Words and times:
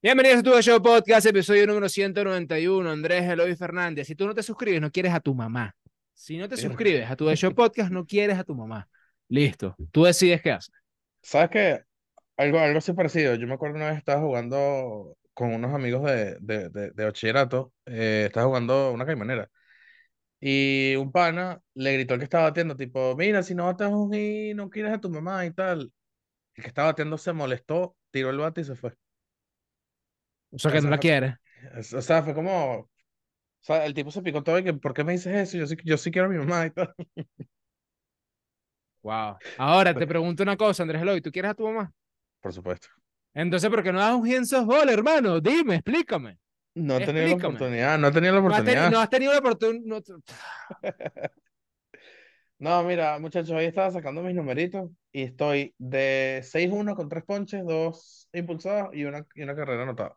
Bienvenidos 0.00 0.38
a 0.38 0.42
tu 0.42 0.62
Show 0.62 0.80
Podcast, 0.80 1.26
episodio 1.26 1.66
número 1.66 1.88
191. 1.88 2.88
Andrés 2.88 3.24
Eloy 3.24 3.56
Fernández. 3.56 4.06
Si 4.06 4.14
tú 4.14 4.26
no 4.26 4.34
te 4.34 4.42
suscribes, 4.42 4.80
no 4.80 4.90
quieres 4.92 5.12
a 5.12 5.20
tu 5.20 5.34
mamá. 5.34 5.74
Si 6.14 6.36
no 6.36 6.48
te 6.48 6.56
suscribes 6.56 7.10
a 7.10 7.16
tu 7.16 7.28
Show 7.34 7.54
Podcast, 7.54 7.90
no 7.90 8.06
quieres 8.06 8.38
a 8.38 8.44
tu 8.44 8.54
mamá. 8.54 8.88
Listo. 9.28 9.76
Tú 9.90 10.04
decides 10.04 10.40
qué 10.42 10.52
haces. 10.52 10.72
¿Sabes 11.22 11.50
qué? 11.50 11.80
Algo, 12.36 12.58
algo 12.60 12.78
así 12.78 12.92
parecido. 12.92 13.34
Yo 13.34 13.46
me 13.48 13.54
acuerdo 13.54 13.76
una 13.76 13.88
vez 13.88 13.98
estaba 13.98 14.20
jugando 14.20 15.16
con 15.34 15.52
unos 15.52 15.74
amigos 15.74 16.04
de, 16.04 16.36
de, 16.40 16.68
de, 16.70 16.90
de 16.92 17.04
bachillerato. 17.04 17.72
eh, 17.86 18.24
estaba 18.26 18.46
jugando 18.46 18.92
una 18.92 19.04
caimanera. 19.04 19.50
Y 20.40 20.94
un 20.96 21.10
pana 21.10 21.60
le 21.74 21.94
gritó 21.94 22.14
al 22.14 22.20
que 22.20 22.24
estaba 22.24 22.44
batiendo, 22.44 22.76
tipo, 22.76 23.16
mira, 23.16 23.42
si 23.42 23.54
no 23.56 23.64
bates 23.66 23.88
un 23.88 24.14
y 24.14 24.54
no 24.54 24.70
quieres 24.70 24.92
a 24.92 25.00
tu 25.00 25.10
mamá 25.10 25.44
y 25.44 25.50
tal. 25.52 25.92
El 26.54 26.62
que 26.62 26.68
estaba 26.68 26.88
batiendo 26.88 27.18
se 27.18 27.32
molestó, 27.32 27.96
tiró 28.12 28.30
el 28.30 28.38
bate 28.38 28.60
y 28.60 28.64
se 28.64 28.76
fue. 28.76 28.94
O 30.50 30.58
sea, 30.58 30.72
que 30.72 30.80
no 30.80 30.90
la 30.90 30.98
es- 31.78 31.92
O 31.94 32.02
sea, 32.02 32.22
fue 32.22 32.34
como. 32.34 32.78
O 32.80 32.88
sea, 33.60 33.84
el 33.86 33.94
tipo 33.94 34.10
se 34.10 34.22
picó 34.22 34.42
todo 34.42 34.58
y 34.58 34.64
que, 34.64 34.72
¿por 34.74 34.94
qué 34.94 35.04
me 35.04 35.12
dices 35.12 35.34
eso? 35.34 35.58
Yo 35.58 35.66
sí, 35.66 35.76
yo 35.84 35.96
sí 35.98 36.10
quiero 36.10 36.26
a 36.28 36.30
mi 36.30 36.38
mamá 36.38 36.66
y 36.66 36.70
tal. 36.70 36.94
Wow. 39.02 39.36
Ahora 39.58 39.94
te 39.94 40.06
pregunto 40.06 40.42
una 40.42 40.56
cosa, 40.56 40.82
Andrés 40.82 41.02
Eloy. 41.02 41.20
¿Tú 41.20 41.30
quieres 41.30 41.50
a 41.50 41.54
tu 41.54 41.64
mamá? 41.64 41.92
Por 42.40 42.52
supuesto. 42.52 42.88
Entonces, 43.34 43.68
¿por 43.70 43.82
qué 43.82 43.92
no 43.92 44.00
das 44.00 44.14
un 44.14 44.26
en 44.26 44.46
softball, 44.46 44.88
hermano? 44.88 45.40
Dime, 45.40 45.76
explícame. 45.76 46.38
No 46.74 46.96
he 46.96 47.04
tenido 47.04 47.26
la 47.26 47.34
oportunidad, 47.34 47.98
no 47.98 48.08
he 48.08 48.12
tenido 48.12 48.34
la 48.34 48.40
oportunidad. 48.40 48.90
no 48.90 49.00
has 49.00 49.10
tenido 49.10 49.32
la 49.32 49.38
oportunidad. 49.38 50.00
No, 52.60 52.82
mira, 52.82 53.16
muchachos, 53.20 53.50
hoy 53.52 53.66
estaba 53.66 53.92
sacando 53.92 54.20
mis 54.20 54.34
numeritos 54.34 54.90
y 55.12 55.22
estoy 55.22 55.76
de 55.78 56.40
6-1 56.42 56.96
con 56.96 57.08
tres 57.08 57.22
ponches, 57.24 57.64
dos 57.64 58.28
impulsados 58.32 58.92
y 58.94 59.04
una, 59.04 59.24
y 59.36 59.42
una 59.42 59.54
carrera 59.54 59.84
anotada. 59.84 60.16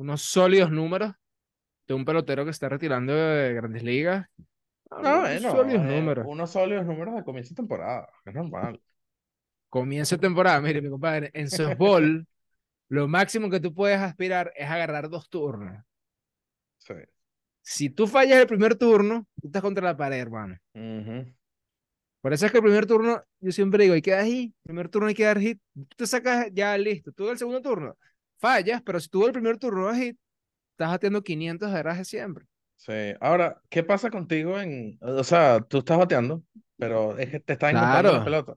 Unos 0.00 0.22
sólidos 0.22 0.70
números 0.70 1.12
de 1.86 1.94
un 1.94 2.04
pelotero 2.06 2.44
que 2.44 2.50
está 2.50 2.68
retirando 2.68 3.12
de 3.14 3.52
grandes 3.52 3.82
ligas. 3.82 4.26
Ah, 4.90 5.00
No, 5.02 5.20
unos 5.20 5.42
sólidos 5.52 5.82
eh, 5.82 6.00
números. 6.00 6.26
unos 6.26 6.50
sólidos 6.50 6.86
números 6.86 7.14
de 7.14 7.24
comienzo 7.24 7.50
de 7.50 7.56
temporada, 7.56 8.08
es 8.24 8.34
normal. 8.34 8.80
Comienza 9.68 10.16
temporada, 10.18 10.60
mire, 10.60 10.80
mi 10.80 10.88
compadre, 10.88 11.30
en 11.34 11.48
softball, 11.50 12.26
lo 12.88 13.08
máximo 13.08 13.50
que 13.50 13.60
tú 13.60 13.74
puedes 13.74 14.00
aspirar 14.00 14.52
es 14.56 14.68
agarrar 14.68 15.08
dos 15.10 15.28
turnos. 15.28 15.84
Sí. 16.78 16.94
Si 17.62 17.90
tú 17.90 18.06
fallas 18.06 18.40
el 18.40 18.46
primer 18.46 18.74
turno, 18.76 19.26
tú 19.40 19.48
estás 19.48 19.62
contra 19.62 19.84
la 19.84 19.96
pared, 19.96 20.18
hermano. 20.18 20.56
Ujú. 20.74 21.32
Por 22.22 22.32
eso 22.32 22.46
es 22.46 22.52
que 22.52 22.58
el 22.58 22.64
primer 22.64 22.86
turno, 22.86 23.22
yo 23.40 23.52
siempre 23.52 23.84
digo, 23.84 23.94
hay 23.94 24.02
que 24.02 24.10
dar 24.12 24.24
hit, 24.24 24.54
primer 24.62 24.88
turno 24.88 25.08
hay 25.08 25.14
que 25.14 25.24
dar 25.24 25.38
hit, 25.38 25.60
tú 25.74 25.96
te 25.96 26.06
sacas 26.06 26.48
ya 26.52 26.76
listo, 26.76 27.12
tú 27.12 27.30
el 27.30 27.38
segundo 27.38 27.62
turno, 27.62 27.96
fallas, 28.40 28.82
pero 28.82 29.00
si 29.00 29.08
tú 29.08 29.26
el 29.26 29.32
primer 29.32 29.58
turno 29.58 29.94
hit, 29.94 30.18
estás 30.72 30.90
batiendo 30.90 31.22
500 31.22 31.68
de 31.70 31.74
garaje 31.76 32.04
siempre. 32.04 32.46
Sí. 32.76 32.92
Ahora, 33.20 33.60
¿qué 33.68 33.82
pasa 33.82 34.10
contigo 34.10 34.58
en, 34.60 34.98
o 35.02 35.22
sea, 35.24 35.60
tú 35.60 35.78
estás 35.78 35.98
bateando, 35.98 36.42
pero 36.78 37.18
es 37.18 37.30
que 37.30 37.40
te 37.40 37.52
estás 37.52 37.72
encontrando 37.72 38.10
la 38.12 38.20
Claro. 38.20 38.24
pelota. 38.24 38.56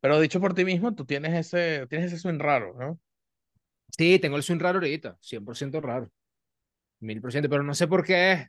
Pero 0.00 0.20
dicho 0.20 0.40
por 0.40 0.54
ti 0.54 0.64
mismo, 0.64 0.94
tú 0.94 1.04
tienes 1.04 1.34
ese, 1.34 1.86
tienes 1.88 2.12
ese 2.12 2.20
swing 2.22 2.38
raro, 2.38 2.74
¿no? 2.78 3.00
Sí, 3.96 4.18
tengo 4.18 4.36
el 4.36 4.42
swing 4.42 4.58
raro 4.58 4.78
ahorita, 4.78 5.16
100% 5.20 5.80
raro, 5.80 6.10
1000%, 7.00 7.48
pero 7.50 7.62
no 7.62 7.74
sé 7.74 7.88
por 7.88 8.04
qué 8.04 8.32
es. 8.32 8.48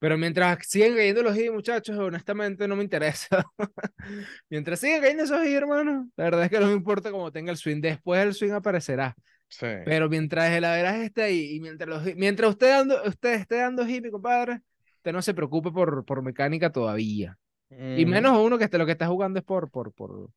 Pero 0.00 0.18
mientras 0.18 0.58
siguen 0.68 0.96
cayendo 0.96 1.22
los 1.22 1.36
hits, 1.38 1.52
muchachos, 1.52 1.98
honestamente 1.98 2.68
no 2.68 2.76
me 2.76 2.84
interesa. 2.84 3.44
Mientras 4.50 4.80
siguen 4.80 5.00
cayendo 5.02 5.24
esos 5.24 5.44
hits, 5.44 5.54
hermano, 5.56 6.10
la 6.16 6.24
verdad 6.24 6.44
es 6.44 6.50
que 6.50 6.60
no 6.60 6.66
me 6.68 6.74
importa 6.74 7.10
cómo 7.10 7.32
tenga 7.32 7.52
el 7.52 7.58
swing. 7.58 7.80
Después 7.80 8.22
el 8.22 8.34
swing 8.34 8.52
aparecerá. 8.52 9.14
Sí. 9.48 9.66
Pero 9.84 10.08
mientras 10.08 10.50
el 10.52 10.64
averaje 10.64 11.04
esté 11.04 11.22
ahí 11.22 11.54
y 11.56 11.60
mientras, 11.60 11.88
los, 11.88 12.16
mientras 12.16 12.50
usted, 12.50 12.68
dando, 12.70 13.02
usted 13.04 13.34
esté 13.34 13.56
dando 13.56 13.86
hit, 13.86 14.02
mi 14.04 14.10
compadre, 14.10 14.60
usted 14.96 15.12
no 15.12 15.22
se 15.22 15.34
preocupe 15.34 15.70
por, 15.70 16.04
por 16.04 16.22
mecánica 16.22 16.70
todavía. 16.70 17.38
Y 17.70 18.02
Ujú. 18.02 18.10
menos 18.10 18.38
uno 18.38 18.58
que 18.58 18.64
esté, 18.64 18.78
lo 18.78 18.86
que 18.86 18.92
está 18.92 19.06
jugando 19.06 19.38
es 19.38 19.44
por, 19.44 19.70
por, 19.70 19.92
por, 19.92 20.30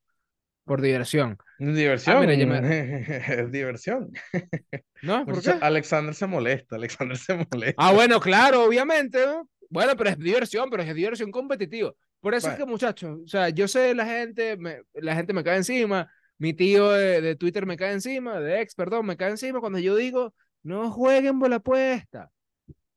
por 0.66 0.82
diversión. 0.82 1.38
Diversión, 1.58 2.18
Ah, 2.18 2.20
mira, 2.22 2.46
me- 2.46 3.00
es 3.44 3.52
diversión. 3.52 4.12
¿No? 5.02 5.26
¿Por 5.26 5.42
qué? 5.42 5.52
Alexander 5.62 6.14
se 6.14 6.28
molesta, 6.28 6.76
Alexander 6.76 7.18
se 7.18 7.34
molesta. 7.52 7.76
Ah, 7.78 7.92
bueno, 7.94 8.20
claro, 8.20 8.64
obviamente. 8.64 9.26
¿no? 9.26 9.50
Bueno, 9.70 9.96
pero 9.98 10.12
es 10.12 10.18
diversión, 10.20 10.70
pero 10.70 10.84
es 10.84 10.94
diversión 10.96 11.32
competitiva. 11.32 11.92
Por 12.20 12.34
eso 12.36 12.48
es 12.48 12.54
Bueno. 12.54 12.66
que, 12.66 12.72
muchachos, 12.72 13.20
o 13.24 13.28
sea, 13.28 13.50
yo 13.50 13.68
sé, 13.68 13.96
la 13.96 14.06
gente, 14.06 14.58
me, 14.58 14.82
la 14.96 15.16
gente 15.16 15.32
me 15.34 15.44
cae 15.44 15.58
encima, 15.58 16.12
mi 16.40 16.54
tío 16.56 16.92
de, 16.92 17.22
de 17.22 17.36
Twitter 17.38 17.68
me 17.68 17.78
cae 17.78 17.94
encima, 17.94 18.40
de 18.42 18.62
ex, 18.62 18.76
perdón, 18.76 19.06
me 19.08 19.18
cae 19.18 19.32
encima 19.32 19.62
cuando 19.62 19.80
yo 19.80 19.96
digo, 19.98 20.34
no 20.64 20.92
jueguen 20.92 21.40
bola 21.40 21.58
apuesta, 21.58 22.32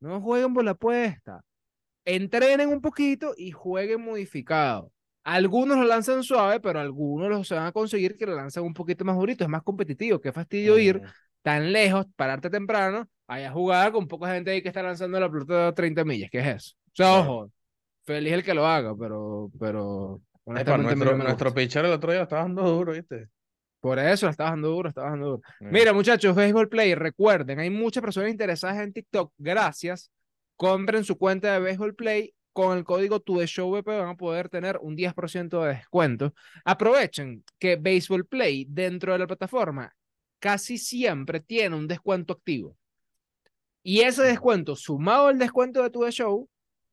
no 0.00 0.20
jueguen 0.20 0.54
bola 0.54 0.72
apuesta, 0.72 1.42
entrenen 2.04 2.68
un 2.68 2.80
poquito 2.80 3.34
y 3.36 3.50
jueguen 3.52 4.02
modificado. 4.04 4.92
Algunos 5.24 5.78
lo 5.78 5.84
lanzan 5.84 6.22
suave, 6.24 6.60
pero 6.60 6.80
algunos 6.80 7.30
los 7.30 7.48
van 7.50 7.66
a 7.66 7.72
conseguir 7.72 8.16
que 8.16 8.26
lo 8.26 8.34
lanzan 8.34 8.64
un 8.64 8.74
poquito 8.74 9.04
más 9.04 9.16
durito, 9.16 9.44
es 9.44 9.50
más 9.50 9.62
competitivo. 9.62 10.20
Qué 10.20 10.32
fastidio 10.32 10.78
ir 10.78 11.02
Ujú. 11.02 11.06
tan 11.42 11.72
lejos, 11.72 12.06
pararte 12.16 12.50
temprano, 12.50 13.08
allá 13.28 13.50
a 13.50 13.52
jugar 13.52 13.92
con 13.92 14.08
poca 14.08 14.32
gente 14.34 14.50
ahí 14.50 14.62
que 14.62 14.68
está 14.68 14.82
lanzando 14.82 15.20
la 15.20 15.30
pelota 15.30 15.68
a 15.68 15.74
30 15.74 16.04
millas. 16.04 16.30
¿Qué 16.30 16.40
es 16.40 16.46
eso? 16.46 16.74
O 16.88 16.90
sea, 16.94 17.20
ojo, 17.20 17.52
feliz 18.04 18.32
el 18.32 18.44
que 18.44 18.54
lo 18.54 18.66
haga, 18.66 18.96
pero, 18.96 19.50
pero 19.60 20.20
honestamente 20.44 20.96
nuestro, 20.96 21.16
me 21.16 21.24
nuestro 21.24 21.54
pitcher 21.54 21.84
el 21.84 21.92
otro 21.92 22.10
día 22.10 22.20
lo 22.20 22.24
estaba 22.24 22.42
dando 22.42 22.62
duro, 22.62 22.92
¿viste? 22.92 23.28
Por 23.82 23.98
eso 23.98 24.26
la 24.26 24.30
está 24.30 24.44
bajando 24.44 24.68
duro, 24.68 24.88
está 24.88 25.02
bajando 25.02 25.26
duro. 25.26 25.42
Mira, 25.58 25.92
muchachos, 25.92 26.36
Baseball 26.36 26.68
Play, 26.68 26.94
recuerden, 26.94 27.58
hay 27.58 27.68
muchas 27.68 28.00
personas 28.00 28.30
interesadas 28.30 28.78
en 28.78 28.92
TikTok. 28.92 29.32
Gracias. 29.36 30.12
Compren 30.54 31.02
su 31.02 31.18
cuenta 31.18 31.52
de 31.52 31.58
Baseball 31.58 31.94
Play. 31.94 32.32
Con 32.52 32.76
el 32.76 32.84
código 32.84 33.18
TUDESHOWVP 33.18 33.86
van 33.86 34.10
a 34.10 34.14
poder 34.14 34.50
tener 34.50 34.78
un 34.82 34.94
10% 34.94 35.62
de 35.62 35.68
descuento. 35.68 36.34
Aprovechen 36.66 37.42
que 37.58 37.76
Baseball 37.76 38.26
Play 38.26 38.66
dentro 38.68 39.14
de 39.14 39.18
la 39.18 39.26
plataforma 39.26 39.90
casi 40.38 40.76
siempre 40.76 41.40
tiene 41.40 41.74
un 41.74 41.88
descuento 41.88 42.34
activo. 42.34 42.76
Y 43.82 44.02
ese 44.02 44.22
descuento, 44.22 44.76
sumado 44.76 45.28
al 45.28 45.38
descuento 45.38 45.82
de 45.82 45.90
tu 45.90 46.08
show, 46.10 46.48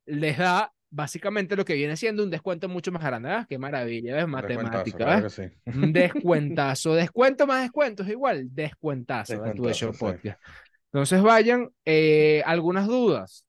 les 0.06 0.38
da 0.38 0.74
básicamente 0.90 1.56
lo 1.56 1.66
que 1.66 1.76
viene 1.76 1.96
siendo 1.98 2.24
un 2.24 2.30
descuento 2.30 2.68
mucho 2.70 2.92
más 2.92 3.04
grande. 3.04 3.30
¿Ah? 3.30 3.46
Qué 3.48 3.58
maravilla, 3.58 4.16
¿ves? 4.16 4.26
descuentazo, 4.26 4.98
Matemática, 4.98 4.98
claro. 4.98 5.28
Un 5.66 5.94
descuentazo. 5.94 6.94
Descuento 6.96 7.48
más 7.48 7.62
descuento 7.64 8.04
es 8.04 8.10
igual. 8.10 8.48
Descuentazo 8.54 9.42
de 9.42 9.54
tu 9.54 9.64
Descuentazo, 9.64 9.74
show 9.74 9.94
sí. 9.94 10.00
podcast. 10.00 10.42
Entonces 10.92 11.22
vayan. 11.22 11.70
eh, 11.86 12.42
¿Algunas 12.46 12.88
dudas? 12.88 13.46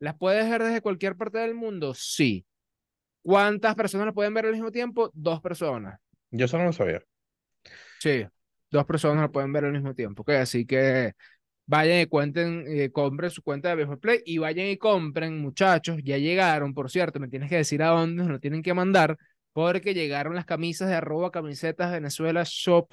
¿Las 0.00 0.16
puedes 0.16 0.48
ver 0.48 0.62
desde 0.62 0.80
cualquier 0.80 1.16
parte 1.16 1.38
del 1.38 1.54
mundo? 1.54 1.92
Sí. 1.94 2.46
¿Cuántas 3.22 3.74
personas 3.74 4.06
las 4.06 4.14
pueden 4.14 4.32
ver 4.34 4.46
al 4.46 4.52
mismo 4.52 4.70
tiempo? 4.72 5.10
Dos 5.12 5.40
personas. 5.40 6.00
Yo 6.30 6.44
eso 6.46 6.56
no 6.58 6.64
lo 6.64 6.72
sabía. 6.72 7.02
Sí, 7.98 8.24
dos 8.70 8.84
personas 8.86 9.22
lo 9.22 9.32
pueden 9.32 9.52
ver 9.52 9.64
al 9.64 9.72
mismo 9.72 9.94
tiempo. 9.94 10.22
¿ok? 10.22 10.30
Así 10.30 10.64
que 10.66 11.12
vayan 11.68 12.00
y 12.00 12.06
cuenten, 12.06 12.64
eh, 12.66 12.90
compren 12.90 13.30
su 13.30 13.42
cuenta 13.42 13.68
de 13.68 13.76
Baseball 13.76 14.00
Play 14.00 14.22
y 14.24 14.38
vayan 14.38 14.66
y 14.68 14.78
compren, 14.78 15.38
muchachos. 15.38 15.98
Ya 16.02 16.16
llegaron, 16.16 16.72
por 16.74 16.90
cierto, 16.90 17.20
me 17.20 17.28
tienes 17.28 17.50
que 17.50 17.56
decir 17.56 17.82
a 17.82 17.88
dónde 17.88 18.22
nos 18.22 18.32
lo 18.32 18.40
tienen 18.40 18.62
que 18.62 18.72
mandar, 18.74 19.18
porque 19.52 19.92
llegaron 19.94 20.34
las 20.34 20.46
camisas 20.46 20.88
de 20.88 20.94
arroba 20.94 21.30
camisetas 21.30 21.92
Venezuela 21.92 22.42
Shop 22.46 22.88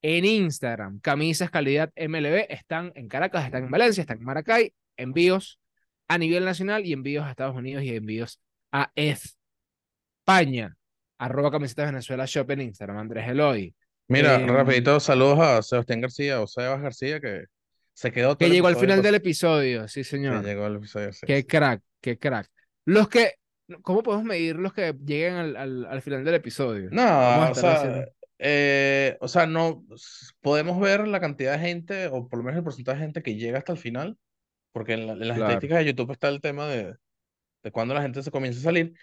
en 0.00 0.24
Instagram. 0.24 0.98
Camisas 1.00 1.50
calidad 1.50 1.92
MLB 1.94 2.46
están 2.48 2.90
en 2.94 3.06
Caracas, 3.06 3.44
están 3.44 3.64
en 3.64 3.70
Valencia, 3.70 4.00
están 4.00 4.18
en 4.18 4.24
Maracay. 4.24 4.72
Envíos 4.96 5.60
a 6.08 6.16
nivel 6.16 6.44
nacional 6.44 6.86
y 6.86 6.94
envíos 6.94 7.26
a 7.26 7.30
Estados 7.30 7.54
Unidos 7.54 7.84
y 7.84 7.94
envíos 7.94 8.40
a 8.72 8.90
España. 8.94 10.74
Arroba 11.18 11.50
camisetas 11.50 11.86
Venezuela 11.86 12.24
Shop 12.26 12.50
en 12.50 12.62
Instagram. 12.62 12.96
Andrés 12.96 13.28
Eloy. 13.28 13.74
Mira, 14.08 14.36
Em, 14.36 14.48
rapidito, 14.48 15.00
saludos 15.00 15.38
a 15.40 15.62
Sebastián 15.62 16.00
García 16.00 16.40
o 16.40 16.46
Sebas 16.46 16.80
García, 16.82 17.20
que 17.20 17.44
se 17.94 18.12
quedó 18.12 18.36
todo 18.36 18.48
Que 18.48 18.50
llegó 18.54 18.66
al 18.68 18.76
final 18.76 19.02
del 19.02 19.14
episodio, 19.16 19.88
sí, 19.88 20.00
que 20.00 20.04
señor. 20.04 20.44
llegó 20.44 20.64
al 20.64 20.76
episodio, 20.76 21.12
sí, 21.12 21.26
Qué 21.26 21.46
crack, 21.46 21.82
qué 22.00 22.18
crack. 22.18 22.50
Los 22.84 23.08
que, 23.08 23.34
¿cómo 23.82 24.02
podemos 24.02 24.24
medir 24.26 24.56
los 24.56 24.72
que 24.72 24.94
lleguen 25.04 25.34
al, 25.34 25.56
al, 25.56 25.86
al 25.86 26.02
final 26.02 26.24
del 26.24 26.34
episodio? 26.34 26.90
No, 26.92 27.50
o 27.50 27.54
sea, 27.54 28.04
eh, 28.38 29.16
o 29.20 29.28
sea, 29.28 29.46
no 29.46 29.84
podemos 30.40 30.78
ver 30.80 31.06
la 31.08 31.20
cantidad 31.20 31.52
de 31.52 31.58
gente, 31.66 32.06
o 32.08 32.28
por 32.28 32.38
lo 32.38 32.44
menos 32.44 32.58
el 32.58 32.64
porcentaje 32.64 32.98
de 32.98 33.04
gente 33.06 33.22
que 33.22 33.36
llega 33.36 33.58
hasta 33.58 33.72
el 33.72 33.78
final, 33.78 34.18
porque 34.72 34.94
en, 34.94 35.06
la- 35.06 35.12
en 35.14 35.20
las 35.28 35.36
Claro. 35.36 35.52
estadísticas 35.52 35.78
de 35.78 35.84
YouTube 35.86 36.12
está 36.12 36.28
el 36.28 36.40
tema 36.40 36.66
de, 36.68 36.94
de 37.62 37.70
cuándo 37.72 37.94
la 37.94 38.02
gente 38.02 38.22
se 38.22 38.30
comienza 38.30 38.60
a 38.60 38.64
salir, 38.64 38.94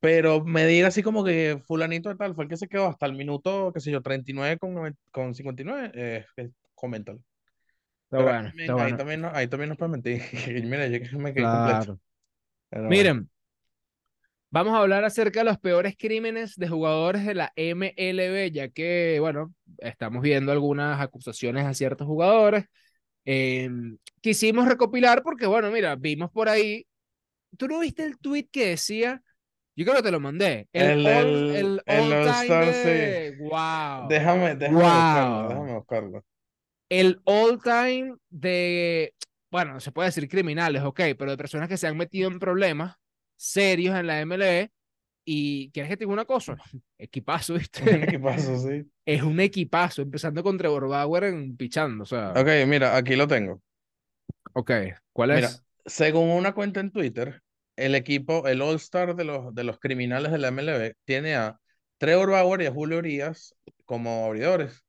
pero 0.00 0.44
medir 0.44 0.84
así 0.86 1.02
como 1.02 1.24
que 1.24 1.60
fulanito 1.66 2.08
de 2.08 2.16
tal 2.16 2.34
fue 2.34 2.44
el 2.44 2.50
que 2.50 2.56
se 2.56 2.68
quedó 2.68 2.86
hasta 2.88 3.06
el 3.06 3.14
minuto, 3.14 3.72
qué 3.74 3.80
sé 3.80 3.90
yo, 3.90 4.02
39 4.02 4.58
con, 4.58 4.96
con 5.10 5.34
59, 5.34 5.92
eh, 5.94 6.26
eh, 6.36 6.50
coméntalo. 6.74 7.20
Pero 8.10 8.22
ahí 8.22 8.24
bueno, 8.24 8.48
también, 8.48 8.70
ahí 8.70 8.74
bueno. 8.74 8.96
también, 8.96 9.20
no- 9.20 9.30
ahí 9.34 9.48
también 9.48 9.68
nos 9.70 9.78
pueden 9.78 9.92
mentir. 9.92 10.22
Mira, 10.64 10.86
yo 10.88 11.00
que 11.00 11.16
me 11.18 11.34
quedé. 11.34 11.42
Claro. 11.44 12.00
Pero 12.70 12.88
bueno. 12.88 12.90
Miren, 12.90 13.30
vamos 14.50 14.74
a 14.74 14.78
hablar 14.80 15.04
acerca 15.04 15.40
de 15.40 15.44
los 15.44 15.58
peores 15.58 15.96
crímenes 15.98 16.56
de 16.56 16.68
jugadores 16.68 17.24
de 17.26 17.34
la 17.34 17.52
MLB, 17.56 18.50
ya 18.52 18.68
que, 18.68 19.18
bueno, 19.20 19.54
estamos 19.78 20.22
viendo 20.22 20.52
algunas 20.52 21.00
acusaciones 21.00 21.66
a 21.66 21.74
ciertos 21.74 22.06
jugadores. 22.06 22.64
Em, 23.24 23.98
quisimos 24.20 24.68
recopilar 24.68 25.22
porque, 25.22 25.46
bueno, 25.46 25.70
mira, 25.70 25.96
vimos 25.96 26.30
por 26.30 26.48
ahí. 26.48 26.86
¿Tú 27.58 27.68
no 27.68 27.80
viste 27.80 28.04
el 28.04 28.18
tweet 28.18 28.48
que 28.50 28.68
decía? 28.70 29.22
Yo 29.76 29.84
creo 29.84 29.96
que 29.98 30.02
te 30.02 30.10
lo 30.10 30.20
mandé. 30.20 30.68
El, 30.72 31.06
El, 31.06 31.06
all, 31.06 31.50
el, 31.50 31.56
el 31.56 31.82
el 31.86 32.12
all 32.12 32.22
time 32.24 32.24
All-Star, 32.24 32.74
sí. 32.74 32.88
de. 32.88 33.36
¡Wow! 33.40 34.08
Déjame, 34.08 34.56
déjame 34.56 34.92
buscarlo, 34.92 35.42
¡Wow! 35.42 35.48
déjame 35.48 35.74
buscarlo. 35.74 36.24
El 36.88 37.20
all 37.24 37.60
time 37.62 38.16
de. 38.30 39.14
Bueno, 39.50 39.80
se 39.80 39.92
puede 39.92 40.08
decir 40.08 40.28
criminales, 40.28 40.82
ok, 40.82 41.00
pero 41.18 41.30
de 41.30 41.36
personas 41.36 41.68
que 41.68 41.76
se 41.78 41.86
han 41.86 41.96
metido 41.96 42.28
en 42.30 42.38
problemas 42.38 42.96
serios 43.36 43.96
en 43.96 44.06
la 44.06 44.20
MLE. 44.20 44.72
Y 45.24 45.70
quieres 45.72 45.90
que 45.90 45.96
te 45.98 46.04
diga 46.04 46.12
una 46.14 46.24
cosa, 46.24 46.56
equipazo, 46.98 47.54
Un 47.80 47.94
¿viste? 47.94 48.02
equipazo, 48.02 48.56
sí. 48.58 48.88
Es 49.06 49.22
un 49.22 49.40
equipazo, 49.40 50.02
empezando 50.02 50.42
con 50.42 50.58
Trevor 50.58 50.88
Bauer 50.88 51.24
en 51.24 51.56
pichando, 51.56 52.04
o 52.04 52.06
sea, 52.06 52.40
Ok, 52.40 52.48
mira, 52.66 52.96
aquí 52.96 53.16
lo 53.16 53.26
tengo. 53.28 53.60
ok, 54.52 54.70
¿cuál 55.12 55.30
Mira, 55.30 55.60
es? 55.60 55.64
según 55.86 56.30
una 56.30 56.54
cuenta 56.54 56.80
en 56.80 56.90
Twitter, 56.90 57.42
el 57.76 57.94
equipo, 57.94 58.46
el 58.48 58.62
All-Star 58.62 59.14
de 59.16 59.24
los, 59.24 59.54
de 59.54 59.64
los 59.64 59.78
criminales 59.78 60.32
de 60.32 60.38
la 60.38 60.48
MLB, 60.48 60.94
tiene 61.04 61.34
a 61.36 61.58
Trevor 61.98 62.30
Bauer 62.30 62.62
y 62.62 62.66
a 62.66 62.72
Julio 62.72 62.98
Urias 62.98 63.54
como 63.84 64.26
abridores, 64.26 64.84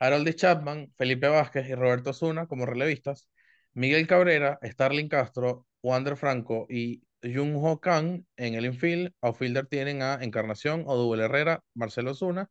Harold 0.00 0.34
Chapman, 0.34 0.92
Felipe 0.98 1.28
Vázquez 1.28 1.68
y 1.68 1.74
Roberto 1.74 2.10
Osuna 2.10 2.46
como 2.48 2.66
relevistas, 2.66 3.28
Miguel 3.74 4.06
Cabrera, 4.08 4.58
Starling 4.62 5.08
Castro, 5.08 5.66
Wander 5.82 6.16
Franco 6.16 6.66
y 6.70 7.02
Jung 7.22 7.56
Ho 7.56 7.80
Kang 7.80 8.24
en 8.36 8.54
el 8.54 8.66
infield. 8.66 9.12
Outfielder 9.22 9.66
tienen 9.66 10.02
a 10.02 10.18
Encarnación, 10.22 10.84
Odubel 10.86 11.20
Herrera, 11.20 11.62
Marcelo 11.74 12.12
Osuna. 12.12 12.50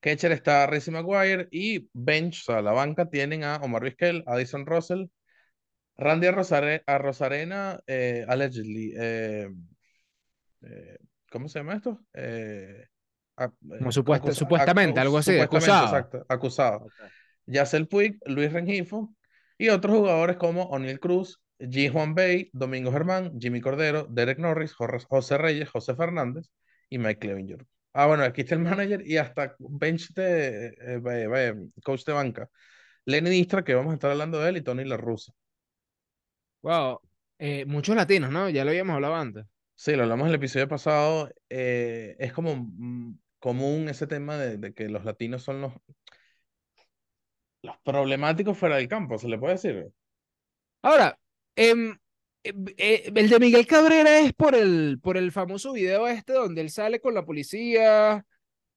Catcher 0.00 0.32
está 0.32 0.66
Rizzy 0.66 0.90
McGuire 0.90 1.48
y 1.50 1.88
bench, 1.92 2.40
o 2.42 2.52
sea, 2.52 2.62
la 2.62 2.72
banca 2.72 3.08
tienen 3.08 3.44
a 3.44 3.56
Omar 3.58 3.84
Vizquel, 3.84 4.24
Addison 4.26 4.66
Russell, 4.66 5.06
Randy 5.96 6.26
Arrozare- 6.28 6.82
Arrozarena, 6.86 7.80
eh, 7.86 8.24
allegedly, 8.28 8.92
eh, 8.96 9.48
eh, 10.62 10.98
¿cómo 11.30 11.48
se 11.48 11.58
llama 11.58 11.74
esto? 11.76 12.00
Eh, 12.14 12.86
a- 12.86 12.91
Como 13.36 13.88
eh, 13.88 13.92
supuesta, 13.92 14.26
acusa- 14.28 14.38
supuestamente, 14.38 15.00
algo 15.00 15.18
así, 15.18 15.32
supuestamente, 15.32 15.70
acusado. 15.70 15.98
exacto, 15.98 16.26
acusado. 16.28 16.76
Ok. 16.86 16.94
Yacel 17.46 17.88
Puig, 17.88 18.18
Luis 18.26 18.52
Rengifo 18.52 19.14
y 19.58 19.68
otros 19.68 19.96
jugadores 19.96 20.36
como 20.36 20.64
O'Neill 20.64 21.00
Cruz, 21.00 21.40
G. 21.58 21.90
Juan 21.90 22.14
Bay, 22.14 22.50
Domingo 22.52 22.92
Germán, 22.92 23.38
Jimmy 23.40 23.60
Cordero, 23.60 24.06
Derek 24.08 24.38
Norris, 24.38 24.74
José 24.74 25.38
Reyes, 25.38 25.68
José 25.70 25.94
Fernández 25.94 26.50
y 26.88 26.98
Mike 26.98 27.20
Clevinger. 27.20 27.66
Ah, 27.92 28.06
bueno, 28.06 28.22
aquí 28.24 28.40
está 28.42 28.54
el 28.54 28.62
manager 28.62 29.06
y 29.06 29.16
hasta 29.18 29.54
bench 29.58 30.14
de 30.14 30.74
eh, 30.78 31.54
coach 31.84 32.04
de 32.04 32.12
banca. 32.12 32.48
Lenny 33.04 33.30
Distra, 33.30 33.64
que 33.64 33.74
vamos 33.74 33.92
a 33.92 33.94
estar 33.94 34.10
hablando 34.10 34.40
de 34.40 34.50
él, 34.50 34.56
y 34.56 34.62
Tony 34.62 34.84
La 34.84 34.96
Russa. 34.96 35.32
Wow, 36.62 37.00
eh, 37.38 37.64
muchos 37.66 37.96
latinos, 37.96 38.30
¿no? 38.30 38.48
Ya 38.48 38.64
lo 38.64 38.70
habíamos 38.70 38.94
hablado 38.94 39.16
antes. 39.16 39.44
Sí, 39.74 39.96
lo 39.96 40.02
hablamos 40.04 40.24
en 40.26 40.28
el 40.30 40.34
episodio 40.36 40.68
pasado. 40.68 41.28
eh, 41.48 42.16
es 42.18 42.32
como 42.32 42.54
mm, 42.56 43.18
común 43.38 43.88
ese 43.88 44.06
tema 44.06 44.36
de, 44.36 44.56
de 44.58 44.72
que 44.74 44.88
los 44.88 45.04
latinos 45.04 45.42
son 45.42 45.60
los, 45.60 45.72
los 47.62 47.76
problemáticos 47.78 48.58
fuera 48.58 48.76
del 48.76 48.88
campo, 48.88 49.18
se 49.18 49.28
le 49.28 49.38
puede 49.38 49.54
decir. 49.54 49.92
Ahora, 50.82 51.18
em, 51.56 51.96
em, 52.44 52.66
eh, 52.76 53.12
el 53.14 53.28
de 53.30 53.38
Miguel 53.40 53.66
Cabrera 53.66 54.20
es 54.20 54.32
por 54.34 54.54
el, 54.54 54.98
por 55.02 55.16
el 55.16 55.32
famoso 55.32 55.72
video 55.72 56.08
este 56.08 56.32
donde 56.32 56.60
él 56.60 56.70
sale 56.70 57.00
con 57.00 57.14
la 57.14 57.24
policía, 57.24 58.24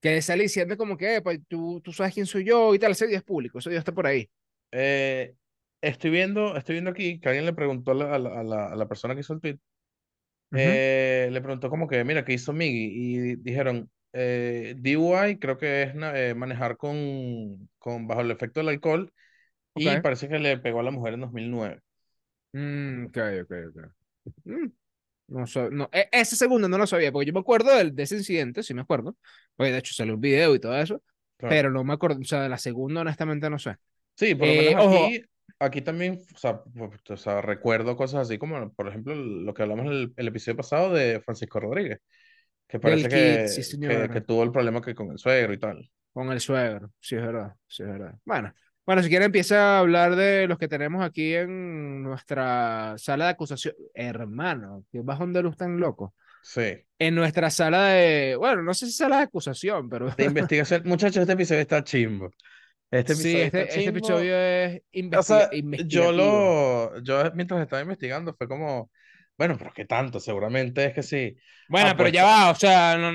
que 0.01 0.21
sale 0.21 0.43
diciendo 0.43 0.77
como 0.77 0.97
que, 0.97 1.17
"Epa, 1.17 1.33
tú, 1.47 1.81
tú 1.83 1.93
sabes 1.93 2.13
quién 2.13 2.25
soy 2.27 2.45
yo 2.45 2.75
y 2.75 2.79
tal, 2.79 2.91
ese 2.93 3.07
video 3.07 3.19
es 3.19 3.25
público, 3.25 3.59
ese 3.59 3.69
video 3.69 3.79
está 3.79 3.93
por 3.93 4.07
ahí. 4.07 4.29
Eh, 4.71 5.35
estoy 5.81 6.11
viendo, 6.11 6.57
estoy 6.57 6.75
viendo 6.75 6.91
aquí 6.91 7.19
que 7.19 7.29
alguien 7.29 7.45
le 7.45 7.53
preguntó 7.53 7.91
a 7.91 7.95
la, 7.95 8.15
a 8.15 8.19
la, 8.19 8.39
a 8.41 8.43
la- 8.43 8.67
a 8.73 8.75
la 8.75 8.87
persona 8.87 9.15
que 9.15 9.21
hizo 9.21 9.33
el 9.33 9.41
tweet, 9.41 9.59
Eh, 10.53 11.29
le 11.31 11.41
preguntó 11.41 11.69
como 11.69 11.87
que, 11.87 12.03
mira, 12.03 12.23
¿qué 12.25 12.33
hizo 12.33 12.53
Miggy? 12.53 12.91
Y 12.93 13.35
dijeron, 13.37 13.89
eh, 14.13 14.75
DUI 14.77 15.37
creo 15.39 15.57
que 15.57 15.83
es 15.83 15.93
eh, 15.95 16.33
manejar 16.35 16.77
con, 16.77 17.69
con 17.77 18.07
bajo 18.07 18.21
el 18.21 18.31
efecto 18.31 18.59
del 18.59 18.69
alcohol 18.69 19.11
y 19.75 19.97
Ok. 19.97 19.99
parece 19.99 20.29
que 20.29 20.39
le 20.39 20.57
pegó 20.59 20.79
a 20.81 20.83
la 20.83 20.91
mujer 20.91 21.15
en 21.15 21.21
2009. 21.21 21.81
Mm, 22.53 23.05
ok, 23.07 23.17
ok, 23.43 23.51
ok. 23.69 23.95
Mm, 24.43 24.67
no 25.29 25.47
sé, 25.47 25.69
no, 25.71 25.89
e- 25.93 26.09
ese 26.11 26.35
segundo 26.35 26.69
no 26.69 26.77
lo 26.77 26.87
sabía, 26.87 27.11
porque 27.11 27.27
yo 27.27 27.33
me 27.33 27.39
acuerdo 27.41 27.75
del, 27.75 27.95
de 27.95 28.03
ese 28.03 28.17
incidente, 28.17 28.63
sí 28.63 28.73
me 28.73 28.81
acuerdo, 28.81 29.17
porque 29.55 29.71
de 29.71 29.79
hecho 29.79 29.93
salió 29.93 30.15
un 30.15 30.21
video 30.21 30.55
y 30.55 30.59
todo 30.59 30.77
eso, 30.77 31.03
Claro. 31.37 31.47
pero 31.47 31.71
no 31.71 31.83
me 31.83 31.93
acuerdo, 31.93 32.19
o 32.21 32.23
sea, 32.25 32.43
de 32.43 32.49
la 32.49 32.57
segunda 32.57 33.01
honestamente 33.01 33.49
no 33.49 33.59
sé. 33.59 33.77
Sí, 34.15 34.35
por 34.35 34.47
lo 34.47 34.53
Eh, 34.53 34.55
menos 34.55 34.75
ojo, 34.77 35.17
aquí, 35.59 35.81
también, 35.81 36.21
o 36.33 36.37
sea, 36.37 36.61
o 37.09 37.17
sea, 37.17 37.41
recuerdo 37.41 37.95
cosas 37.95 38.21
así 38.27 38.37
como, 38.37 38.73
por 38.73 38.87
ejemplo, 38.87 39.15
lo 39.15 39.53
que 39.53 39.63
hablamos 39.63 39.85
en 39.85 39.91
el, 39.91 40.13
el 40.15 40.27
episodio 40.27 40.57
pasado 40.57 40.93
de 40.93 41.21
Francisco 41.21 41.59
Rodríguez, 41.59 41.99
que 42.67 42.79
parece 42.79 43.09
kit, 43.09 43.47
sí 43.63 43.79
que, 43.79 43.87
que, 43.87 44.09
que 44.09 44.21
tuvo 44.21 44.43
el 44.43 44.51
problema 44.51 44.81
que 44.81 44.95
con 44.95 45.11
el 45.11 45.17
suegro 45.17 45.53
y 45.53 45.59
tal. 45.59 45.89
con 46.13 46.31
el 46.31 46.39
suegro, 46.39 46.91
sí 46.99 47.15
es 47.15 47.21
verdad, 47.21 47.55
sí 47.67 47.83
es 47.83 47.89
verdad. 47.89 48.15
Bueno, 48.25 48.53
bueno, 48.85 49.01
si 49.01 49.09
quiere 49.09 49.25
empieza 49.25 49.77
a 49.77 49.79
hablar 49.79 50.15
de 50.15 50.47
los 50.47 50.59
que 50.59 50.67
tenemos 50.67 51.03
aquí 51.03 51.33
en 51.33 52.03
nuestra 52.03 52.95
sala 52.97 53.25
de 53.25 53.31
acusación. 53.31 53.73
Hermano, 53.95 54.85
qué 54.91 55.01
bajón 55.01 55.33
de 55.33 55.41
luz 55.41 55.57
tan 55.57 55.79
loco. 55.79 56.13
Sí. 56.43 56.85
En 56.99 57.15
nuestra 57.15 57.49
sala 57.49 57.85
de, 57.85 58.35
bueno, 58.35 58.61
no 58.61 58.75
sé 58.75 58.85
si 58.85 58.91
sala 58.91 59.17
de 59.17 59.23
acusación, 59.23 59.89
pero 59.89 60.11
De 60.11 60.25
investigación. 60.25 60.83
Muchachos, 60.85 61.17
este 61.17 61.33
episodio 61.33 61.61
está 61.61 61.83
chimbo. 61.83 62.29
Este 62.91 63.13
sí, 63.13 63.13
episodio 63.13 63.47
está 63.47 63.65
este, 63.65 63.77
este 63.77 63.89
chimbo. 63.89 63.91
episodio 63.91 64.35
es 64.37 64.81
O 65.13 65.23
investiga- 65.23 65.23
sea, 65.23 65.57
yo 65.77 66.11
lo, 66.11 67.01
yo 67.03 67.31
mientras 67.35 67.61
estaba 67.61 67.81
investigando 67.81 68.33
fue 68.35 68.47
como, 68.47 68.91
bueno, 69.37 69.57
pero 69.57 69.73
qué 69.73 69.85
tanto, 69.85 70.19
seguramente 70.19 70.85
es 70.85 70.93
que 70.93 71.03
sí. 71.03 71.35
Bueno, 71.67 71.89
Ah, 71.89 71.95
pero 71.97 72.09
pues, 72.09 72.13
ya 72.13 72.23
va, 72.23 72.51
o 72.51 72.55
sea, 72.55 72.97
no- 72.97 73.11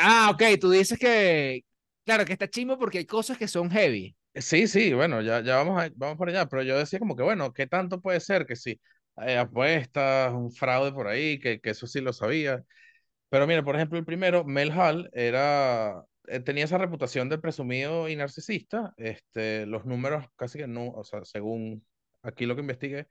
ah, 0.00 0.30
ok, 0.32 0.42
tú 0.60 0.70
dices 0.70 0.98
que, 0.98 1.64
claro, 2.04 2.24
que 2.24 2.32
está 2.32 2.48
chimbo 2.48 2.78
porque 2.78 2.98
hay 2.98 3.06
cosas 3.06 3.38
que 3.38 3.46
son 3.48 3.70
heavy. 3.70 4.16
sí, 4.34 4.66
sí, 4.68 4.92
bueno, 4.94 5.20
ya, 5.22 5.40
ya 5.42 5.56
vamos, 5.56 5.80
a- 5.82 5.90
vamos 5.96 6.16
por 6.18 6.28
allá, 6.28 6.46
pero 6.46 6.62
yo 6.62 6.78
decía 6.78 6.98
como 6.98 7.16
que, 7.16 7.22
bueno, 7.22 7.52
qué 7.52 7.66
tanto 7.66 8.00
puede 8.00 8.20
ser 8.20 8.46
que 8.46 8.56
sí, 8.56 8.80
apuestas, 9.16 10.32
un 10.32 10.50
fraude 10.52 10.92
por 10.92 11.06
ahí, 11.08 11.38
que, 11.38 11.60
que 11.60 11.70
eso 11.70 11.86
sí 11.86 12.00
lo 12.00 12.12
sabía. 12.12 12.62
Pero 13.30 13.46
mira, 13.46 13.64
por 13.64 13.76
ejemplo, 13.76 13.98
el 13.98 14.04
primero, 14.06 14.44
Mel 14.44 14.72
Hall, 14.72 15.10
era, 15.14 16.04
tenía 16.44 16.64
esa 16.64 16.78
reputación 16.78 17.28
de 17.28 17.38
presumido 17.38 18.08
y 18.08 18.16
narcisista. 18.16 18.92
Este, 18.96 19.66
los 19.66 19.84
números 19.84 20.26
casi 20.36 20.58
que 20.58 20.66
no, 20.66 20.88
o 20.90 21.04
sea, 21.04 21.24
según 21.24 21.84
aquí 22.22 22.46
lo 22.46 22.54
que 22.54 22.62
investigué, 22.62 23.06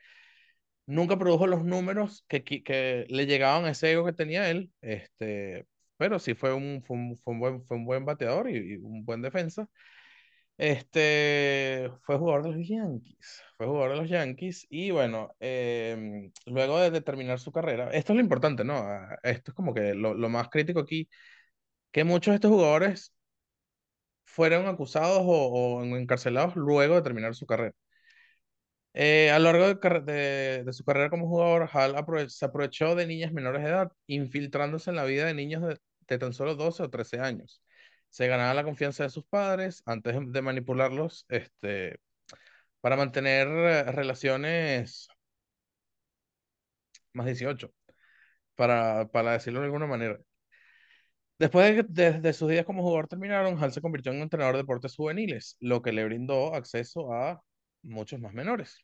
nunca 0.85 1.17
produjo 1.17 1.47
los 1.47 1.63
números 1.65 2.25
que, 2.27 2.43
que 2.43 3.05
le 3.09 3.25
llegaban 3.25 3.65
a 3.65 3.71
ese 3.71 3.91
ego 3.91 4.05
que 4.05 4.13
tenía 4.13 4.49
él. 4.49 4.71
Este, 4.81 5.65
pero 5.97 6.19
sí 6.19 6.33
fue 6.35 6.53
un, 6.53 6.83
fue 6.83 6.97
un, 6.97 7.17
fue 7.17 7.33
un 7.33 7.39
buen, 7.39 7.63
fue 7.65 7.77
un 7.77 7.85
buen 7.85 8.05
bateador 8.05 8.49
y, 8.49 8.75
y 8.75 8.77
un 8.77 9.05
buen 9.05 9.21
defensa. 9.21 9.67
Este, 10.57 11.89
fue 12.03 12.17
jugador 12.19 12.43
de 12.43 12.51
los 12.51 12.67
Yankees, 12.67 13.41
fue 13.57 13.65
jugador 13.65 13.91
de 13.91 13.97
los 13.97 14.09
Yankees 14.09 14.67
y 14.69 14.91
bueno, 14.91 15.35
em, 15.39 16.31
luego 16.45 16.79
de, 16.79 16.91
de 16.91 17.01
terminar 17.01 17.39
su 17.39 17.51
carrera, 17.51 17.89
esto 17.91 18.13
es 18.13 18.17
lo 18.17 18.21
importante, 18.21 18.63
¿no? 18.63 18.75
Ah, 18.75 19.17
Esto 19.23 19.51
es 19.51 19.55
como 19.55 19.73
que 19.73 19.95
lo, 19.95 20.13
lo 20.13 20.29
más 20.29 20.49
crítico 20.49 20.79
aquí, 20.81 21.09
que 21.91 22.03
muchos 22.03 22.31
de 22.33 22.35
estos 22.35 22.51
jugadores 22.51 23.13
fueron 24.25 24.65
acusados 24.67 25.19
o, 25.25 25.77
o 25.79 25.83
encarcelados 25.95 26.55
luego 26.55 26.95
de 26.95 27.01
terminar 27.03 27.35
su 27.35 27.45
carrera. 27.45 27.75
Eh, 28.93 29.31
a 29.31 29.39
lo 29.39 29.53
largo 29.53 29.73
de, 29.73 30.01
de- 30.01 30.63
de 30.65 30.73
su 30.73 30.83
carrera 30.83 31.09
como 31.09 31.27
jugador, 31.27 31.69
Hall 31.73 31.95
aprove- 31.95 32.29
se 32.29 32.43
aprovechó 32.45 32.93
de 32.95 33.07
niñas 33.07 33.31
menores 33.31 33.63
de 33.63 33.69
edad, 33.69 33.91
infiltrándose 34.07 34.89
en 34.89 34.97
la 34.97 35.05
vida 35.05 35.25
de 35.25 35.33
niños 35.33 35.61
de, 35.63 35.79
de 36.07 36.17
tan 36.17 36.33
solo 36.33 36.55
12 36.55 36.83
o 36.83 36.89
13 36.89 37.19
años. 37.19 37.61
Se 38.09 38.27
ganaba 38.27 38.53
la 38.53 38.63
confianza 38.65 39.03
de 39.03 39.09
sus 39.09 39.23
padres 39.25 39.81
antes 39.85 40.13
de 40.15 40.25
de 40.25 40.41
manipularlos 40.41 41.25
este, 41.29 41.99
para 42.81 42.97
mantener 42.97 43.47
eh, 43.49 43.83
relaciones 43.91 45.09
más 47.13 47.25
18, 47.25 47.71
para, 48.55 49.09
para 49.11 49.33
decirlo 49.33 49.59
de 49.61 49.65
alguna 49.67 49.87
manera. 49.87 50.19
Después 51.41 51.75
de, 51.75 51.83
de- 52.11 52.19
de 52.19 52.33
sus 52.33 52.49
días 52.49 52.65
como 52.65 52.83
jugador 52.83 53.07
terminaron, 53.07 53.57
Hall 53.57 53.71
se 53.73 53.81
convirtió 53.81 54.11
en 54.11 54.21
entrenador 54.21 54.55
de 54.55 54.61
deportes 54.61 54.95
juveniles, 54.95 55.57
lo 55.59 55.81
que 55.81 55.91
le 55.91 56.05
brindó 56.05 56.53
acceso 56.53 57.11
a 57.13 57.41
muchos 57.81 58.19
más 58.19 58.31
menores. 58.31 58.77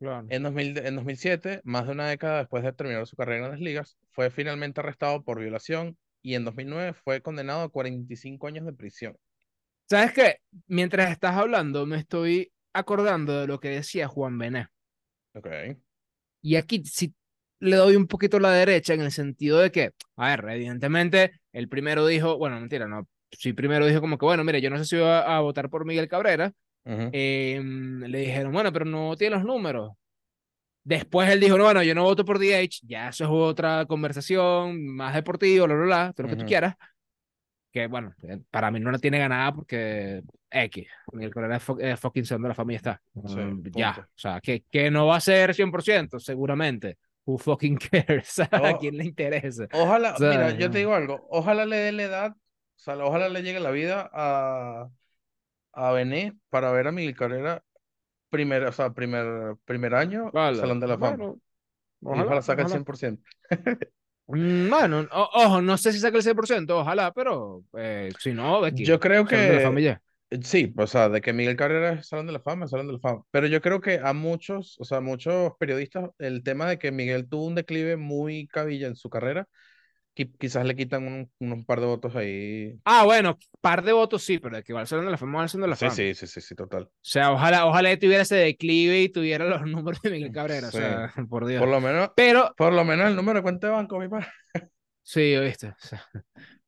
Claro. 0.00 0.26
En, 0.28 0.42
2000 0.42 0.76
en 0.78 0.96
2007, 0.96 1.60
más 1.62 1.86
de 1.86 1.92
una 1.92 2.08
década 2.08 2.40
después 2.40 2.64
de 2.64 2.72
terminar 2.72 3.06
su 3.06 3.14
carrera 3.16 3.44
en 3.46 3.50
las 3.52 3.60
ligas, 3.60 3.96
fue 4.10 4.28
finalmente 4.30 4.80
arrestado 4.80 5.22
por 5.22 5.38
violación 5.38 5.96
y 6.20 6.34
en 6.34 6.44
2009 6.44 6.94
fue 6.94 7.20
condenado 7.22 7.62
a 7.62 7.68
45 7.68 8.48
años 8.48 8.66
de 8.66 8.72
prisión. 8.72 9.16
¿Sabes 9.88 10.12
qué? 10.12 10.40
Mientras 10.66 11.12
estás 11.12 11.36
hablando, 11.36 11.86
me 11.86 11.98
estoy 11.98 12.52
acordando 12.72 13.40
de 13.40 13.46
lo 13.46 13.60
que 13.60 13.68
decía 13.70 14.08
Juan 14.08 14.36
Bené. 14.36 14.66
Ok. 15.34 15.46
Y 16.42 16.56
aquí 16.56 16.82
sí 16.84 17.14
le 17.60 17.76
doy 17.76 17.96
un 17.96 18.06
poquito 18.06 18.38
la 18.40 18.52
derecha 18.52 18.94
en 18.94 19.00
el 19.00 19.12
sentido 19.12 19.58
de 19.58 19.70
que, 19.72 19.92
a 20.16 20.28
ver, 20.28 20.44
evidentemente, 20.50 21.40
el 21.52 21.68
primero 21.68 22.06
dijo, 22.06 22.38
bueno, 22.38 22.58
mentira, 22.60 22.86
no, 22.88 23.08
sí 23.32 23.52
primero 23.52 23.86
dijo 23.86 24.00
como 24.00 24.18
que, 24.18 24.24
bueno, 24.26 24.44
mire, 24.44 24.60
yo 24.60 24.70
no 24.70 24.78
sé 24.78 24.84
si 24.84 24.96
voy 24.96 25.06
a, 25.06 25.36
a 25.36 25.40
votar 25.40 25.68
por 25.70 25.84
Miguel 25.84 26.08
Cabrera, 26.08 26.52
Ujú, 26.84 27.12
em, 27.12 28.00
le 28.02 28.18
dijeron, 28.20 28.52
bueno, 28.52 28.72
pero 28.72 28.84
no 28.86 29.16
tiene 29.16 29.36
los 29.36 29.44
números. 29.44 29.92
Después 30.84 31.28
él 31.30 31.40
dijo, 31.40 31.58
no, 31.58 31.64
bueno, 31.64 31.82
yo 31.82 31.94
no 31.94 32.04
voto 32.04 32.24
por 32.24 32.38
DH, 32.38 32.80
ya 32.86 33.08
eso 33.10 33.24
es 33.24 33.30
otra 33.30 33.84
conversación, 33.86 34.86
más 34.96 35.14
deportivo, 35.14 35.66
bla, 35.66 35.74
bla, 35.76 35.84
bla, 35.84 36.12
todo 36.14 36.24
lo 36.24 36.28
que 36.30 36.36
tú 36.36 36.46
quieras. 36.46 36.76
Que 37.72 37.86
bueno, 37.86 38.14
eh, 38.22 38.38
para 38.50 38.70
mí 38.70 38.80
no 38.80 38.90
la 38.90 38.98
tiene 38.98 39.18
ganada 39.18 39.52
porque 39.54 40.22
X, 40.50 40.86
Miguel 41.12 41.32
Cabrera 41.34 41.56
es, 41.56 41.62
fu- 41.62 41.78
es 41.78 42.00
fucking 42.00 42.24
son 42.24 42.42
de 42.42 42.48
la 42.48 42.54
familia 42.54 42.78
está. 42.78 43.02
Sí, 43.26 43.40
Mm, 43.40 43.62
ya, 43.74 44.08
o 44.08 44.18
sea, 44.18 44.40
que, 44.40 44.64
que 44.70 44.90
no 44.90 45.06
va 45.06 45.16
a 45.16 45.20
ser 45.20 45.54
100%, 45.54 46.18
seguramente. 46.18 46.96
Who 47.28 47.38
fucking 47.38 47.78
cares? 47.92 48.40
¿A 48.40 48.74
O- 48.74 48.78
quién 48.78 48.96
le 48.98 49.04
interesa? 49.06 49.64
O 49.64 49.68
ojalá, 49.70 50.18
mira, 50.20 50.50
sea, 50.50 50.52
yo 50.52 50.70
te 50.70 50.78
digo 50.80 50.94
algo, 50.94 51.26
ojalá 51.30 51.66
le 51.66 51.76
dé 51.78 51.92
la 51.92 52.04
edad, 52.04 52.32
o 52.32 52.38
sea, 52.78 52.96
ojalá 52.98 53.28
le 53.30 53.42
llegue 53.42 53.60
la 53.60 53.70
vida 53.72 54.10
a, 54.12 54.90
a 55.72 55.92
Bené 55.92 56.38
para 56.50 56.72
ver 56.72 56.88
a 56.88 56.92
Miguel 56.92 57.16
Cabrera 57.16 57.64
primer, 58.30 58.64
o 58.66 58.72
sea, 58.72 58.92
primer, 58.94 59.56
primer 59.66 59.94
año, 59.96 60.32
vale, 60.32 60.52
Salón 60.52 60.80
de 60.80 60.86
la 60.88 60.98
Fama. 60.98 61.20
bueno, 61.20 61.40
Y 62.12 62.22
ojalá 62.22 62.42
ojalá, 62.42 62.42
saque 62.42 62.62
el 62.62 62.68
ojalá. 62.68 62.84
100%. 62.84 63.24
Mm, 64.26 64.68
Bueno, 64.70 65.00
o- 65.12 65.30
ojo, 65.34 65.62
no 65.62 65.78
sé 65.78 65.92
si 65.92 66.00
saca 66.00 66.16
el 66.18 66.22
100%, 66.22 66.78
ojalá, 66.78 67.12
pero 67.12 67.64
eh, 67.78 68.14
si 68.18 68.32
no, 68.34 68.66
X, 68.66 68.88
Yo 68.88 69.00
creo 69.00 69.26
que 69.26 69.80
Sí, 70.42 70.74
o 70.76 70.86
sea, 70.86 71.08
de 71.08 71.22
que 71.22 71.32
Miguel 71.32 71.56
Carrera 71.56 71.94
es 71.94 72.08
Salón 72.08 72.26
de 72.26 72.32
la 72.34 72.40
Fama, 72.40 72.68
Salón 72.68 72.86
de 72.86 72.92
la 72.94 72.98
Fama. 72.98 73.22
Pero 73.30 73.46
yo 73.46 73.62
creo 73.62 73.80
que 73.80 73.98
a 74.02 74.12
muchos, 74.12 74.76
o 74.78 74.84
sea, 74.84 75.00
muchos 75.00 75.52
periodistas, 75.58 76.10
el 76.18 76.42
tema 76.42 76.66
de 76.68 76.78
que 76.78 76.92
Miguel 76.92 77.28
tuvo 77.28 77.46
un 77.46 77.54
declive 77.54 77.96
muy 77.96 78.46
cabilla 78.48 78.88
en 78.88 78.96
su 78.96 79.08
carrera, 79.08 79.48
qui- 80.16 80.32
quizás 80.38 80.66
le 80.66 80.76
quitan 80.76 81.06
un, 81.06 81.32
un 81.40 81.64
par 81.64 81.80
de 81.80 81.86
votos 81.86 82.16
ahí. 82.16 82.80
Ah, 82.84 83.04
bueno, 83.04 83.38
par 83.60 83.82
de 83.84 83.92
votos 83.92 84.22
sí, 84.22 84.38
pero 84.38 84.56
de 84.56 84.62
que 84.64 84.72
va 84.72 84.80
al 84.80 84.86
Salón 84.86 85.04
de 85.06 85.10
la 85.12 85.18
Fama, 85.18 85.38
va 85.38 85.42
al 85.44 85.48
Salón 85.50 85.62
de 85.62 85.68
la 85.68 85.76
Sí, 85.76 85.86
Fama. 85.86 85.94
sí, 85.94 86.14
sí, 86.14 86.26
sí, 86.26 86.40
sí, 86.40 86.54
total. 86.54 86.84
O 86.84 86.90
sea, 87.10 87.32
ojalá, 87.32 87.66
ojalá 87.66 87.98
tuviera 87.98 88.22
ese 88.22 88.34
declive 88.36 89.00
y 89.02 89.08
tuviera 89.08 89.44
los 89.46 89.62
números 89.66 90.00
de 90.02 90.10
Miguel 90.10 90.32
Cabrera, 90.32 90.68
o 90.68 90.72
Sí. 90.72 90.78
sea, 90.78 91.12
por 91.28 91.46
Dios. 91.46 91.60
Por 91.60 91.68
lo 91.68 91.80
menos, 91.80 92.10
Pero, 92.14 92.54
por 92.56 92.72
lo 92.72 92.84
menos 92.84 93.08
el 93.08 93.16
número 93.16 93.38
de 93.38 93.42
cuenta 93.42 93.66
de 93.68 93.72
banco, 93.72 93.98
mi 93.98 94.08
pa. 94.08 94.26
sí, 95.02 95.36
oíste. 95.36 95.68
o 95.68 95.74
sea, 95.78 96.02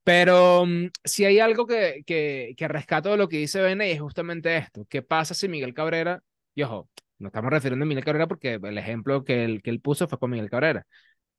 pero 0.03 0.65
mm, 0.65 0.87
si 1.03 1.25
hay 1.25 1.39
algo 1.39 1.65
que, 1.67 2.03
que, 2.05 2.53
que 2.57 2.67
rescato 2.67 3.09
de 3.09 3.17
lo 3.17 3.27
que 3.29 3.37
dice 3.37 3.61
Bene 3.61 3.91
es 3.91 4.01
justamente 4.01 4.57
esto. 4.57 4.85
¿Qué 4.89 5.01
pasa 5.01 5.33
si 5.33 5.47
Miguel 5.47 5.73
Cabrera, 5.73 6.21
y 6.55 6.63
ojo, 6.63 6.89
no 7.19 7.27
estamos 7.27 7.51
refiriendo 7.51 7.83
a 7.83 7.87
Miguel 7.87 8.03
Cabrera 8.03 8.27
porque 8.27 8.55
el 8.55 8.77
ejemplo 8.77 9.23
que 9.23 9.43
él, 9.45 9.61
que 9.61 9.69
él 9.69 9.79
puso 9.81 10.07
fue 10.07 10.19
con 10.19 10.31
Miguel 10.31 10.49
Cabrera. 10.49 10.85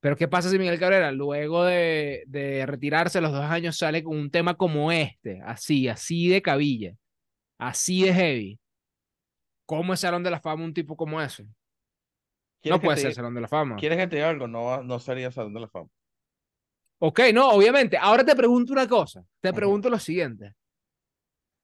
Pero 0.00 0.16
¿qué 0.16 0.28
pasa 0.28 0.50
si 0.50 0.58
Miguel 0.58 0.80
Cabrera, 0.80 1.12
luego 1.12 1.64
de, 1.64 2.24
de 2.26 2.66
retirarse 2.66 3.18
a 3.18 3.20
los 3.20 3.32
dos 3.32 3.44
años, 3.44 3.78
sale 3.78 4.02
con 4.02 4.16
un 4.16 4.30
tema 4.30 4.54
como 4.56 4.90
este, 4.92 5.40
así, 5.44 5.88
así 5.88 6.28
de 6.28 6.42
cabilla, 6.42 6.94
así 7.58 8.02
de 8.02 8.14
heavy? 8.14 8.60
¿Cómo 9.66 9.94
es 9.94 10.00
Salón 10.00 10.22
de 10.22 10.30
la 10.30 10.40
Fama 10.40 10.64
un 10.64 10.74
tipo 10.74 10.96
como 10.96 11.20
ese? 11.20 11.46
¿Quieres 12.60 12.78
No 12.78 12.82
puede 12.82 12.98
ser 12.98 13.14
Salón 13.14 13.34
de 13.34 13.40
la 13.40 13.48
Fama. 13.48 13.76
¿Quieres 13.76 13.98
que 13.98 14.06
te 14.06 14.16
diga 14.16 14.30
algo? 14.30 14.46
No, 14.48 14.82
no 14.82 14.98
sería 14.98 15.30
Salón 15.30 15.54
de 15.54 15.60
la 15.60 15.68
Fama. 15.68 15.88
Ok, 17.04 17.18
no, 17.34 17.50
obviamente. 17.50 17.96
Ahora 17.98 18.24
te 18.24 18.36
pregunto 18.36 18.72
una 18.72 18.86
cosa. 18.86 19.24
Te 19.40 19.52
pregunto 19.52 19.90
lo 19.90 19.98
siguiente. 19.98 20.54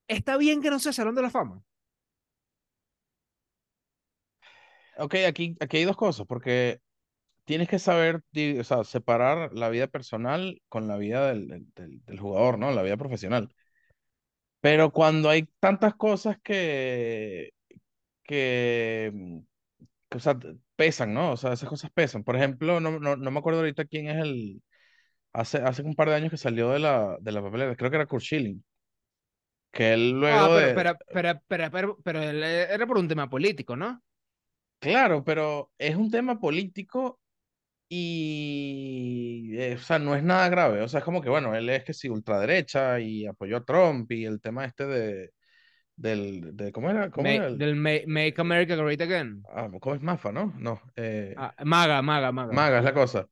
¿Está 0.09 0.37
bien 0.37 0.61
que 0.61 0.69
no 0.69 0.81
sea 0.81 0.93
Salón 0.93 1.15
de 1.15 1.23
la 1.23 1.31
Fama? 1.31 1.63
Ok, 4.97 5.15
aquí, 5.29 5.57
aquí 5.61 5.77
hay 5.77 5.85
dos 5.85 5.97
cosas, 5.97 6.27
porque 6.27 6.81
tienes 7.45 7.69
que 7.69 7.79
saber, 7.79 8.25
o 8.61 8.65
sea, 8.65 8.83
separar 8.85 9.53
la 9.55 9.69
vida 9.69 9.87
personal 9.87 10.61
con 10.69 10.89
la 10.89 10.97
vida 10.97 11.29
del, 11.29 11.67
del, 11.75 12.21
jugador, 12.21 12.59
¿no? 12.59 12.73
La 12.73 12.83
vida 12.83 12.97
profesional. 12.97 13.49
Pero 14.61 14.93
cuando 14.93 15.31
hay 15.31 15.49
tantas 15.61 15.95
cosas 15.95 16.37
que, 16.43 17.53
que, 18.25 19.13
que, 20.09 20.17
o 20.19 20.21
sea, 20.21 20.37
pesan, 20.77 21.15
¿no? 21.15 21.33
O 21.33 21.37
sea, 21.37 21.53
esas 21.53 21.69
cosas 21.69 21.91
pesan. 21.93 22.25
Por 22.25 22.37
ejemplo, 22.37 22.81
no, 22.81 22.99
no, 22.99 23.17
no 23.17 23.31
me 23.31 23.39
acuerdo 23.39 23.61
ahorita 23.61 23.85
quién 23.85 24.09
es 24.09 24.17
el, 24.25 24.63
hace, 25.33 25.59
hace 25.59 25.83
un 25.83 25.95
par 25.95 26.09
de 26.09 26.15
años 26.17 26.31
que 26.31 26.37
salió 26.37 26.71
de 26.71 26.79
la, 26.81 27.17
de 27.21 27.33
la 27.33 27.43
papelera, 27.43 27.77
creo 27.77 27.91
que 27.91 27.97
era 27.97 28.07
Kurt 28.07 28.23
Schilling, 28.25 28.63
que 29.73 29.93
él 29.95 30.13
Ah, 30.27 30.51
luego 30.51 30.53
pero, 30.53 30.69
de, 30.69 30.77
pero, 30.77 30.91
pero, 31.13 31.31
pero, 31.49 31.97
pero, 32.05 32.23
él 32.23 32.43
era 32.45 32.87
por 32.87 32.99
un 32.99 33.09
tema 33.09 33.29
político, 33.31 33.77
¿no? 33.77 34.03
claro, 34.79 35.25
pero 35.25 35.73
es 35.79 35.97
un 35.97 36.11
tema 36.11 36.39
político 36.41 37.21
y, 37.89 39.53
eh, 39.59 39.77
o 39.77 39.81
sea, 39.81 39.99
no 39.99 40.17
es 40.17 40.23
nada 40.25 40.49
grave. 40.49 40.83
O 40.83 40.89
sea, 40.89 41.01
es 41.01 41.05
como 41.05 41.23
que, 41.23 41.31
bueno, 41.31 41.55
él 41.57 41.69
es 41.71 41.85
que 41.85 41.95
sí, 41.95 42.09
ultraderecha 42.09 43.01
y 43.01 43.27
apoyó 43.27 43.59
a 43.59 43.65
Trump 43.67 44.11
y 44.13 44.25
el 44.27 44.41
tema 44.41 44.65
este 44.67 44.87
de, 44.87 45.33
del, 45.97 46.57
de, 46.57 46.73
¿cómo 46.73 46.91
era? 46.91 47.11
¿Cómo 47.11 47.31
Ma- 47.31 47.33
era? 47.33 47.47
el- 47.49 47.63
del 47.63 47.77
Ma- 47.77 48.05
Make 48.07 48.41
America 48.41 48.75
Great 48.77 49.01
Again. 49.03 49.47
ah, 49.49 49.69
¿cómo 49.81 49.95
es 49.95 50.03
Mafa, 50.03 50.33
no? 50.33 50.53
No, 50.59 50.81
eh, 50.97 51.43
Ah, 51.43 51.55
maga, 51.65 52.03
maga, 52.03 52.33
maga. 52.33 52.59
Maga 52.59 52.79
es 52.79 52.85
la 52.85 52.95
cosa. 52.95 53.29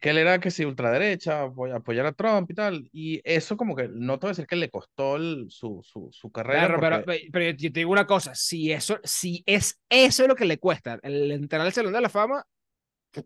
Que 0.00 0.10
él 0.10 0.18
era 0.18 0.40
que 0.40 0.50
sí, 0.50 0.64
ultraderecha, 0.64 1.44
apoy- 1.44 1.72
apoyar 1.72 2.06
a 2.06 2.12
Trump 2.12 2.50
y 2.50 2.54
tal. 2.54 2.88
Y 2.92 3.20
eso 3.24 3.56
como 3.56 3.76
que, 3.76 3.88
no 3.88 4.18
te 4.18 4.26
voy 4.26 4.30
a 4.30 4.32
decir 4.32 4.46
que 4.46 4.56
le 4.56 4.68
costó 4.70 5.16
el- 5.16 5.46
su, 5.48 5.80
su, 5.84 6.08
su 6.10 6.30
carrera 6.32 6.66
Pero, 6.66 6.80
pero, 6.80 7.04
porque, 7.04 7.28
pero 7.32 7.50
yo 7.56 7.72
te 7.72 7.80
digo 7.80 7.92
una 7.92 8.06
cosa, 8.06 8.34
si 8.34 8.72
eso, 8.72 8.98
si 9.04 9.44
es 9.46 9.80
eso 9.88 10.26
lo 10.26 10.34
que 10.34 10.44
le 10.44 10.58
cuesta, 10.58 10.98
el 11.02 11.30
entrar 11.30 11.60
al 11.62 11.72
Salón 11.72 11.92
de 11.92 12.00
la 12.00 12.08
Fama, 12.08 12.44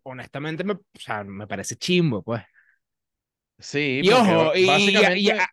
honestamente 0.04 0.64
me, 0.64 0.75
o 0.75 0.80
sea, 0.94 1.25
me 1.25 1.46
parece 1.46 1.76
chimbo, 1.76 2.23
pues. 2.23 2.42
sí, 3.58 4.00
Y 4.02 4.11
ojo, 4.12 4.54
y, 4.54 4.61
y- 4.62 4.66
básicamente... 4.66 5.20
y 5.20 5.30
a- 5.30 5.49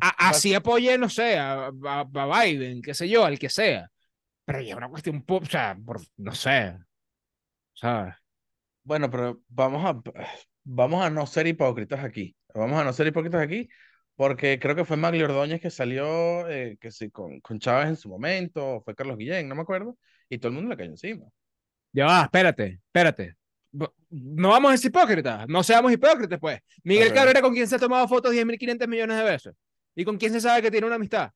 a- 0.00 0.28
así 0.30 0.54
apoye, 0.54 0.98
no 0.98 1.08
sé, 1.08 1.38
a, 1.38 1.68
a- 1.68 2.42
Biden, 2.44 2.82
qué 2.82 2.94
sé 2.94 3.08
yo, 3.08 3.24
al 3.24 3.38
que 3.38 3.48
sea. 3.50 3.88
Pero 4.44 4.60
ya 4.62 4.70
es 4.72 4.76
una 4.76 4.88
cuestión, 4.90 5.24
o 5.28 5.44
sea, 5.46 5.76
por, 5.84 6.00
no 6.18 6.34
sé, 6.34 6.76
¿sabes? 7.74 8.14
Bueno, 8.84 9.10
pero 9.10 9.40
vamos 9.48 9.84
a, 9.84 10.00
vamos 10.62 11.04
a 11.04 11.10
no 11.10 11.26
ser 11.26 11.46
hipócritas 11.46 12.04
aquí. 12.04 12.36
Vamos 12.54 12.78
a 12.78 12.84
no 12.84 12.92
ser 12.92 13.06
hipócritas 13.06 13.42
aquí, 13.42 13.68
porque 14.14 14.58
creo 14.60 14.76
que 14.76 14.84
fue 14.84 14.96
Magli 14.96 15.22
Ordóñez 15.22 15.60
que 15.60 15.70
salió, 15.70 16.48
eh, 16.48 16.76
que 16.80 16.90
sí, 16.90 17.10
con, 17.10 17.40
con 17.40 17.58
Chávez 17.58 17.88
en 17.88 17.96
su 17.96 18.08
momento, 18.08 18.76
o 18.76 18.82
fue 18.82 18.94
Carlos 18.94 19.16
Guillén, 19.16 19.48
no 19.48 19.54
me 19.54 19.62
acuerdo, 19.62 19.98
y 20.28 20.38
todo 20.38 20.48
el 20.50 20.54
mundo 20.54 20.70
le 20.70 20.76
cayó 20.76 20.90
encima. 20.90 21.26
Ya 21.92 22.06
va, 22.06 22.22
espérate, 22.22 22.80
espérate. 22.86 23.36
No 24.10 24.50
vamos 24.50 24.72
a 24.72 24.76
ser 24.76 24.90
hipócritas, 24.90 25.48
no 25.48 25.62
seamos 25.64 25.90
hipócritas, 25.90 26.38
pues. 26.38 26.60
Miguel. 26.84 27.12
Cabrera, 27.12 27.40
¿con 27.40 27.54
quién 27.54 27.66
se 27.66 27.76
ha 27.76 27.78
tomado 27.78 28.06
fotos 28.06 28.32
10.500 28.32 28.86
millones 28.86 29.16
de 29.16 29.24
veces? 29.24 29.54
¿Y 29.96 30.04
con 30.04 30.16
quién 30.16 30.32
se 30.32 30.40
sabe 30.40 30.62
que 30.62 30.70
tiene 30.70 30.86
una 30.86 30.96
amistad? 30.96 31.32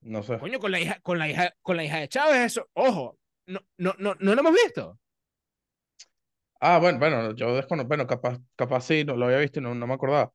No 0.00 0.22
sé. 0.22 0.38
Coño, 0.38 0.58
con 0.58 0.70
la 0.70 0.80
hija, 0.80 1.00
con 1.02 1.18
la 1.18 1.28
hija, 1.28 1.54
con 1.60 1.76
la 1.76 1.84
hija 1.84 1.98
de 1.98 2.08
Chávez, 2.08 2.38
eso, 2.38 2.68
ojo, 2.72 3.18
no, 3.46 3.60
no, 3.76 3.94
no, 3.98 4.14
no 4.18 4.34
lo 4.34 4.40
hemos 4.40 4.52
visto. 4.52 4.98
Ah, 6.60 6.78
bueno, 6.78 6.98
bueno, 6.98 7.34
yo 7.36 7.54
desconozco, 7.54 7.88
bueno, 7.88 8.06
capaz, 8.06 8.38
capaz 8.56 8.80
sí, 8.82 9.04
no 9.04 9.16
lo 9.16 9.26
había 9.26 9.38
visto 9.38 9.60
y 9.60 9.62
no, 9.62 9.74
no 9.74 9.86
me 9.86 9.94
acordaba. 9.94 10.32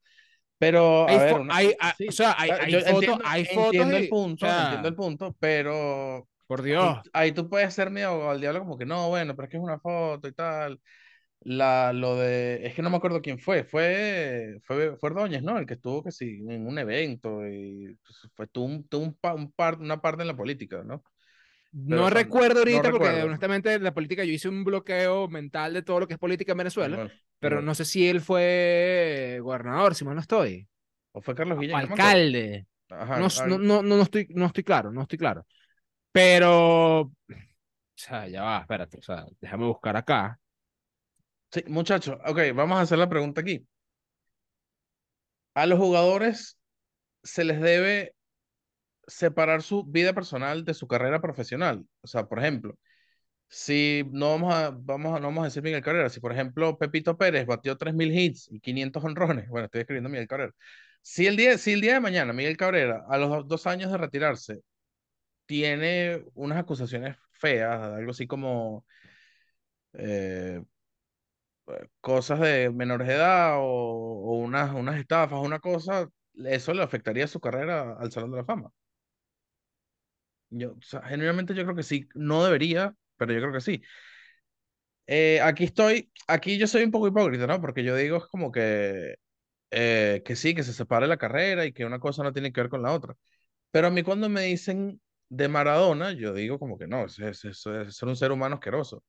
Pero, 0.59 1.09
a 1.09 1.17
Hay, 1.17 1.19
ver, 1.19 1.39
una, 1.39 1.55
hay, 1.57 1.75
hay- 1.79 1.93
sí, 1.97 2.07
o 2.07 2.11
sea, 2.11 2.35
hay, 2.37 2.55
ah, 2.59 2.59
hay 2.59 2.77
fotos, 2.79 3.17
entiendo, 3.17 3.21
hay 3.23 3.45
fotos 3.45 3.87
entiendo 3.87 3.97
el 3.97 4.05
y, 4.05 4.11
o 4.11 4.37
punto, 4.37 4.47
sea, 4.47 4.59
entiendo 4.59 4.87
el 4.87 4.95
punto, 4.95 5.35
pero 5.39 6.27
por 6.47 6.61
ahí, 6.79 6.89
Dios, 6.89 6.99
ahí 7.13 7.31
tú 7.33 7.49
puedes 7.49 7.73
ser 7.73 7.89
medio 7.91 8.29
al 8.29 8.39
diablo 8.41 8.59
como 8.61 8.77
que 8.77 8.85
no, 8.85 9.09
bueno, 9.09 9.35
pero 9.35 9.45
es 9.45 9.51
que 9.51 9.57
es 9.57 9.63
una 9.63 9.79
foto 9.79 10.27
y 10.27 10.33
tal. 10.33 10.81
La, 11.41 11.93
lo 11.93 12.17
de, 12.17 12.65
es 12.67 12.75
que 12.75 12.81
no 12.83 12.89
me 12.91 12.97
acuerdo 12.97 13.21
quién 13.21 13.39
fue, 13.39 13.63
fue, 13.65 14.59
fue, 14.65 14.97
fue 14.97 15.09
Ordóñez, 15.11 15.43
¿no? 15.43 15.57
El 15.59 15.65
que 15.67 15.75
estuvo 15.75 16.03
que 16.03 16.11
sí, 16.11 16.41
en 16.49 16.67
un 16.67 16.79
evento 16.79 17.47
y 17.47 17.97
pues, 18.05 18.29
fue, 18.35 18.47
tuvo, 18.47 18.65
un, 18.67 18.87
tuvo 18.87 19.03
un 19.05 19.15
pa- 19.15 19.33
un 19.35 19.51
par, 19.51 19.79
una 19.79 20.01
parte 20.01 20.21
en 20.23 20.27
la 20.29 20.37
política, 20.37 20.83
¿no? 20.85 21.03
No 21.73 22.09
recuerdo 22.09 22.55
no 22.55 22.59
ahorita 22.59 22.91
porque 22.91 23.07
recuerdo. 23.07 23.25
honestamente 23.25 23.79
la 23.79 23.93
política, 23.93 24.23
yo 24.23 24.31
hice 24.31 24.47
un 24.47 24.63
bloqueo 24.63 25.27
mental 25.27 25.73
de 25.73 25.81
todo 25.81 26.01
lo 26.01 26.07
que 26.07 26.13
es 26.13 26.19
política 26.19 26.51
en 26.51 26.59
Venezuela, 26.59 27.09
pero 27.39 27.61
no 27.61 27.73
sé 27.73 27.83
si 27.83 28.07
él 28.07 28.21
fue 28.21 29.39
gobernador, 29.41 29.95
si 29.95 30.05
mal 30.05 30.15
no 30.15 30.21
estoy, 30.21 30.67
O 31.11 31.21
fue 31.21 31.33
Carlos 31.33 31.59
Guillén, 31.59 31.71
no 31.71 31.77
alcalde, 31.77 32.67
Ajá, 32.89 33.19
no, 33.19 33.27
no, 33.47 33.57
no, 33.57 33.81
no, 33.81 33.97
no 33.97 34.01
estoy, 34.03 34.27
no 34.29 34.45
estoy 34.45 34.63
claro, 34.63 34.91
no 34.91 35.01
estoy 35.01 35.17
claro, 35.17 35.47
pero, 36.11 36.99
o 37.01 37.11
sea, 37.95 38.27
ya 38.27 38.43
va, 38.43 38.59
espérate, 38.59 38.99
o 38.99 39.01
sea, 39.01 39.25
déjame 39.41 39.65
buscar 39.65 39.97
acá. 39.97 40.39
Sí, 41.51 41.63
muchachos, 41.67 42.17
ok, 42.25 42.39
vamos 42.53 42.77
a 42.77 42.81
hacer 42.81 42.99
la 42.99 43.09
pregunta 43.09 43.41
aquí. 43.41 43.65
A 45.55 45.65
los 45.65 45.79
jugadores 45.79 46.57
se 47.23 47.43
les 47.43 47.61
debe 47.61 48.15
separar 49.07 49.61
su 49.63 49.83
vida 49.85 50.13
personal 50.13 50.65
de 50.65 50.73
su 50.73 50.87
carrera 50.87 51.21
profesional. 51.21 51.85
O 52.01 52.07
sea, 52.07 52.27
por 52.27 52.39
ejemplo, 52.39 52.77
si 53.49 54.03
no 54.11 54.31
vamos 54.31 54.53
a, 54.53 54.71
vamos 54.71 55.15
a, 55.15 55.19
no 55.19 55.27
vamos 55.27 55.43
a 55.43 55.45
decir 55.45 55.63
Miguel 55.63 55.83
Cabrera, 55.83 56.09
si 56.09 56.19
por 56.19 56.33
ejemplo 56.33 56.77
Pepito 56.77 57.17
Pérez 57.17 57.45
batió 57.45 57.77
3.000 57.77 58.11
hits 58.11 58.49
y 58.51 58.59
500 58.59 59.03
honrones, 59.03 59.49
bueno, 59.49 59.65
estoy 59.65 59.81
escribiendo 59.81 60.09
Miguel 60.09 60.27
Cabrera. 60.27 60.53
Si 61.01 61.27
el 61.27 61.37
día, 61.37 61.57
si 61.57 61.73
el 61.73 61.81
día 61.81 61.95
de 61.95 61.99
mañana 62.01 62.33
Miguel 62.33 62.57
Cabrera, 62.57 63.05
a 63.09 63.17
los 63.17 63.47
dos, 63.47 63.67
años 63.67 63.91
de 63.91 63.97
retirarse, 63.97 64.61
tiene 65.45 66.23
unas 66.35 66.59
acusaciones 66.59 67.17
feas, 67.31 67.79
algo 67.81 68.11
así 68.11 68.27
como 68.27 68.85
eh, 69.93 70.63
cosas 72.01 72.39
de 72.39 72.69
menores 72.71 73.07
de 73.07 73.15
edad 73.15 73.57
o, 73.59 73.63
o 73.63 74.35
unas, 74.37 74.73
unas 74.73 74.99
estafas, 74.99 75.39
una 75.39 75.59
cosa, 75.59 76.07
eso 76.35 76.73
le 76.73 76.83
afectaría 76.83 77.27
su 77.27 77.39
carrera 77.39 77.95
al 77.99 78.11
Salón 78.11 78.31
de 78.31 78.37
la 78.37 78.45
Fama. 78.45 78.71
Yo, 80.53 80.73
o 80.73 80.81
sea, 80.81 81.01
genuinamente 81.03 81.53
yo 81.55 81.63
creo 81.63 81.75
que 81.75 81.83
sí. 81.83 82.07
No 82.15 82.43
debería, 82.43 82.95
pero 83.17 83.33
yo 83.33 83.39
creo 83.41 83.53
que 83.53 83.61
sí. 83.61 83.81
Eh, 85.07 85.41
aquí 85.41 85.65
estoy, 85.65 86.11
aquí 86.27 86.57
yo 86.57 86.67
soy 86.67 86.83
un 86.83 86.91
poco 86.91 87.07
hipócrita, 87.07 87.45
¿no? 87.47 87.59
Porque 87.61 87.83
yo 87.83 87.95
digo 87.95 88.17
es 88.17 88.25
como 88.27 88.51
que, 88.51 89.15
eh, 89.71 90.21
que 90.25 90.35
sí, 90.35 90.55
que 90.55 90.63
se 90.63 90.73
separe 90.73 91.07
la 91.07 91.17
carrera 91.17 91.65
y 91.65 91.73
que 91.73 91.85
una 91.85 91.99
cosa 91.99 92.23
no 92.23 92.33
tiene 92.33 92.53
que 92.53 92.61
ver 92.61 92.69
con 92.69 92.83
la 92.83 92.93
otra. 92.93 93.15
Pero 93.71 93.87
a 93.87 93.91
mí 93.91 94.03
cuando 94.03 94.29
me 94.29 94.43
dicen 94.43 95.01
de 95.29 95.47
Maradona, 95.49 96.13
yo 96.13 96.33
digo 96.33 96.59
como 96.59 96.77
que 96.79 96.87
no, 96.87 97.05
es, 97.05 97.19
es, 97.19 97.45
es, 97.45 97.65
es 97.67 98.03
un 98.03 98.15
ser 98.17 98.31
humano 98.33 98.55
asqueroso. 98.55 99.03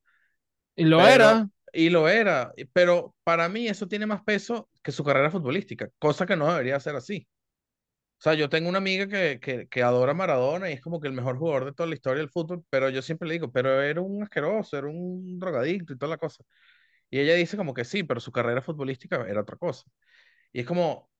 Y 0.76 0.84
lo 0.84 1.06
Pero, 1.06 1.06
era. 1.06 1.48
y 1.72 1.90
lo 1.90 2.08
era, 2.08 2.52
pero 2.72 3.14
para 3.24 3.48
mí 3.48 3.66
eso 3.68 3.88
tiene 3.88 4.06
más 4.06 4.22
peso 4.22 4.68
que 4.82 4.92
su 4.92 5.04
carrera 5.04 5.30
futbolística, 5.30 5.88
cosa 5.98 6.26
que 6.26 6.36
no 6.36 6.48
debería 6.50 6.78
ser 6.80 6.96
así. 6.96 7.26
O 8.24 8.30
sea, 8.30 8.32
yo 8.32 8.48
tengo 8.48 8.70
una 8.70 8.78
amiga 8.78 9.06
que, 9.06 9.38
que, 9.38 9.68
que 9.68 9.82
adora 9.82 10.12
a 10.12 10.14
Maradona 10.14 10.70
y 10.70 10.72
es 10.72 10.80
como 10.80 10.98
que 10.98 11.08
el 11.08 11.12
mejor 11.12 11.36
jugador 11.36 11.66
de 11.66 11.72
toda 11.74 11.86
la 11.90 11.94
historia 11.94 12.20
del 12.20 12.30
fútbol, 12.30 12.64
pero 12.70 12.88
yo 12.88 13.02
siempre 13.02 13.28
le 13.28 13.34
digo, 13.34 13.52
pero 13.52 13.82
era 13.82 14.00
un 14.00 14.22
asqueroso, 14.22 14.78
era 14.78 14.86
un 14.86 15.38
drogadicto 15.38 15.92
y 15.92 15.98
toda 15.98 16.08
la 16.08 16.16
cosa. 16.16 16.42
Y 17.10 17.18
ella 17.20 17.34
dice 17.34 17.58
como 17.58 17.74
que 17.74 17.84
sí, 17.84 18.02
pero 18.02 18.20
su 18.20 18.32
carrera 18.32 18.62
futbolística 18.62 19.26
era 19.28 19.42
otra 19.42 19.58
cosa. 19.58 19.84
Y 20.54 20.60
es 20.60 20.66
como, 20.66 20.90
o 20.92 21.10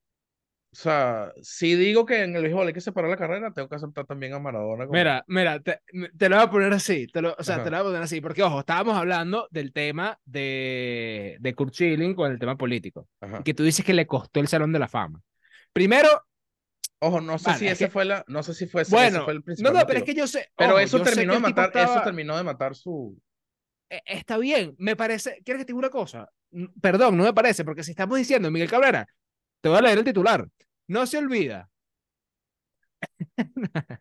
sea, 0.73 1.30
si 1.42 1.75
digo 1.75 2.06
que 2.06 2.23
en 2.23 2.37
el 2.37 2.42
béisbol 2.42 2.68
hay 2.68 2.73
que 2.73 2.80
separar 2.80 3.11
la 3.11 3.18
carrera, 3.18 3.52
tengo 3.52 3.68
que 3.68 3.76
aceptar 3.76 4.06
también 4.06 4.32
a 4.32 4.38
Maradona 4.38 4.87
como... 4.87 4.99
Mira, 4.99 5.26
mira, 5.28 5.61
te, 5.61 5.80
te 6.16 6.28
lo 6.30 6.37
voy 6.37 6.44
a 6.46 6.50
poner 6.50 6.73
así, 6.73 7.06
te 7.08 7.20
lo, 7.20 7.37
o 7.38 7.42
sea, 7.44 7.56
te 7.56 7.68
Ajá, 7.68 7.70
lo 7.70 7.76
voy 7.76 7.80
a 7.80 7.84
poner 7.90 8.02
así, 8.02 8.23
porque 8.23 8.42
ojo, 8.42 8.61
estábamos 8.61 8.96
hablando 8.96 9.46
del 9.50 9.75
tema 9.75 10.18
de, 10.25 11.37
de 11.38 11.54
Kurt 11.54 11.75
Schilling 11.75 12.14
con 12.14 12.32
el 12.32 12.38
tema 12.38 12.56
político, 12.56 13.08
ajá. 13.20 13.42
que 13.42 13.52
tú 13.52 13.62
dices 13.62 13.84
que 13.84 13.92
le 13.92 14.06
costó 14.06 14.40
el 14.40 14.49
Salón 14.49 14.73
de 14.73 14.78
la 14.78 14.88
Fama. 14.88 15.20
Primero, 15.75 16.08
Ojo, 17.06 17.20
no 17.20 17.38
sé 17.38 17.44
si 17.54 17.64
vale, 17.64 17.70
ese 17.73 17.84
que, 17.84 17.90
fue 17.90 18.04
la, 18.06 18.25
no 18.28 18.42
sé 18.42 18.54
si 18.54 18.66
fue 18.66 18.82
ese, 18.82 18.96
ese 18.96 18.96
bueno, 18.96 19.25
fue 19.25 19.34
el 19.34 19.38
no, 19.40 19.44
principal 19.44 19.75
no, 19.75 19.87
pero 19.87 19.99
es 19.99 20.04
que 20.04 20.14
yo 20.14 20.26
sé, 20.26 20.50
Pero 20.56 20.70
ojo, 20.73 20.78
eso 20.80 21.02
terminó 21.02 21.34
de 21.34 21.40
matar, 21.40 21.70
eso 21.75 22.00
terminó 22.02 22.37
de 22.37 22.44
matar 22.44 22.75
su... 22.75 23.20
eh, 23.90 24.00
está 24.06 24.38
bien, 24.38 24.75
me 24.78 24.96
parece, 24.96 25.40
¿quieres 25.44 25.61
que 25.61 25.66
te 25.66 25.73
diga 25.73 25.78
una 25.80 25.90
cosa? 25.90 26.30
Perdón, 26.80 27.16
no 27.16 27.25
me 27.25 27.34
parece, 27.34 27.64
porque 27.64 27.82
si 27.82 27.90
estamos 27.90 28.16
diciendo 28.16 28.50
Miguel 28.50 28.70
Cabrera, 28.70 29.06
te 29.61 29.68
voy 29.68 29.78
a 29.78 29.82
leer 29.82 29.99
el 29.99 30.04
titular, 30.04 30.49
no 30.87 31.06
se 31.06 31.18
olvida, 31.18 31.68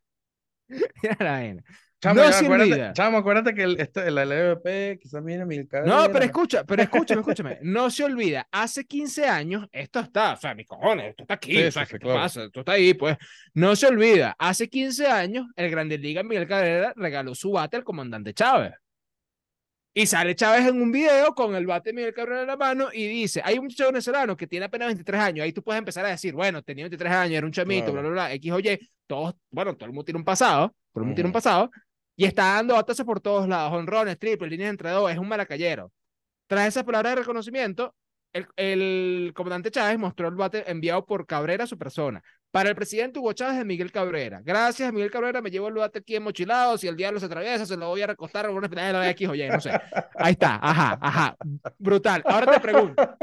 Mira 0.68 1.18
la 1.20 1.32
vaina. 1.32 1.64
Chamo, 2.04 2.20
no 2.20 2.26
ya 2.26 2.34
se 2.34 2.44
acuérdate, 2.44 2.72
olvida 2.74 2.92
chamo, 2.94 3.18
acuérdate 3.18 3.54
que 3.54 3.64
el, 3.64 3.80
este, 3.80 4.08
el 4.10 4.18
LVP, 4.18 5.00
quizás 5.02 5.24
mira 5.24 5.46
mil 5.46 5.70
No, 5.86 6.12
pero 6.12 6.26
escucha, 6.26 6.66
pero 6.66 6.84
escúchame, 6.84 7.22
escúchame. 7.22 7.60
No 7.62 7.90
se 7.90 8.04
olvida, 8.04 8.46
hace 8.52 8.84
15 8.86 9.26
años, 9.26 9.68
esto 9.72 10.02
está, 10.02 10.34
o 10.34 10.38
sea, 10.38 10.54
mis 10.54 10.68
cojones, 10.68 11.12
esto 11.12 11.24
está 11.24 11.36
aquí, 11.36 11.54
Sí, 11.56 11.64
o 11.64 11.72
sea, 11.72 11.86
sí, 11.86 11.94
¿qué 11.94 12.00
claro. 12.00 12.20
pasa? 12.20 12.44
Esto 12.44 12.60
está 12.60 12.74
ahí, 12.74 12.94
pues. 12.94 13.16
No 13.54 13.74
se 13.78 13.88
olvida, 13.88 14.36
hace 14.38 14.68
15 14.68 15.08
años, 15.08 15.48
el 15.56 15.72
Grandes 15.72 16.02
Ligas 16.02 16.26
Miguel 16.26 16.46
Cabrera 16.46 16.92
regaló 16.98 17.34
su 17.36 17.52
bate 17.54 17.78
al 17.78 17.86
comandante 17.86 18.34
Chávez. 18.34 18.74
Y 19.96 20.08
sale 20.08 20.36
Chávez 20.36 20.68
en 20.68 20.82
un 20.82 20.92
video 20.92 21.36
con 21.36 21.54
el 21.56 21.68
bate 21.68 21.92
de 21.92 21.94
Miguel 21.94 22.14
Cabrera 22.16 22.42
en 22.42 22.48
la 22.48 22.58
mano 22.58 22.90
y 22.92 23.08
dice, 23.08 23.42
hay 23.46 23.60
un 23.60 23.66
muchacho 23.66 23.86
venezolano 23.86 24.36
que 24.36 24.48
tiene 24.48 24.66
apenas 24.66 24.88
23 24.88 25.22
años, 25.22 25.44
ahí 25.44 25.54
tú 25.54 25.64
puedes 25.64 25.78
empezar 25.78 26.04
a 26.04 26.10
decir, 26.10 26.34
bueno, 26.34 26.64
tenía 26.64 26.84
23 26.86 27.14
años, 27.14 27.38
era 27.38 27.46
un 27.46 27.52
chamito, 27.54 27.92
bla, 27.92 28.02
Claro. 28.02 28.10
bla, 28.12 28.24
bla, 28.26 28.34
X 28.34 28.52
o 28.52 28.60
Y, 28.60 28.90
todos, 29.06 29.36
bueno, 29.52 29.76
todo 29.76 29.86
el 29.86 29.92
mundo 29.92 30.04
tiene 30.06 30.18
un 30.18 30.26
pasado, 30.26 30.70
todo 30.92 31.02
el 31.02 31.04
mundo 31.04 31.16
tiene 31.16 31.28
un 31.28 31.34
pasado, 31.34 31.70
y 32.16 32.26
está 32.26 32.56
dando 32.56 32.76
batazos 32.76 33.06
por 33.06 33.20
todos 33.20 33.48
lados, 33.48 33.74
honrones, 33.74 34.20
triples, 34.20 34.52
líneas 34.52 34.70
entre 34.70 34.92
dos, 34.92 35.12
es 35.12 35.18
un 35.18 35.28
malacayero. 35.28 35.92
Tras 36.48 36.68
esas 36.68 36.84
palabras 36.84 37.14
de 37.14 37.22
reconocimiento, 37.22 37.96
el, 38.34 38.48
el 38.56 39.32
comandante 39.36 39.72
Chávez 39.72 39.98
mostró 39.98 40.28
el 40.28 40.36
bate 40.36 40.70
enviado 40.70 41.06
por 41.06 41.26
Cabrera 41.26 41.64
a 41.64 41.68
su 41.68 41.78
persona. 41.78 42.22
Para 42.52 42.70
el 42.70 42.76
presidente 42.76 43.20
Hugo 43.20 43.34
Chávez 43.34 43.58
de 43.58 43.66
Miguel 43.66 43.92
Cabrera. 43.92 44.42
Gracias, 44.44 44.94
Miguel 44.94 45.10
Cabrera, 45.10 45.42
me 45.42 45.50
llevo 45.50 45.70
el 45.70 45.74
bate 45.74 46.00
aquí 46.00 46.16
enmochilado. 46.16 46.78
Si 46.78 46.88
el 46.88 46.96
diablo 46.96 47.20
se 47.20 47.26
atraviesa, 47.26 47.66
se 47.66 47.78
lo 47.78 47.88
voy 47.88 48.04
a 48.04 48.08
recostar 48.08 48.46
en 48.46 48.56
una 48.56 48.68
especie 48.68 48.94
de 48.94 49.10
X 49.10 49.30
o 49.30 49.36
Y, 49.36 49.48
no 49.50 49.60
sé. 49.60 49.72
Ahí 50.16 50.34
está, 50.34 50.60
ajá, 50.62 51.00
ajá. 51.02 51.36
Brutal. 51.80 52.22
Ahora 52.26 52.54
te 52.54 52.60
pregunto. 52.60 53.18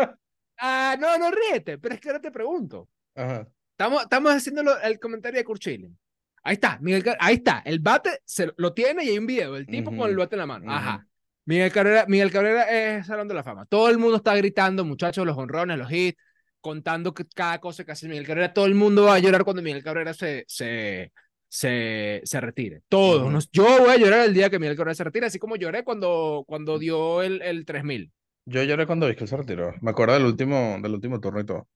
Ah, 0.59 0.97
no, 0.99 1.17
no 1.17 1.31
ríete, 1.31 1.79
pero 1.79 1.95
es 1.95 2.01
que 2.01 2.09
ahora 2.09 2.21
te 2.21 2.31
pregunto. 2.31 2.89
Ajá. 3.15 3.47
Estamos, 3.71 4.03
estamos 4.03 4.33
haciendo 4.33 4.79
el 4.81 4.99
comentario 4.99 5.39
de 5.39 5.45
Kurt 5.45 5.61
Schilling. 5.61 5.97
Ahí 6.43 6.55
está, 6.55 6.79
Miguel 6.81 7.03
Car- 7.05 7.17
ahí 7.21 7.35
está. 7.37 7.63
El 7.65 7.81
bate 7.81 8.19
se 8.25 8.51
lo, 8.57 8.73
tiene 8.73 9.05
y 9.05 9.11
hay 9.11 9.19
un 9.19 9.27
video 9.27 9.53
del 9.55 9.67
tipo 9.67 9.95
con 9.95 10.09
el 10.09 10.17
bate 10.17 10.35
en 10.37 10.41
la 10.41 10.47
mano. 10.47 10.73
Ajá. 10.73 11.07
Miguel 11.45 11.73
Cabrera, 11.73 12.05
Miguel 12.07 12.31
Cabrera 12.31 12.63
es 12.99 13.07
Salón 13.07 13.29
de 13.29 13.35
la 13.35 13.43
Fama. 13.43 13.67
Todo 13.67 13.89
el 13.91 13.99
mundo 13.99 14.17
está 14.17 14.35
gritando, 14.37 14.85
muchachos, 14.85 15.27
los 15.27 15.37
honrones, 15.37 15.77
los 15.79 15.91
hits, 15.91 16.19
contando 16.61 17.13
que 17.13 17.25
cada 17.35 17.59
cosa 17.61 17.85
que 17.85 17.93
hace 17.93 18.09
Miguel 18.09 18.27
Cabrera. 18.27 18.53
Todo 18.53 18.67
el 18.67 18.75
mundo 18.75 19.05
va 19.05 19.15
a 19.15 19.19
llorar 19.19 19.45
cuando 19.45 19.63
Miguel 19.63 19.83
Cabrera 19.83 20.15
se, 20.15 20.45
se, 20.47 21.13
se, 21.49 22.21
se 22.25 22.41
retire. 22.41 22.83
Todos. 22.89 23.49
Yo 23.53 23.65
voy 23.81 23.91
a 23.91 23.97
llorar 23.97 24.21
el 24.27 24.33
día 24.35 24.49
que 24.49 24.59
Miguel 24.59 24.77
Cabrera 24.77 24.95
se 24.95 25.05
retire, 25.05 25.27
así 25.27 25.39
como 25.39 25.57
lloré 25.57 25.83
cuando, 25.85 26.45
cuando 26.47 26.79
dio 26.79 27.23
el, 27.23 27.43
el 27.43 27.65
3000. 27.65 28.13
Yo 28.47 28.63
lloré 28.63 28.87
cuando 28.87 29.07
Vizquel 29.07 29.29
se 29.29 29.37
retiró. 29.37 29.75
Me 29.81 29.91
acuerdo 29.91 30.15
del 30.15 30.25
último, 30.25 30.79
del 30.81 30.95
último 30.95 31.21
turno 31.21 31.41
y 31.41 31.47
todo. 31.47 31.69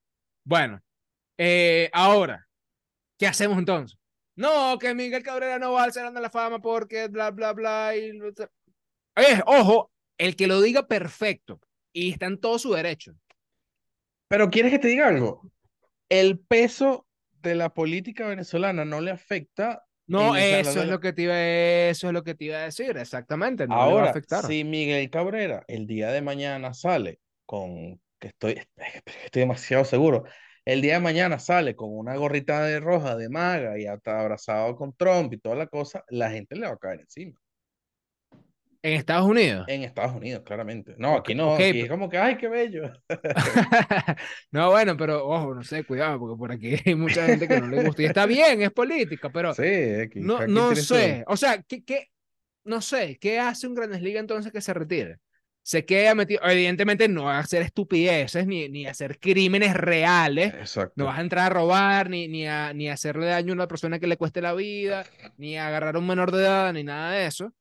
Bueno, 0.44 0.80
eh, 1.38 1.90
ahora, 1.92 2.46
¿qué 3.18 3.26
hacemos 3.26 3.58
entonces? 3.58 3.98
No, 4.36 4.78
que 4.78 4.94
Miguel 4.94 5.22
Cabrera 5.22 5.58
no 5.58 5.72
va 5.72 5.84
al 5.84 5.92
Salón 5.92 6.14
de 6.14 6.20
la 6.20 6.30
Fama 6.30 6.60
porque 6.60 7.08
bla, 7.08 7.30
bla, 7.30 7.52
bla. 7.52 7.96
Y... 7.96 8.10
Eh, 9.16 9.40
ojo, 9.46 9.92
el 10.18 10.36
que 10.36 10.46
lo 10.46 10.60
diga 10.60 10.86
perfecto 10.86 11.60
y 11.92 12.12
está 12.12 12.26
en 12.26 12.40
todo 12.40 12.58
su 12.58 12.72
derecho. 12.72 13.14
Pero 14.28 14.50
¿quieres 14.50 14.72
que 14.72 14.78
te 14.78 14.88
diga 14.88 15.08
algo? 15.08 15.42
El 16.08 16.38
peso 16.38 17.06
de 17.40 17.54
la 17.54 17.72
política 17.72 18.26
venezolana 18.26 18.84
no 18.84 19.00
le 19.00 19.10
afecta 19.10 19.84
No, 20.06 20.34
eso 20.34 20.82
es 20.82 20.88
lo 20.88 20.98
que 20.98 21.12
te 21.12 21.22
iba, 21.22 21.40
eso 21.40 22.08
es 22.08 22.12
lo 22.12 22.24
que 22.24 22.34
te 22.34 22.46
iba 22.46 22.56
a 22.56 22.64
decir, 22.64 22.96
exactamente, 22.96 23.66
no 23.66 23.74
a 23.74 23.84
Ahora, 23.84 24.14
si 24.46 24.64
Miguel 24.64 25.08
Cabrera 25.10 25.62
el 25.68 25.86
día 25.86 26.10
de 26.10 26.22
mañana 26.22 26.74
sale 26.74 27.20
con, 27.46 28.00
que 28.18 28.28
estoy, 28.28 28.60
estoy 29.24 29.40
demasiado 29.40 29.84
seguro, 29.84 30.24
el 30.64 30.80
día 30.80 30.94
de 30.94 31.00
mañana 31.00 31.38
sale 31.38 31.76
con 31.76 31.96
una 31.96 32.16
gorrita 32.16 32.62
de 32.62 32.80
roja 32.80 33.16
de 33.16 33.28
maga 33.28 33.78
y 33.78 33.86
hasta 33.86 34.20
abrazado 34.20 34.74
con 34.76 34.92
Trump 34.94 35.32
y 35.32 35.38
toda 35.38 35.56
la 35.56 35.66
cosa, 35.66 36.04
la 36.08 36.30
gente 36.30 36.56
le 36.56 36.66
va 36.66 36.72
a 36.74 36.78
caer 36.78 37.00
encima. 37.00 37.38
En 38.82 38.92
Estados 38.92 39.26
Unidos. 39.26 39.64
En 39.66 39.82
Estados 39.82 40.14
Unidos, 40.14 40.42
claramente. 40.44 40.94
No, 40.98 41.16
aquí 41.16 41.34
no, 41.34 41.54
aquí 41.54 41.62
es 41.64 41.84
pe- 41.84 41.88
como 41.88 42.10
que, 42.10 42.18
ay, 42.18 42.36
qué 42.36 42.48
bello. 42.48 42.92
No, 44.50 44.70
bueno, 44.70 44.94
pero 44.96 45.26
ojo, 45.26 45.54
no 45.54 45.62
sé, 45.62 45.84
cuidado, 45.84 46.18
porque 46.18 46.38
por 46.38 46.52
aquí 46.52 46.74
hay 46.86 46.94
mucha 46.94 47.26
gente 47.26 47.48
que 47.48 47.60
no 47.60 47.68
le 47.68 47.82
gusta. 47.82 48.02
Y 48.02 48.06
está 48.06 48.26
bien, 48.26 48.60
es 48.60 48.70
política, 48.72 49.30
pero 49.30 49.54
Sí, 49.54 49.62
aquí, 49.62 50.20
no, 50.20 50.74
su- 50.76 50.82
sé. 50.82 51.24
O 51.28 51.36
sea, 51.36 51.62
¿qué, 51.62 51.82
qué, 51.82 52.08
no 52.64 52.82
sé, 52.82 53.16
¿qué 53.18 53.38
hace 53.40 53.66
un 53.66 53.74
Grandes 53.74 54.02
Ligas 54.02 54.20
entonces 54.20 54.52
que 54.52 54.60
se 54.60 54.74
retire? 54.74 55.18
Se 55.66 55.86
queda 55.86 56.14
metido, 56.14 56.42
evidentemente 56.44 57.08
no 57.08 57.24
va 57.24 57.36
a 57.36 57.40
hacer 57.40 57.62
estupideces 57.62 58.46
ni, 58.46 58.68
ni 58.68 58.86
hacer 58.86 59.18
crímenes 59.18 59.72
reales. 59.74 60.52
No 60.52 60.60
Exacto. 60.60 61.04
vas 61.06 61.18
a 61.18 61.22
entrar 61.22 61.46
a 61.46 61.54
robar, 61.54 62.10
ni, 62.10 62.28
ni, 62.28 62.46
a, 62.46 62.74
ni 62.74 62.90
a 62.90 62.92
hacerle 62.92 63.24
daño 63.26 63.52
a 63.52 63.54
una 63.54 63.66
persona 63.66 63.98
que 63.98 64.06
le 64.06 64.18
cueste 64.18 64.42
la 64.42 64.52
vida, 64.52 65.06
ni 65.38 65.56
a 65.56 65.68
agarrar 65.68 65.96
a 65.96 65.98
un 66.00 66.06
menor 66.06 66.32
de 66.32 66.42
edad, 66.42 66.70
ni 66.74 66.84
nada 66.84 67.12
de 67.12 67.24
eso. 67.24 67.54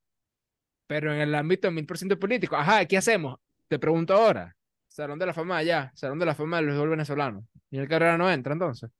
Pero 0.86 1.13
en 1.13 1.22
el 1.22 1.34
ámbito 1.34 1.72
mil 1.72 1.86
por 1.86 1.98
ciento 1.98 2.20
político, 2.20 2.58
ajá, 2.58 2.84
¿qué 2.86 2.98
hacemos? 2.98 3.39
Te 3.70 3.80
pregunto 3.80 4.13
ahora. 4.13 4.54
Salón 4.89 5.18
de 5.18 5.26
la 5.26 5.34
fama 5.34 5.58
allá, 5.58 5.89
Salón 5.96 6.20
de 6.20 6.26
la 6.26 6.36
fama 6.36 6.58
del 6.58 6.68
béisbol 6.68 6.89
venezolano. 6.89 7.48
¿Y 7.72 7.78
el 7.78 7.88
Cabrera 7.88 8.18
no 8.18 8.30
entra 8.30 8.52
entonces? 8.52 8.92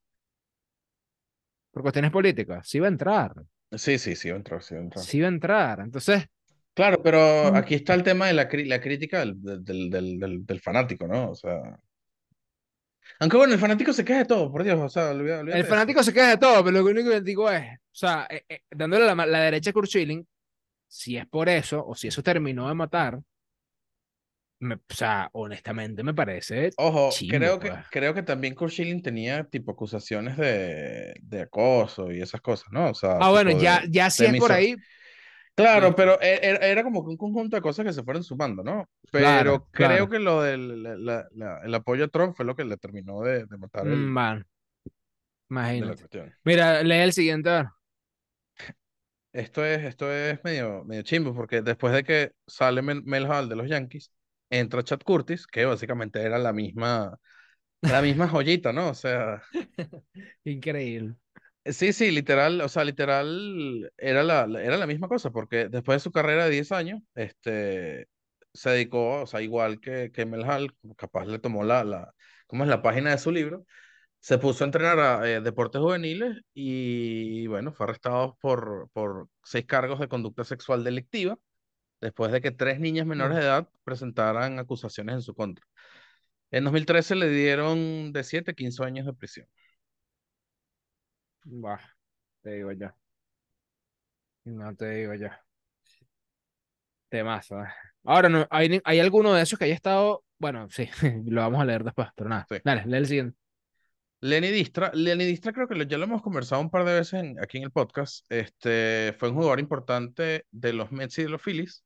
Por 1.72 1.82
cuestiones 1.82 2.10
políticas. 2.10 2.66
Sí 2.66 2.80
va 2.80 2.86
a 2.86 2.90
entrar. 2.90 3.34
Sí, 3.70 3.98
sí, 3.98 4.16
sí, 4.16 4.30
va 4.30 4.36
a 4.36 4.38
entrar, 4.38 4.62
sí 4.62 4.74
va 4.74 4.80
a 4.80 4.84
entrar. 4.84 5.04
Sí 5.04 5.20
va 5.20 5.26
a 5.26 5.28
entrar. 5.30 5.80
Entonces, 5.80 6.26
Claro, 6.74 7.00
pero 7.02 7.54
aquí 7.54 7.74
está 7.74 7.94
el 7.94 8.02
tema 8.02 8.26
de 8.26 8.32
la, 8.34 8.48
cri- 8.48 8.66
la 8.66 8.80
crítica 8.80 9.20
del, 9.20 9.34
del, 9.40 9.90
del, 9.90 10.18
del, 10.18 10.44
del 10.46 10.60
fanático, 10.60 11.06
¿no? 11.06 11.30
O 11.30 11.34
sea. 11.34 11.78
Aunque 13.20 13.36
bueno, 13.36 13.54
el 13.54 13.60
fanático 13.60 13.92
se 13.92 14.04
queja 14.04 14.20
de 14.20 14.24
todo, 14.24 14.50
por 14.50 14.64
Dios, 14.64 14.78
o 14.80 14.88
sea, 14.88 15.10
olvídate 15.10 15.42
el 15.52 15.62
de 15.62 15.64
fanático 15.64 16.02
se 16.02 16.12
queja 16.12 16.30
de 16.30 16.38
todo, 16.38 16.64
pero 16.64 16.78
lo 16.82 16.84
único 16.90 17.10
que 17.10 17.20
digo 17.20 17.50
es, 17.50 17.62
o 17.62 17.78
sea, 17.92 18.26
eh, 18.28 18.44
eh, 18.48 18.60
dándole 18.70 19.06
la, 19.06 19.14
ma- 19.14 19.26
la 19.26 19.40
derecha 19.40 19.70
a 19.70 19.72
Kurt 19.72 19.88
Schilling, 19.88 20.26
si 20.88 21.16
es 21.16 21.26
por 21.26 21.48
eso, 21.48 21.84
o 21.86 21.94
si 21.94 22.08
eso 22.08 22.22
terminó 22.22 22.66
de 22.68 22.74
matar, 22.74 23.20
me- 24.60 24.74
o 24.76 24.94
sea, 24.94 25.28
honestamente 25.32 26.02
me 26.02 26.14
parece 26.14 26.70
Ojo, 26.76 27.10
chimbo, 27.12 27.36
creo 27.38 27.58
que, 27.60 27.68
pues. 27.70 27.84
creo 27.90 28.14
que 28.14 28.22
también 28.22 28.54
Kurt 28.54 28.72
Schilling 28.72 29.02
tenía 29.02 29.44
tipo 29.44 29.72
acusaciones 29.72 30.36
de, 30.36 31.14
de 31.22 31.42
acoso 31.42 32.10
y 32.10 32.20
esas 32.20 32.40
cosas, 32.40 32.66
¿no? 32.72 32.90
O 32.90 32.94
sea, 32.94 33.18
Ah, 33.20 33.30
bueno, 33.30 33.50
tipo 33.50 33.62
ya, 33.62 33.80
de, 33.80 33.90
ya 33.90 34.10
si 34.10 34.24
de 34.24 34.30
es 34.30 34.36
por 34.38 34.50
miso- 34.50 34.54
ahí, 34.54 34.74
Claro, 35.56 35.94
pero 35.94 36.20
e- 36.20 36.40
era, 36.42 36.58
era 36.66 36.82
como 36.82 37.04
que 37.04 37.10
un 37.10 37.16
conjunto 37.16 37.54
de 37.56 37.62
cosas 37.62 37.84
que 37.86 37.92
se 37.92 38.02
fueron 38.02 38.24
sumando, 38.24 38.64
¿no? 38.64 38.88
Claro, 39.14 39.60
Pero 39.60 39.68
creo 39.72 40.08
claro. 40.08 40.08
que 40.08 40.18
lo 40.18 40.42
del 40.42 40.82
la- 40.82 40.96
la- 40.96 41.28
la- 41.32 41.60
el 41.64 41.74
apoyo 41.74 42.04
a 42.06 42.08
Trump 42.08 42.34
fue 42.36 42.44
lo 42.44 42.56
que 42.56 42.64
le 42.64 42.76
terminó 42.76 43.20
de, 43.22 43.46
de 43.46 43.56
matar 43.58 43.86
el, 43.88 44.16
de 45.76 45.86
la 45.86 45.94
imagínate. 45.94 46.34
Mira, 46.44 46.82
lee 46.82 46.94
el 47.02 47.12
siguiente. 47.12 47.50
Esto 49.32 49.64
es, 49.64 49.82
esto 49.84 50.12
es 50.12 50.42
medio, 50.44 50.84
medio 50.84 51.02
chimbo, 51.02 51.34
porque 51.34 51.60
después 51.60 51.92
de 51.92 52.04
que 52.04 52.32
sale 52.46 52.82
Mel, 52.82 53.02
Mel 53.04 53.26
Hall 53.26 53.48
de 53.48 53.56
los 53.56 53.68
Yankees, 53.68 54.12
entra 54.48 54.84
Chad 54.84 55.00
Curtis, 55.00 55.46
que 55.48 55.64
básicamente 55.64 56.22
era 56.22 56.38
la 56.38 56.52
misma, 56.52 57.18
la 57.86 58.02
misma 58.02 58.28
joyita, 58.28 58.72
¿no? 58.72 58.90
O 58.90 58.94
sea, 58.94 59.42
Increíble. 60.44 61.16
Sí, 61.66 61.94
sí, 61.94 62.10
literal, 62.10 62.60
o 62.60 62.68
sea, 62.68 62.84
literal 62.84 63.90
era 63.96 64.22
la, 64.22 64.42
era 64.60 64.76
la 64.76 64.86
misma 64.86 65.08
cosa, 65.08 65.30
porque 65.30 65.68
después 65.70 65.96
de 65.96 66.00
su 66.00 66.12
carrera 66.12 66.44
de 66.44 66.50
10 66.50 66.72
años, 66.72 67.00
este, 67.14 68.08
se 68.52 68.70
dedicó, 68.70 69.22
o 69.22 69.26
sea, 69.26 69.40
igual 69.40 69.80
que, 69.80 70.12
que 70.12 70.26
Mel 70.26 70.44
Hall, 70.44 70.76
capaz 70.98 71.24
le 71.24 71.38
tomó 71.38 71.64
la, 71.64 71.82
la, 71.82 72.14
¿cómo 72.46 72.64
es 72.64 72.68
la 72.68 72.82
página 72.82 73.12
de 73.12 73.18
su 73.18 73.30
libro, 73.30 73.64
se 74.20 74.38
puso 74.38 74.64
a 74.64 74.66
entrenar 74.68 75.00
a 75.00 75.30
eh, 75.30 75.40
deportes 75.42 75.80
juveniles 75.80 76.38
y, 76.54 77.46
bueno, 77.48 77.72
fue 77.72 77.86
arrestado 77.86 78.36
por, 78.40 78.90
por 78.92 79.28
seis 79.44 79.66
cargos 79.66 80.00
de 80.00 80.08
conducta 80.08 80.44
sexual 80.44 80.84
delictiva, 80.84 81.38
después 82.00 82.32
de 82.32 82.40
que 82.42 82.52
tres 82.52 82.80
niñas 82.80 83.06
menores 83.06 83.36
Mm. 83.36 83.40
de 83.40 83.46
edad 83.46 83.68
presentaran 83.84 84.58
acusaciones 84.58 85.16
en 85.16 85.22
su 85.22 85.34
contra. 85.34 85.64
En 86.50 86.64
2013 86.64 87.16
le 87.16 87.28
dieron 87.30 88.12
de 88.12 88.24
7 88.24 88.52
a 88.52 88.54
15 88.54 88.84
años 88.84 89.06
de 89.06 89.14
prisión. 89.14 89.46
Bah, 91.44 91.80
te 92.42 92.50
digo 92.52 92.72
yo. 92.72 92.90
No 94.44 94.74
te 94.74 94.88
digo 94.90 95.14
yo. 95.14 95.28
Temazo. 97.08 97.60
eh. 97.62 97.66
Ahora, 98.04 98.28
no, 98.28 98.46
¿hay, 98.50 98.80
hay 98.84 99.00
alguno 99.00 99.32
de 99.34 99.42
esos 99.42 99.58
que 99.58 99.66
haya 99.66 99.74
estado. 99.74 100.24
Bueno, 100.38 100.68
sí, 100.70 100.88
lo 101.26 101.40
vamos 101.42 101.60
a 101.60 101.64
leer 101.64 101.84
después, 101.84 102.08
pero 102.16 102.28
nada. 102.28 102.46
Sí. 102.48 102.56
Dale, 102.64 102.84
lee 102.86 102.96
el 102.98 103.06
siguiente. 103.06 103.38
Lenny 104.20 104.48
Distra, 104.50 104.90
Lenny 104.94 105.24
Distra 105.26 105.52
creo 105.52 105.68
que 105.68 105.74
lo- 105.76 105.84
ya 105.84 105.98
lo 105.98 106.04
hemos 106.04 106.22
conversado 106.22 106.62
un 106.62 106.70
par 106.70 106.84
de 106.84 106.94
veces 106.94 107.14
en- 107.22 107.40
aquí 107.42 107.58
en 107.58 107.64
el 107.64 107.72
podcast. 107.72 108.26
Este, 108.30 109.14
fue 109.18 109.30
un 109.30 109.36
jugador 109.36 109.60
importante 109.60 110.46
de 110.50 110.72
los 110.72 110.92
Mets 110.92 111.18
y 111.18 111.24
de 111.24 111.28
los 111.30 111.42
Phillies. 111.42 111.84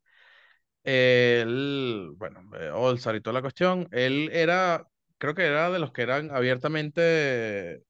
Él, 0.84 2.12
bueno, 2.16 2.42
eh, 2.58 2.70
All-Star 2.74 3.16
y 3.16 3.20
toda 3.22 3.34
la 3.34 3.42
cuestión. 3.42 3.88
Él 3.92 4.30
era, 4.32 4.86
creo 5.18 5.34
que 5.34 5.44
era 5.46 5.70
de 5.70 5.78
los 5.80 5.92
que 5.92 6.02
eran 6.02 6.30
abiertamente 6.30 7.82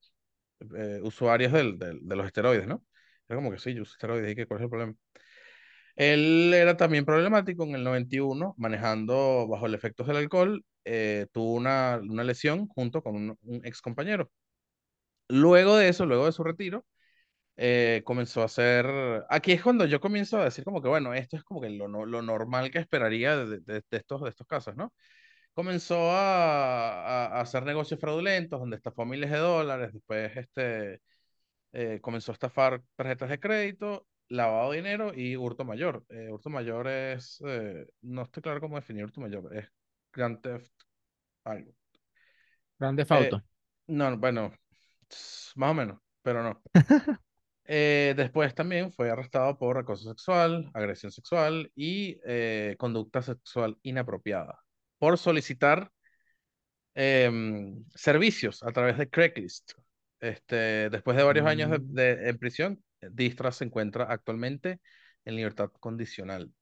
eh, 0.77 1.01
usuarios 1.03 1.53
del, 1.53 1.79
del- 1.79 2.01
de 2.03 2.17
los 2.17 2.27
esteroides, 2.27 2.67
¿no? 2.67 2.85
Era 3.29 3.37
como 3.37 3.51
que 3.51 3.59
sí, 3.59 3.75
yo 3.75 3.83
uso 3.83 3.93
esteroides 3.93 4.33
y 4.33 4.37
que 4.37 4.47
cuál 4.47 4.61
es 4.61 4.65
el 4.65 4.71
problema. 4.71 4.95
Él 5.97 6.53
era 6.55 6.77
también 6.77 7.05
problemático 7.05 7.65
en 7.65 7.75
el 7.75 7.85
91, 7.85 8.55
manejando 8.59 9.49
bajo 9.49 9.67
el 9.67 9.75
efectos 9.75 10.07
del 10.07 10.17
alcohol. 10.19 10.65
eh, 10.85 11.27
tuvo 11.33 11.55
una, 11.55 12.01
una 12.03 12.25
lesión 12.25 12.67
junto 12.69 13.03
con 13.03 13.17
un, 13.17 13.39
un 13.43 13.61
ex 13.67 13.83
compañero. 13.83 14.31
Luego 15.29 15.77
de 15.77 15.89
eso, 15.89 16.07
luego 16.07 16.27
de 16.27 16.33
su 16.33 16.43
retiro, 16.45 16.87
eh, 17.57 18.03
comenzó 18.05 18.43
a 18.43 18.47
hacer... 18.47 18.87
Aquí 19.31 19.53
es 19.53 19.63
cuando 19.63 19.87
yo 19.87 20.01
comienzo 20.01 20.39
a 20.41 20.45
decir 20.47 20.65
como 20.65 20.83
que, 20.83 20.89
bueno, 20.89 21.15
esto 21.15 21.37
es 21.37 21.45
como 21.45 21.61
que 21.63 21.71
lo, 21.71 21.89
lo 21.89 22.23
normal 22.23 22.71
que 22.71 22.79
esperaría 22.81 23.37
de- 23.39 23.61
de 23.63 23.85
estos, 23.93 24.23
de 24.23 24.31
estos 24.31 24.47
casos, 24.47 24.77
¿no? 24.77 24.93
Comenzó 25.59 26.13
a, 26.13 27.41
hacer 27.41 27.65
negocios 27.65 27.99
fraudulentos 27.99 28.61
donde 28.61 28.77
estafó 28.77 29.05
miles 29.05 29.29
de 29.29 29.39
dólares, 29.39 29.93
después 29.93 30.37
este, 30.37 31.01
eh, 31.73 31.99
comenzó 32.01 32.31
a 32.31 32.35
estafar 32.35 32.81
tarjetas 32.95 33.29
de 33.29 33.41
crédito, 33.41 34.07
lavado 34.29 34.71
de 34.71 34.77
dinero 34.77 35.13
y 35.13 35.37
hurto 35.37 35.65
mayor. 35.65 36.05
Eh, 36.11 36.29
hurto 36.31 36.49
mayor 36.49 36.87
es... 36.87 37.43
eh, 37.45 37.89
no 38.03 38.23
estoy 38.23 38.41
claro 38.41 38.61
cómo 38.61 38.77
definir 38.77 39.03
hurto 39.03 39.21
mayor, 39.21 39.53
es 39.57 39.67
Grand 40.13 40.41
Theft 40.41 40.71
algo. 41.43 41.73
Grande 42.79 43.03
Eh, 43.03 43.07
Fauto. 43.07 43.43
no, 43.89 44.17
bueno, 44.17 44.53
más 45.57 45.71
o 45.73 45.75
menos, 45.75 46.01
pero 46.23 46.41
no. 46.45 46.63
Después 47.67 48.55
también 48.55 48.93
fue 48.93 49.11
arrestado 49.11 49.59
por 49.59 49.77
acoso 49.77 50.09
sexual, 50.09 50.71
agresión 50.73 51.11
sexual 51.11 51.73
y 51.75 52.17
conducta 52.77 53.23
sexual 53.23 53.77
inapropiada 53.83 54.57
por 54.99 55.19
solicitar 55.19 55.91
em, 56.95 57.85
servicios 57.95 58.63
a 58.63 58.73
través 58.73 58.99
de 58.99 59.09
Craigslist. 59.09 59.73
Este, 60.21 60.91
después 60.91 61.17
de 61.17 61.23
varios 61.23 61.47
años 61.47 61.71
de, 61.71 61.79
Mm, 61.79 61.95
de- 61.95 62.29
en 62.29 62.39
prisión, 62.39 62.85
Distra 63.01 63.53
se 63.53 63.65
encuentra 63.65 64.05
actualmente 64.05 64.81
en 65.25 65.37
libertad 65.37 65.71
condicional. 65.81 66.53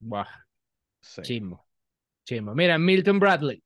Buah, 0.00 0.28
Sí. 1.00 1.22
chimbo, 1.22 1.66
chimbo. 2.24 2.54
Mira, 2.54 2.78
Milton 2.78 3.18
Bradley. 3.20 3.62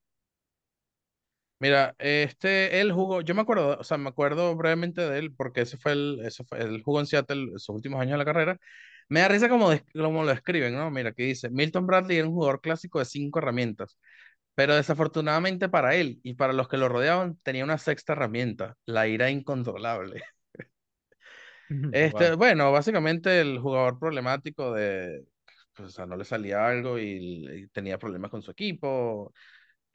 Mira, 1.59 1.95
este, 1.99 2.81
él 2.83 2.93
jugó, 2.93 3.23
yo 3.23 3.35
me 3.35 3.41
acuerdo, 3.41 3.79
o 3.79 3.85
sea, 3.85 3.97
me 3.97 4.11
acuerdo 4.11 4.55
brevemente 4.57 5.01
de 5.09 5.19
él 5.19 5.35
porque 5.35 5.63
ese 5.63 5.79
fue 5.79 5.93
el, 5.93 6.21
ese 6.25 6.45
fue, 6.45 6.61
él 6.61 6.83
jugó 6.85 7.01
en 7.01 7.07
Seattle 7.07 7.49
sus 7.57 7.71
últimos 7.71 7.99
años 8.01 8.13
de 8.13 8.19
la 8.19 8.25
carrera. 8.27 8.59
Me 9.09 9.21
da 9.21 9.29
risa 9.29 9.49
como, 9.49 9.71
como 9.95 10.25
lo 10.25 10.33
escriben, 10.33 10.75
¿no? 10.75 10.91
Mira, 10.91 11.13
que 11.13 11.23
dice, 11.23 11.49
Milton 11.51 11.87
Bradley 11.87 12.19
era 12.19 12.27
un 12.29 12.35
jugador 12.35 12.61
clásico 12.61 12.99
de 12.99 13.07
cinco 13.07 13.39
herramientas, 13.39 13.99
pero 14.55 14.75
desafortunadamente 14.77 15.69
para 15.69 15.97
él 15.97 16.21
y 16.25 16.35
para 16.35 16.53
los 16.55 16.69
que 16.69 16.79
lo 16.79 16.89
rodeaban 16.89 17.39
tenía 17.43 17.65
una 17.65 17.79
sexta 17.79 18.15
herramienta, 18.15 18.77
la 18.87 19.09
ira 19.09 19.31
incontrolable. 19.31 20.23
Este, 21.91 22.35
Wow. 22.35 22.35
bueno, 22.35 22.73
básicamente 22.73 23.41
el 23.41 23.59
jugador 23.61 23.99
problemático 23.99 24.73
de, 24.73 25.25
pues, 25.75 25.89
o 25.89 25.91
sea, 25.93 26.07
no 26.07 26.17
le 26.17 26.25
salía 26.25 26.67
algo 26.67 26.99
y, 26.99 27.47
y 27.65 27.69
tenía 27.69 27.99
problemas 27.99 28.31
con 28.31 28.43
su 28.43 28.51
equipo, 28.51 29.33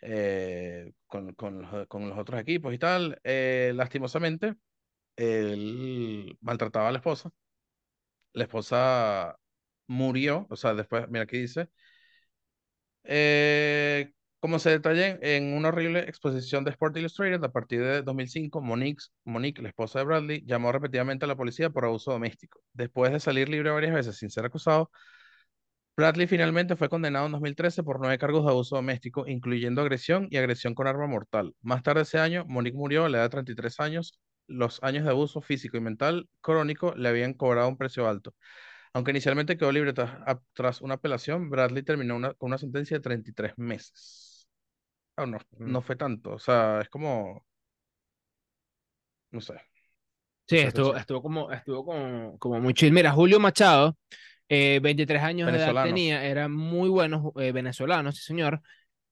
eh, 0.01 0.93
con, 1.07 1.33
con 1.35 1.61
los, 1.61 1.87
con 1.87 2.09
los 2.09 2.17
otros 2.17 2.39
equipos 2.41 2.73
y 2.73 2.77
tal. 2.79 3.19
Eh, 3.23 3.71
lastimosamente, 3.75 4.55
él 5.17 6.37
maltrataba 6.41 6.89
a 6.89 6.91
la 6.91 6.99
esposa. 6.99 7.31
La 8.33 8.43
esposa 8.43 9.37
murió, 9.87 10.47
o 10.49 10.55
sea, 10.55 10.73
después, 10.73 11.07
mira 11.09 11.23
aquí 11.25 11.37
dice, 11.39 11.69
eh, 13.03 14.11
como 14.39 14.59
se 14.59 14.71
detalla 14.71 15.17
en 15.21 15.53
una 15.53 15.69
horrible 15.69 15.99
exposición 16.01 16.63
de 16.63 16.71
Sport 16.71 16.97
Illustrated 16.97 17.43
a 17.43 17.51
partir 17.51 17.81
de 17.83 18.01
2005, 18.01 18.61
Monique, 18.61 19.03
Monique, 19.23 19.61
la 19.61 19.69
esposa 19.69 19.99
de 19.99 20.05
Bradley, 20.05 20.43
llamó 20.45 20.71
repetidamente 20.71 21.25
a 21.25 21.27
la 21.27 21.35
policía 21.35 21.69
por 21.69 21.85
abuso 21.85 22.11
doméstico. 22.11 22.61
Después 22.73 23.11
de 23.11 23.19
salir 23.19 23.49
libre 23.49 23.69
varias 23.71 23.93
veces 23.93 24.17
sin 24.17 24.29
ser 24.31 24.45
acusado, 24.45 24.91
Bradley 25.95 26.25
finalmente 26.27 26.75
fue 26.75 26.89
condenado 26.89 27.25
en 27.27 27.33
2013 27.33 27.83
por 27.83 27.99
nueve 27.99 28.17
cargos 28.17 28.43
de 28.45 28.51
abuso 28.51 28.75
doméstico, 28.75 29.27
incluyendo 29.27 29.81
agresión 29.81 30.27
y 30.31 30.37
agresión 30.37 30.73
con 30.73 30.87
arma 30.87 31.05
mortal. 31.07 31.53
Más 31.61 31.83
tarde 31.83 32.01
ese 32.03 32.17
año, 32.17 32.45
Monique 32.47 32.77
murió 32.77 33.05
a 33.05 33.09
la 33.09 33.17
edad 33.19 33.25
de 33.25 33.29
33 33.29 33.79
años. 33.79 34.19
Los 34.47 34.81
años 34.83 35.03
de 35.05 35.11
abuso 35.11 35.41
físico 35.41 35.77
y 35.77 35.81
mental 35.81 36.27
crónico 36.41 36.93
le 36.95 37.07
habían 37.09 37.33
cobrado 37.33 37.69
un 37.69 37.77
precio 37.77 38.07
alto. 38.07 38.33
Aunque 38.93 39.11
inicialmente 39.11 39.57
quedó 39.57 39.71
libre 39.71 39.93
tras, 40.53 40.81
una 40.81 40.95
apelación, 40.95 41.49
Bradley 41.49 41.83
terminó 41.83 42.15
una- 42.15 42.33
con 42.35 42.47
una 42.49 42.57
sentencia 42.57 42.97
de 42.97 43.01
33 43.01 43.53
meses. 43.57 44.47
Ah, 45.17 45.25
no, 45.25 45.37
Mm. 45.57 45.71
no 45.71 45.81
fue 45.81 45.95
tanto. 45.97 46.31
O 46.33 46.39
sea, 46.39 46.81
es 46.81 46.89
como, 46.89 47.45
no 49.31 49.41
sé. 49.41 49.53
Sí, 50.47 50.57
estuvo, 50.59 50.95
estuvo 50.95 51.21
como, 51.21 51.51
estuvo 51.51 51.85
como, 51.85 52.37
como 52.39 52.59
muy 52.59 52.73
chill. 52.73 52.93
Mira, 52.93 53.11
Julio 53.11 53.39
Machado, 53.39 53.97
eh, 54.53 54.81
23 54.81 55.23
años 55.23 55.49
de 55.49 55.57
edad 55.57 55.81
tenía, 55.81 56.25
era 56.25 56.49
muy 56.49 56.89
bueno, 56.89 57.31
eh, 57.37 57.53
venezolano, 57.53 58.11
sí 58.11 58.21
señor. 58.21 58.61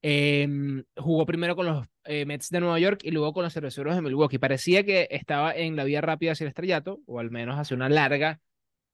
Em, 0.02 0.84
jugó 0.98 1.26
primero 1.26 1.56
con 1.56 1.66
los 1.66 1.88
eh, 2.04 2.26
Mets 2.26 2.50
de 2.50 2.60
Nueva 2.60 2.78
York 2.78 3.00
y 3.06 3.12
luego 3.12 3.32
con 3.32 3.44
los 3.44 3.54
Cerveceros 3.54 3.96
de 3.96 4.02
Milwaukee. 4.02 4.38
Parecía 4.38 4.84
que 4.84 5.08
estaba 5.10 5.56
en 5.56 5.78
la 5.78 5.86
vía 5.86 6.02
rápida 6.02 6.34
hacia 6.34 6.44
el 6.44 6.50
estrellato, 6.50 7.00
o 7.06 7.22
al 7.22 7.32
menos 7.32 7.58
hacia 7.58 7.78
una 7.78 7.88
larga 7.88 8.42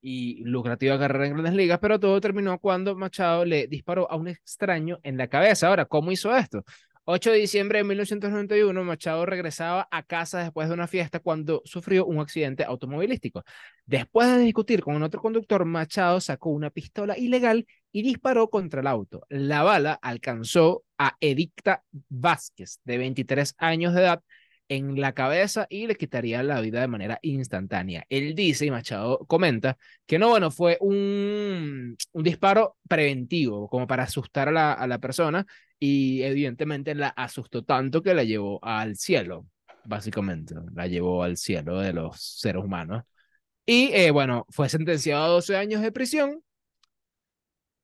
y 0.02 0.44
lucrativa 0.44 1.00
carrera 1.00 1.26
en 1.26 1.34
grandes 1.34 1.56
ligas, 1.56 1.80
pero 1.80 2.00
todo 2.00 2.22
terminó 2.22 2.60
cuando 2.60 2.96
Machado 2.96 3.44
le 3.44 3.66
disparó 3.66 4.10
a 4.12 4.16
un 4.16 4.28
extraño 4.28 5.00
en 5.02 5.18
la 5.18 5.28
cabeza. 5.28 5.68
Ahora, 5.68 5.86
¿cómo 5.86 6.12
hizo 6.12 6.36
esto? 6.36 6.64
8 7.08 7.32
de 7.32 7.38
diciembre 7.38 7.78
de 7.78 7.84
1991, 7.84 8.84
Machado 8.84 9.28
regresaba 9.28 9.88
a 9.92 10.02
casa 10.02 10.40
después 10.40 10.68
de 10.68 10.74
una 10.74 10.88
fiesta 10.88 11.20
cuando 11.20 11.62
sufrió 11.64 12.04
un 12.06 12.20
accidente 12.20 12.64
automovilístico. 12.64 13.44
Después 13.86 14.28
de 14.28 14.40
discutir 14.40 14.82
con 14.82 14.96
un 14.96 15.04
otro 15.04 15.22
conductor, 15.22 15.66
Machado 15.66 16.20
sacó 16.20 16.50
una 16.50 16.72
pistola 16.72 17.16
ilegal 17.16 17.68
y 17.92 18.02
disparó 18.02 18.50
contra 18.50 18.82
el 18.82 18.88
auto. 18.88 19.22
La 19.30 19.62
bala 19.62 19.94
alcanzó 20.02 20.84
a 20.98 21.16
Edicta 21.20 21.84
Vázquez, 22.10 22.80
de 22.84 22.98
23 22.98 23.54
años 23.60 23.94
de 23.94 24.02
edad, 24.02 24.24
en 24.70 25.00
la 25.00 25.14
cabeza 25.14 25.68
y 25.70 25.88
le 25.88 25.96
quitaría 25.96 26.44
la 26.44 26.62
vida 26.62 26.82
de 26.82 26.88
manera 26.88 27.20
instantánea. 27.22 28.06
Él 28.10 28.36
dice, 28.36 28.66
y 28.66 28.72
Machado 28.72 29.20
comenta, 29.28 29.78
que 30.06 30.20
no, 30.20 30.30
bueno, 30.30 30.52
fue 30.52 30.78
un, 30.82 31.96
un 32.14 32.24
disparo 32.24 32.78
preventivo, 32.88 33.68
como 33.70 33.88
para 33.88 34.04
asustar 34.04 34.50
a 34.50 34.52
la, 34.52 34.74
a 34.74 34.88
la 34.88 35.00
persona, 35.00 35.46
y 35.80 36.22
evidentemente 36.24 36.96
la 36.96 37.10
asustó 37.10 37.64
tanto 37.64 38.02
que 38.02 38.14
la 38.14 38.24
llevó 38.24 38.64
al 38.64 38.96
cielo, 38.96 39.46
básicamente, 39.86 40.56
la 40.74 40.88
llevó 40.88 41.24
al 41.24 41.38
cielo 41.38 41.80
de 41.80 41.94
los 41.94 42.20
seres 42.22 42.64
humanos. 42.64 43.04
Y 43.66 43.92
eh, 43.94 44.12
bueno, 44.12 44.46
fue 44.50 44.70
sentenciado 44.70 45.26
a 45.26 45.28
12 45.30 45.58
años 45.58 45.82
de 45.82 45.92
prisión 45.92 46.42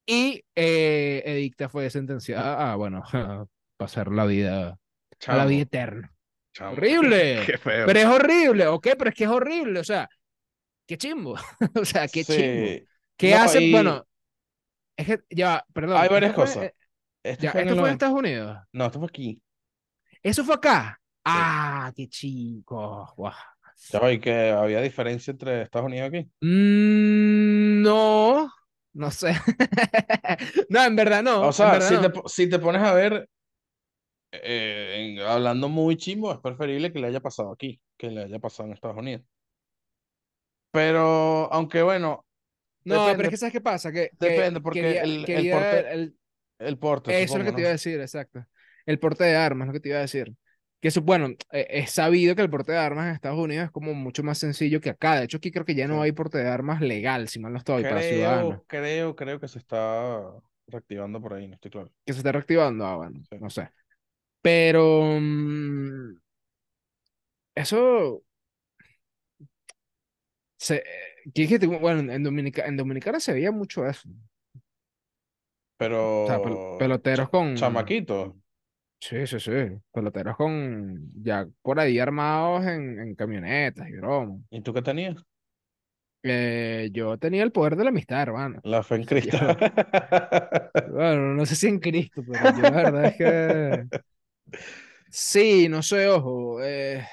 y 0.06 0.44
eh, 0.56 1.24
Edicta 1.26 1.70
fue 1.70 1.89
sentenciada 1.89 2.72
a, 2.72 2.76
bueno, 2.76 3.04
a 3.13 3.46
pasar 3.78 4.12
la 4.12 4.26
vida, 4.26 4.78
a 5.26 5.38
la 5.38 5.46
vida 5.46 5.63
eterna. 5.63 6.13
Horrible. 6.60 7.44
Qué 7.46 7.58
feo. 7.58 7.86
Pero 7.86 8.00
es 8.00 8.06
horrible, 8.06 8.68
¿ok? 8.68 8.88
Pero 8.98 9.10
es 9.10 9.16
que 9.16 9.24
es 9.24 9.30
horrible, 9.30 9.80
o 9.80 9.84
sea, 9.84 10.10
qué 10.88 10.98
chimbo. 10.98 11.36
o 11.82 11.86
sea, 11.86 12.10
qué 12.10 12.26
chimbo. 12.26 12.76
Sí. 12.76 12.88
¿Qué 13.18 13.36
No, 13.36 13.36
hace? 13.36 13.62
y 13.62 13.72
Bueno, 13.72 14.08
es 14.98 15.08
que, 15.08 15.20
ya, 15.32 15.66
perdón. 15.74 15.98
hay 15.98 16.10
esto 16.10 16.14
varias 16.14 16.34
fue, 16.34 16.36
cosas. 16.36 16.66
eh, 16.66 16.76
Esto 17.24 17.48
ya, 17.48 17.50
fue 17.50 17.62
en 17.64 17.70
esto 17.70 17.70
el 17.70 17.78
fue 17.78 17.90
en 17.90 17.94
90. 17.94 17.94
Estados 17.94 18.16
Unidos. 18.20 18.60
No, 18.74 18.86
esto 18.88 19.00
fue 19.00 19.08
aquí. 19.10 19.42
Eso 20.24 20.44
fue 20.44 20.56
acá. 20.56 21.00
Sí. 21.26 21.52
Ah, 21.80 21.92
qué 21.96 22.08
chico. 22.10 23.14
Va, 23.18 24.12
y 24.14 24.20
que 24.20 24.52
había 24.52 24.82
diferencia 24.82 25.32
entre 25.32 25.62
Estados 25.64 25.88
Unidos 25.88 26.12
y 26.14 26.18
aquí. 26.18 26.32
Mm, 26.42 27.82
no, 27.84 28.50
no 28.94 29.12
sé. 29.12 29.34
No, 30.70 30.84
en 30.84 30.96
verdad 30.96 31.24
no, 31.24 31.48
O 31.48 31.52
en 31.52 31.54
sea, 31.54 31.72
verdad 31.72 31.80
si 31.80 31.98
te, 32.00 32.10
no. 32.10 32.12
po- 32.12 32.28
si 32.30 32.50
te 32.50 32.60
pones 32.60 32.82
a 32.82 32.94
ver, 32.94 33.30
eh, 34.32 35.15
en- 35.17 35.20
hablando 35.22 35.70
muy 35.70 35.98
chimbo, 35.98 36.32
es 36.34 36.39
preferible 36.39 36.91
que 36.94 37.00
le 37.00 37.08
haya 37.08 37.22
pasado 37.22 37.52
aquí, 37.52 37.82
que 37.98 38.10
le 38.12 38.24
haya 38.24 38.39
pasado 38.39 38.67
en 38.67 38.74
Estados 38.74 38.98
Unidos. 38.98 39.24
Pero, 40.72 41.52
aunque 41.54 41.82
bueno, 41.84 42.26
No, 42.86 43.15
pero 43.15 43.28
es 43.28 43.30
depende, 43.30 43.30
que 43.32 43.38
¿sabes 43.38 43.54
qué 43.54 43.62
pasa? 43.62 43.91
Que, 43.91 44.12
que 44.20 44.30
depende, 44.30 44.62
porque 44.62 44.82
quería, 44.82 45.04
el, 45.04 45.26
el 45.26 45.26
quería 45.26 45.54
porte, 45.54 45.94
el, 45.94 46.17
el 46.60 46.78
porte, 46.80 47.12
Eso 47.12 47.38
es 47.38 47.39
lo 47.39 47.44
supongo, 47.44 47.46
que 47.46 47.54
te 47.54 47.62
¿no? 47.62 47.62
iba 47.62 47.70
a 47.70 47.74
decir, 47.74 48.00
exacto. 48.00 48.46
El 48.86 49.00
porte 49.00 49.24
de 49.26 49.36
armas, 49.36 49.67
lo 49.67 49.74
que 49.74 49.80
te 49.80 49.89
iba 49.89 49.98
a 50.00 50.02
decir. 50.02 50.34
Que 50.80 50.88
eso, 50.88 51.02
bueno, 51.02 51.28
eh, 51.52 51.67
es 51.70 51.91
sabido 51.91 52.36
que 52.36 52.41
el 52.41 52.50
porte 52.50 52.72
de 52.72 52.78
armas 52.80 53.08
en 53.08 53.13
Estados 53.15 53.39
Unidos 53.39 53.65
es 53.65 53.72
como 53.72 53.94
mucho 53.94 54.24
más 54.24 54.38
sencillo 54.39 54.82
que 54.82 54.89
acá. 54.89 55.17
De 55.20 55.26
hecho, 55.26 55.38
aquí 55.38 55.52
creo 55.52 55.65
que 55.65 55.76
ya 55.76 55.88
Sí. 55.88 55.88
no 55.88 56.02
hay 56.02 56.12
porte 56.12 56.39
de 56.39 56.48
armas 56.50 56.82
legal, 56.82 57.28
si 57.28 57.39
mal 57.39 57.52
no 57.54 57.60
estoy, 57.60 57.86
para 57.86 58.02
ciudadanos. 58.02 58.58
Creo, 58.58 58.65
creo, 58.67 59.15
creo 59.15 59.39
que 59.39 59.48
se 59.48 59.60
está 59.60 60.22
reactivando 60.67 61.22
por 61.22 61.34
ahí, 61.34 61.48
no 61.48 61.56
estoy 61.56 61.72
claro. 61.72 61.91
Que 62.06 62.13
se 62.13 62.20
está 62.20 62.32
reactivando, 62.32 62.86
ah, 62.86 62.96
bueno, 62.98 63.22
Sí. 63.30 63.38
no 63.39 63.50
sé. 63.50 63.70
Pero 64.42 65.04
mm, 65.20 66.18
eso 67.56 68.24
se, 70.58 70.78
eh, 70.78 71.68
bueno, 71.80 72.12
en 72.12 72.24
Dominica, 72.24 72.66
en 72.66 72.78
Dominicana 72.78 73.20
se 73.20 73.34
veía 73.34 73.52
mucho 73.52 73.88
eso. 73.88 74.10
O 74.10 74.14
sea, 76.26 76.42
pel- 76.44 76.76
Pero, 76.78 76.80
peloteros 76.80 77.30
con, 77.30 77.54
chamaquito, 77.54 78.36
sí, 79.00 79.28
sí, 79.28 79.40
sí, 79.40 79.52
peloteros 79.92 80.36
con 80.38 81.12
ya 81.24 81.48
por 81.62 81.80
ahí 81.80 82.00
armados 82.00 82.66
en, 82.66 83.00
en 83.00 83.16
camionetas 83.16 83.88
y 83.90 83.94
bromas. 83.94 84.40
¿y 84.50 84.62
tú 84.62 84.74
qué 84.74 84.82
tenías? 84.82 85.16
Eh, 86.24 86.90
yo 86.94 87.18
tenía 87.18 87.44
el 87.44 87.52
poder 87.52 87.76
de 87.76 87.84
la 87.84 87.90
amistad, 87.90 88.22
hermano. 88.22 88.62
La 88.64 88.84
fe 88.84 88.96
en 88.96 89.02
Yo, 89.06 89.06
Cristo. 89.06 89.58
bueno, 90.86 91.34
no 91.36 91.46
sé 91.46 91.56
si 91.56 91.68
en 91.68 91.80
Cristo, 91.80 92.24
pero 92.28 92.50
yo 92.50 92.68
la 92.68 92.78
verdad 92.78 93.06
es 93.08 93.18
que 93.18 93.86
sí, 95.10 95.68
no 95.70 95.82
sé, 95.82 96.08
ojo. 96.08 96.64
eh, 96.64 97.06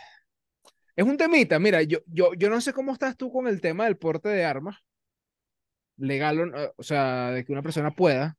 es 0.97 1.05
un 1.05 1.17
temita, 1.17 1.59
mira, 1.59 1.83
yo, 1.83 1.99
yo, 2.07 2.35
yo 2.35 2.51
no 2.51 2.61
sé 2.61 2.73
cómo 2.73 2.93
estás 2.93 3.17
tú 3.17 3.31
con 3.31 3.47
el 3.47 3.61
tema 3.61 3.85
del 3.85 3.97
porte 3.97 4.29
de 4.29 4.45
armas, 4.45 4.79
legal 5.97 6.41
o, 6.41 6.47
no, 6.47 6.59
o 6.77 6.83
sea, 6.83 7.31
de 7.31 7.45
que 7.45 7.53
una 7.53 7.63
persona 7.63 7.93
pueda 7.93 8.37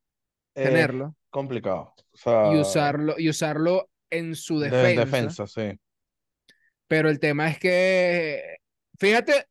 tenerlo 0.52 1.16
complicado. 1.30 1.94
O 2.24 2.52
y 2.52 2.58
usarlo, 2.58 3.14
y 3.16 3.28
usarlo 3.28 3.88
en 4.10 4.34
su 4.34 4.58
de 4.58 4.66
en 4.66 4.72
defensa, 4.72 5.04
defensa, 5.04 5.46
sí. 5.46 5.80
pero 6.86 7.08
el 7.08 7.18
tema 7.18 7.48
es 7.48 7.58
que, 7.58 8.58
fíjate, 8.98 9.46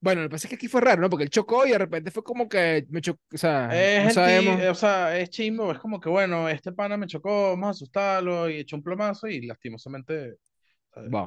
bueno, 0.00 0.22
lo 0.22 0.28
que 0.28 0.32
pasa 0.32 0.46
es 0.46 0.50
que 0.50 0.56
aquí 0.56 0.68
fue 0.68 0.80
raro, 0.80 1.00
¿no? 1.02 1.10
Porque 1.10 1.24
él 1.24 1.30
chocó 1.30 1.66
y 1.66 1.70
de 1.70 1.78
repente 1.78 2.10
fue 2.10 2.22
como 2.22 2.48
que 2.48 2.86
me 2.90 3.00
chocó, 3.00 3.20
o 3.34 3.38
sea, 3.38 3.68
Es 3.72 4.04
no 4.04 4.10
sabemos, 4.10 4.62
o 4.62 4.74
sea, 4.74 5.18
es 5.18 5.30
chimbo, 5.30 5.72
es 5.72 5.78
como 5.78 6.00
que 6.00 6.08
bueno, 6.08 6.48
este 6.48 6.72
pana 6.72 6.96
me 6.96 7.06
chocó, 7.06 7.50
vamos 7.50 7.66
a 7.68 7.70
asustarlo 7.70 8.48
y 8.48 8.58
echó 8.58 8.76
un 8.76 8.82
plomazo 8.82 9.26
y 9.26 9.46
lastimosamente 9.46 10.36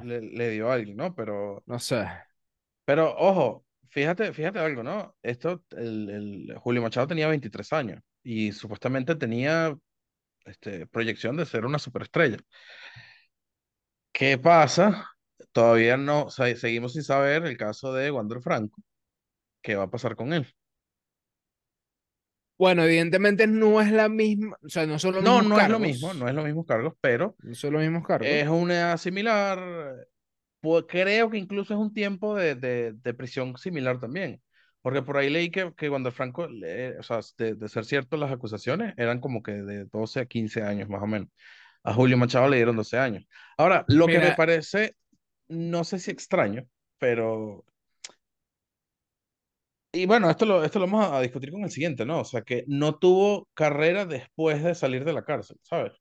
le, 0.03 0.21
le 0.21 0.49
dio 0.51 0.69
a 0.69 0.75
alguien, 0.75 0.97
¿no? 0.97 1.13
Pero, 1.15 1.63
no 1.65 1.79
sé. 1.79 2.07
pero 2.86 3.15
ojo, 3.17 3.65
fíjate, 3.89 4.34
fíjate 4.34 4.60
algo, 4.60 4.84
¿no? 4.84 5.15
Esto, 5.21 5.63
el, 5.71 6.10
el 6.49 6.57
Julio 6.57 6.81
Machado 6.81 7.07
tenía 7.07 7.27
23 7.27 7.71
años 7.73 8.01
y 8.23 8.51
supuestamente 8.51 9.15
tenía 9.15 9.75
este, 10.45 10.88
proyección 10.88 11.38
de 11.38 11.45
ser 11.45 11.65
una 11.65 11.79
superestrella. 11.79 12.38
¿Qué 14.13 14.38
pasa? 14.38 15.05
Todavía 15.51 15.97
no, 15.97 16.25
o 16.25 16.30
sea, 16.32 16.56
seguimos 16.56 16.93
sin 16.93 17.04
saber 17.04 17.45
el 17.45 17.58
caso 17.58 17.93
de 17.93 18.12
Wander 18.12 18.41
Franco, 18.41 18.82
qué 19.62 19.75
va 19.75 19.86
a 19.86 19.91
pasar 19.91 20.15
con 20.17 20.34
él. 20.34 20.47
Bueno, 22.58 22.84
evidentemente 22.84 23.47
no 23.47 23.82
es 23.82 23.91
la 23.91 24.08
misma, 24.08 24.56
o 24.63 24.69
sea, 24.69 24.86
no 24.86 24.99
son 24.99 25.15
los 25.15 25.25
No, 25.25 25.25
mismos 25.25 25.49
no 25.49 25.60
es 25.60 25.67
lo 25.67 25.80
mismo, 25.80 26.13
no 26.13 26.27
cargos, 26.27 26.27
es 26.27 26.34
los 26.36 26.45
mismos 26.45 26.65
cargos, 26.65 26.93
pero 27.01 27.38
no 27.43 27.56
son 27.56 27.73
los 27.73 27.82
mismos 27.82 28.06
cargos. 28.06 28.39
es 28.39 28.47
una 28.49 28.75
edad 28.75 28.97
similar. 28.97 29.60
Pu- 30.62 30.86
creo 30.88 31.30
que 31.30 31.38
incluso 31.38 31.73
es 31.73 31.80
un 31.80 31.93
tiempo 31.93 32.36
de, 32.36 32.56
de, 32.56 32.93
de 32.93 33.13
prisión 33.13 33.58
similar 33.58 33.99
también. 33.99 34.41
Porque 34.82 35.01
por 35.04 35.17
ahí 35.17 35.30
leí 35.30 35.51
que, 35.51 35.73
que 35.75 35.89
Wander 35.89 36.13
Franco, 36.13 36.47
le- 36.47 36.97
o 36.99 37.04
sea, 37.04 37.19
de, 37.38 37.56
de 37.56 37.69
ser 37.69 37.86
cierto 37.86 38.17
las 38.17 38.32
acusaciones, 38.32 38.93
eran 38.97 39.19
como 39.21 39.43
que 39.43 39.54
de 39.54 39.86
12 39.86 40.19
a 40.21 40.25
15 40.25 40.63
años 40.63 40.89
más 40.89 41.04
o 41.04 41.08
menos. 41.08 41.30
A 41.84 41.93
Julio 41.93 42.17
Machado 42.17 42.49
le 42.49 42.58
dieron 42.58 42.75
12 42.77 42.97
años. 42.99 43.25
Ahora, 43.58 43.86
lo 43.88 44.10
que 44.10 44.19
me 44.21 44.32
Mira, 44.32 44.34
parece, 44.34 44.95
no 45.52 45.84
sé 45.84 46.00
si 46.00 46.12
extraño, 46.12 46.68
pero 47.00 47.66
Y 49.94 50.06
bueno, 50.06 50.30
esto 50.30 50.46
lo, 50.46 50.64
esto 50.64 50.80
lo 50.80 50.86
vamos 50.88 51.12
a 51.12 51.20
discutir 51.22 51.52
con 51.52 51.64
el 51.64 51.72
siguiente, 51.72 52.06
¿no? 52.06 52.22
O 52.22 52.26
sea, 52.26 52.42
que 52.44 52.64
no 52.68 52.98
tuvo 52.98 53.50
carrera 53.54 54.06
después 54.06 54.64
de 54.64 54.74
salir 54.76 55.04
de 55.06 55.14
la 55.14 55.24
cárcel, 55.26 55.58
¿sabes? 55.64 55.94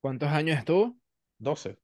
¿cuántos 0.00 0.28
años 0.30 0.58
estuvo? 0.58 0.96
12. 1.38 1.78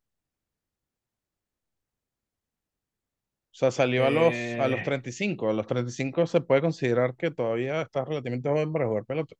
O 3.52 3.56
sea, 3.56 3.70
salió 3.70 4.04
a 4.06 4.10
los, 4.10 4.54
a 4.58 4.68
los 4.68 4.82
Eh, 4.82 4.82
35. 4.82 5.48
A 5.48 5.52
los 5.52 5.66
35 5.66 6.26
se 6.26 6.40
puede 6.40 6.60
considerar 6.60 7.14
que 7.16 7.30
todavía 7.30 7.82
está 7.82 8.04
relativamente 8.04 8.48
joven 8.50 8.72
para 8.72 8.86
jugar 8.86 9.04
pelota. 9.04 9.34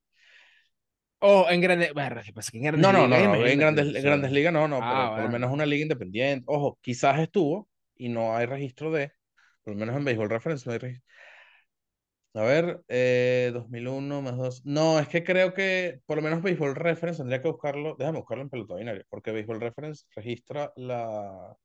Oh, 1.25 1.51
en 1.51 1.61
Grandes, 1.61 1.93
bueno. 1.93 2.21
Que 2.23 2.59
en 2.59 2.63
Grandes 2.63 2.83
No, 2.83 2.93
no, 2.93 3.09
no, 3.09 3.17
Ligas, 3.17 3.25
no. 3.25 3.35
En 3.35 3.41
imagínate, 3.41 3.57
grandes, 3.57 3.97
en 3.97 4.03
grandes 4.03 4.33
ligas 4.33 4.53
no, 4.53 4.69
no, 4.69 4.79
ah, 4.81 4.81
pero 4.81 5.11
por 5.11 5.25
lo 5.25 5.29
menos 5.29 5.51
bueno, 5.51 5.55
una 5.55 5.67
liga 5.67 5.83
independiente. 5.83 6.45
Ojo, 6.49 6.79
quizás 6.81 7.19
estuvo 7.19 7.69
y 7.97 8.09
no 8.09 8.37
hay 8.37 8.47
registro 8.47 8.91
de, 8.91 9.13
por 9.63 9.75
lo 9.75 9.81
menos 9.81 9.97
en 9.97 10.05
Baseball 10.05 10.31
Reference 10.31 10.67
no 10.67 10.73
hay 10.73 10.79
registro. 10.79 11.15
A 12.37 12.43
ver, 12.43 12.83
eh, 12.89 13.51
2001 13.55 14.21
más 14.21 14.37
2. 14.37 14.67
No, 14.67 14.99
es 14.99 15.07
que 15.07 15.23
creo 15.23 15.55
que 15.55 16.01
por 16.05 16.17
lo 16.17 16.23
menos 16.23 16.43
Baseball 16.43 16.75
Reference 16.75 17.19
tendría 17.19 17.41
que 17.41 17.49
buscarlo. 17.49 17.95
Déjame 17.97 18.19
buscarlo 18.19 18.43
en 18.43 18.51
pelota 18.51 18.75
binaria, 18.75 19.07
porque 19.09 19.31
Baseball 19.31 19.61
Reference 19.61 20.05
registra 20.17 20.73
la, 20.75 21.57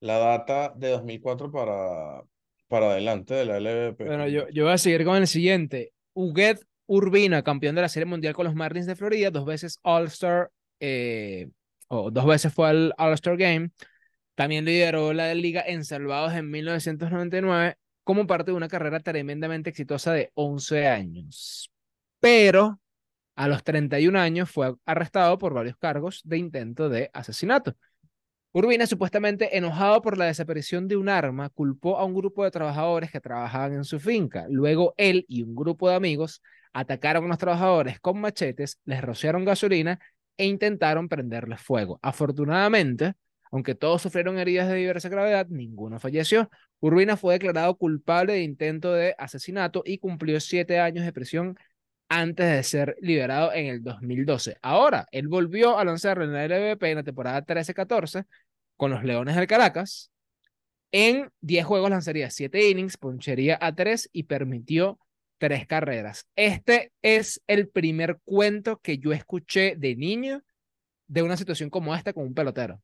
la 0.00 0.18
data 0.18 0.72
de 0.74 0.88
2004 0.88 1.52
para, 1.52 2.24
para 2.66 2.90
adelante 2.90 3.34
de 3.34 3.44
la 3.44 3.58
LVP. 3.58 4.04
bueno, 4.06 4.26
yo, 4.26 4.48
yo 4.48 4.64
voy 4.64 4.72
a 4.72 4.78
seguir 4.78 5.04
con 5.04 5.16
el 5.16 5.28
siguiente. 5.28 5.92
Huguet 6.14 6.58
Urbina, 6.86 7.42
campeón 7.42 7.74
de 7.74 7.82
la 7.82 7.88
Serie 7.88 8.06
Mundial 8.06 8.34
con 8.34 8.44
los 8.44 8.54
Marlins 8.54 8.86
de 8.86 8.96
Florida, 8.96 9.30
dos 9.30 9.44
veces 9.44 9.78
All-Star, 9.82 10.50
eh, 10.80 11.48
o 11.88 12.10
dos 12.10 12.26
veces 12.26 12.52
fue 12.52 12.68
al 12.68 12.94
All-Star 12.98 13.36
Game, 13.36 13.70
también 14.34 14.64
lideró 14.64 15.12
la 15.12 15.32
Liga 15.34 15.62
en 15.66 15.84
salvados 15.84 16.34
en 16.34 16.50
1999 16.50 17.76
como 18.02 18.26
parte 18.26 18.50
de 18.50 18.56
una 18.56 18.68
carrera 18.68 19.00
tremendamente 19.00 19.70
exitosa 19.70 20.12
de 20.12 20.30
11 20.34 20.88
años. 20.88 21.70
Pero 22.20 22.80
a 23.36 23.48
los 23.48 23.64
31 23.64 24.18
años 24.18 24.50
fue 24.50 24.74
arrestado 24.84 25.38
por 25.38 25.54
varios 25.54 25.76
cargos 25.76 26.20
de 26.24 26.38
intento 26.38 26.88
de 26.88 27.10
asesinato. 27.12 27.74
Urbina, 28.52 28.86
supuestamente 28.86 29.56
enojado 29.56 30.00
por 30.00 30.16
la 30.16 30.26
desaparición 30.26 30.86
de 30.86 30.96
un 30.96 31.08
arma, 31.08 31.48
culpó 31.50 31.98
a 31.98 32.04
un 32.04 32.14
grupo 32.14 32.44
de 32.44 32.52
trabajadores 32.52 33.10
que 33.10 33.20
trabajaban 33.20 33.72
en 33.72 33.84
su 33.84 33.98
finca. 33.98 34.46
Luego 34.48 34.94
él 34.96 35.24
y 35.28 35.42
un 35.42 35.56
grupo 35.56 35.88
de 35.88 35.96
amigos 35.96 36.40
atacaron 36.74 37.24
a 37.24 37.28
los 37.28 37.38
trabajadores 37.38 38.00
con 38.00 38.20
machetes, 38.20 38.80
les 38.84 39.00
rociaron 39.00 39.44
gasolina 39.46 39.98
e 40.36 40.46
intentaron 40.46 41.08
prenderles 41.08 41.62
fuego. 41.62 41.98
Afortunadamente, 42.02 43.14
aunque 43.50 43.76
todos 43.76 44.02
sufrieron 44.02 44.38
heridas 44.38 44.68
de 44.68 44.74
diversa 44.74 45.08
gravedad, 45.08 45.46
ninguno 45.48 46.00
falleció. 46.00 46.50
Urbina 46.80 47.16
fue 47.16 47.34
declarado 47.34 47.76
culpable 47.76 48.34
de 48.34 48.42
intento 48.42 48.92
de 48.92 49.14
asesinato 49.16 49.82
y 49.86 49.98
cumplió 49.98 50.40
siete 50.40 50.80
años 50.80 51.04
de 51.04 51.12
prisión 51.12 51.56
antes 52.08 52.50
de 52.50 52.62
ser 52.64 52.96
liberado 53.00 53.52
en 53.52 53.66
el 53.66 53.82
2012. 53.82 54.58
Ahora, 54.60 55.06
él 55.12 55.28
volvió 55.28 55.78
a 55.78 55.84
lanzar 55.84 56.20
en 56.20 56.32
la 56.32 56.44
LVP 56.44 56.90
en 56.90 56.96
la 56.96 57.02
temporada 57.04 57.46
13-14 57.46 58.26
con 58.76 58.90
los 58.90 59.04
Leones 59.04 59.36
del 59.36 59.46
Caracas. 59.46 60.10
En 60.90 61.30
10 61.40 61.64
juegos 61.64 61.90
lanzaría 61.90 62.30
7 62.30 62.68
innings, 62.70 62.96
ponchería 62.96 63.58
a 63.60 63.74
3 63.74 64.10
y 64.12 64.24
permitió 64.24 64.98
3 65.38 65.66
carreras. 65.66 66.26
Este 66.36 66.92
es 67.02 67.42
el 67.46 67.68
primer 67.68 68.18
cuento 68.24 68.78
que 68.80 68.98
yo 68.98 69.12
escuché 69.12 69.74
de 69.76 69.96
niño 69.96 70.42
de 71.06 71.22
una 71.22 71.36
situación 71.36 71.70
como 71.70 71.94
esta 71.94 72.12
con 72.12 72.24
un 72.24 72.34
pelotero. 72.34 72.80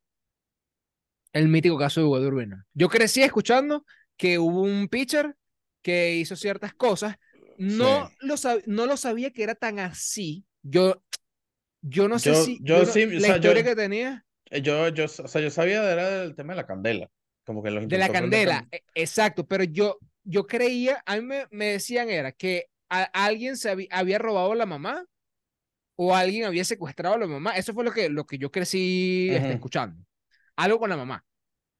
El 1.32 1.48
mítico 1.48 1.78
caso 1.78 2.00
de 2.00 2.06
Hugo 2.06 2.20
de 2.20 2.26
Urbina. 2.26 2.66
Yo 2.74 2.88
crecí 2.88 3.22
escuchando 3.22 3.84
que 4.16 4.38
hubo 4.38 4.62
un 4.62 4.88
pitcher 4.88 5.36
que 5.82 6.16
hizo 6.16 6.36
ciertas 6.36 6.74
cosas. 6.74 7.16
No 7.56 8.08
Sí. 8.08 8.16
lo, 8.20 8.36
sab 8.36 8.62
no 8.66 8.86
lo 8.86 8.96
sabía 8.96 9.30
que 9.32 9.42
era 9.42 9.54
tan 9.54 9.78
así. 9.78 10.44
Yo, 10.62 11.02
yo 11.82 12.08
no 12.08 12.18
sé 12.18 12.30
Yo, 12.30 12.44
si 12.44 12.58
yo 12.62 12.78
yo 12.78 12.84
no- 12.84 12.92
sí, 12.92 13.04
o 13.04 13.10
la 13.10 13.20
sea, 13.20 13.28
yo, 13.28 13.34
historia 13.36 13.64
que 13.64 13.76
tenía 13.76 14.26
eh, 14.50 14.62
yo, 14.62 14.88
yo, 14.88 15.04
o 15.04 15.08
sea, 15.08 15.40
yo 15.40 15.50
sabía 15.50 15.82
de, 15.82 15.92
era 15.92 16.10
del 16.20 16.34
tema 16.34 16.52
de 16.54 16.56
la 16.58 16.66
candela. 16.66 17.08
Como 17.44 17.62
que 17.62 17.70
los 17.70 17.88
de 17.88 17.98
la 17.98 18.08
candela, 18.10 18.60
can- 18.60 18.68
e- 18.72 18.82
exacto, 18.94 19.46
pero 19.46 19.64
yo, 19.64 19.98
yo 20.24 20.46
creía, 20.46 21.02
a 21.06 21.16
mí 21.16 21.22
me, 21.22 21.46
me 21.50 21.66
decían 21.66 22.10
era 22.10 22.32
que 22.32 22.66
a- 22.88 23.04
alguien 23.04 23.56
se 23.56 23.70
había, 23.70 23.88
había 23.90 24.18
robado 24.18 24.52
a 24.52 24.56
la 24.56 24.66
mamá 24.66 25.04
o 25.96 26.14
alguien 26.16 26.44
había 26.46 26.64
secuestrado 26.64 27.16
a 27.16 27.18
la 27.18 27.26
mamá. 27.26 27.52
Eso 27.56 27.74
fue 27.74 27.84
lo 27.84 27.92
que, 27.92 28.08
lo 28.10 28.26
que 28.26 28.38
yo 28.38 28.50
crecí 28.50 29.34
este, 29.34 29.54
escuchando. 29.54 30.04
Algo 30.56 30.78
con 30.80 30.90
la 30.90 30.96
mamá. 30.98 31.24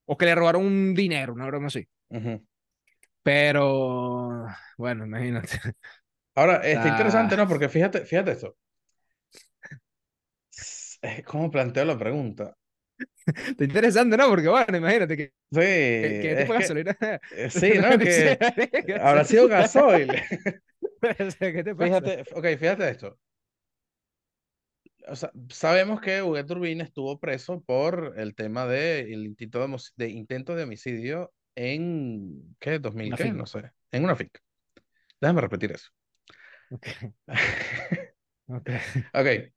O 0.07 0.17
que 0.19 0.27
le 0.27 0.35
robaron 0.37 0.65
un 0.67 0.95
dinero, 0.95 1.35
una 1.35 1.47
broma 1.47 1.69
así. 1.69 1.89
Pero, 3.23 4.47
bueno, 4.79 5.05
imagínate. 5.07 5.59
Ahora, 6.35 6.57
está 6.67 6.89
Ah, 6.89 6.89
interesante, 6.89 7.37
¿no? 7.37 7.49
Porque 7.49 7.69
fíjate, 7.69 8.05
fíjate 8.07 8.33
esto. 8.33 8.57
Es 11.03 11.23
como 11.25 11.51
planteo 11.51 11.85
la 11.85 11.99
pregunta. 11.99 12.57
está 13.27 13.65
interesante, 13.65 14.17
¿no? 14.17 14.29
Porque, 14.29 14.49
bueno, 14.49 14.77
imagínate 14.77 15.17
que, 15.17 15.33
Sí, 15.53 15.61
que, 15.61 16.19
que 16.21 16.45
que, 16.45 16.45
gasolina. 16.47 16.97
eh, 17.31 17.51
sí, 17.51 17.73
¿no? 17.79 17.99
Que 17.99 18.39
habrá 19.01 19.25
sido 19.25 19.49
gasoil. 19.49 20.09
¿Qué 21.39 21.63
te 21.65 21.75
pasa? 21.75 22.01
Fíjate, 22.01 22.25
ok, 22.35 22.47
fíjate 22.59 22.89
esto. 22.91 23.19
O 25.09 25.17
sea, 25.17 25.33
sabemos 25.49 26.01
que 26.01 26.23
Huguet 26.23 26.47
Turbine 26.47 26.85
estuvo 26.85 27.19
preso 27.19 27.61
por 27.63 28.15
el 28.17 28.35
tema 28.35 28.67
de 28.67 29.01
el 29.13 29.27
intento 29.27 29.67
de, 29.67 29.77
de 29.97 30.09
intento 30.11 30.55
de 30.55 30.65
homicidio 30.65 31.33
en, 31.55 32.57
¿qué? 32.61 32.81
¿2000 32.81 33.09
Una 33.09 33.17
qué? 33.17 33.33
No 33.33 33.47
sé. 33.47 33.73
En 33.91 34.05
una 34.05 34.15
finca. 34.17 34.41
Déjame 35.21 35.41
repetir 35.41 35.73
eso. 35.73 35.91
Ok, 36.71 36.87
ok. 38.49 38.71
Ok. 39.15 39.53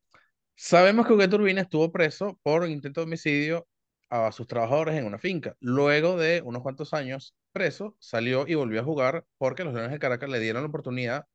Sabemos 0.56 1.08
que 1.08 1.14
Huguet 1.14 1.30
Turbine 1.30 1.62
estuvo 1.62 1.92
preso 1.92 2.40
por 2.44 2.68
intento 2.68 3.02
de 3.02 3.06
homicidio 3.06 3.68
a 4.10 4.32
sus 4.32 4.48
trabajadores 4.48 4.96
en 4.96 5.06
una 5.06 5.18
finca. 5.20 5.56
Luego 5.60 6.18
de 6.18 6.42
unos 6.44 6.62
cuantos 6.62 6.94
años 6.94 7.36
preso, 7.52 7.96
salió 8.00 8.48
y 8.48 8.56
volvió 8.56 8.82
a 8.82 8.84
jugar 8.84 9.26
porque 9.38 9.64
los 9.64 9.74
Leones 9.74 9.92
de 9.92 10.00
Caracas 10.00 10.30
le 10.30 10.40
dieron 10.40 10.64
la 10.64 10.70
oportunidad 10.70 11.28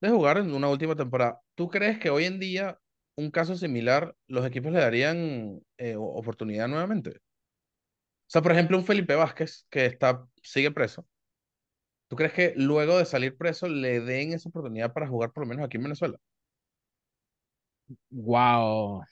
de 0.00 0.10
jugar 0.10 0.38
en 0.38 0.52
una 0.54 0.68
última 0.68 0.96
temporada. 0.96 1.40
¿Tú 1.54 1.68
crees 1.70 1.98
que 1.98 2.10
hoy 2.10 2.24
en 2.24 2.40
día 2.40 2.78
un 3.16 3.30
caso 3.30 3.56
similar 3.56 4.14
los 4.28 4.46
equipos 4.46 4.72
le 4.72 4.80
darían 4.80 5.60
eh, 5.78 5.96
oportunidad 5.98 6.68
nuevamente? 6.68 7.10
O 7.10 8.30
sea, 8.30 8.42
por 8.42 8.52
ejemplo, 8.52 8.78
un 8.78 8.84
Felipe 8.84 9.14
Vázquez 9.14 9.66
que 9.70 9.86
está, 9.86 10.26
sigue 10.42 10.70
preso. 10.70 11.06
¿Tú 12.08 12.16
crees 12.16 12.32
que 12.34 12.52
luego 12.56 12.98
de 12.98 13.04
salir 13.06 13.36
preso 13.36 13.66
le 13.68 14.00
den 14.00 14.32
esa 14.34 14.48
oportunidad 14.50 14.92
para 14.92 15.08
jugar 15.08 15.32
por 15.32 15.44
lo 15.44 15.48
menos 15.48 15.64
aquí 15.64 15.76
en 15.78 15.84
Venezuela? 15.84 16.18
Wow. 18.10 19.04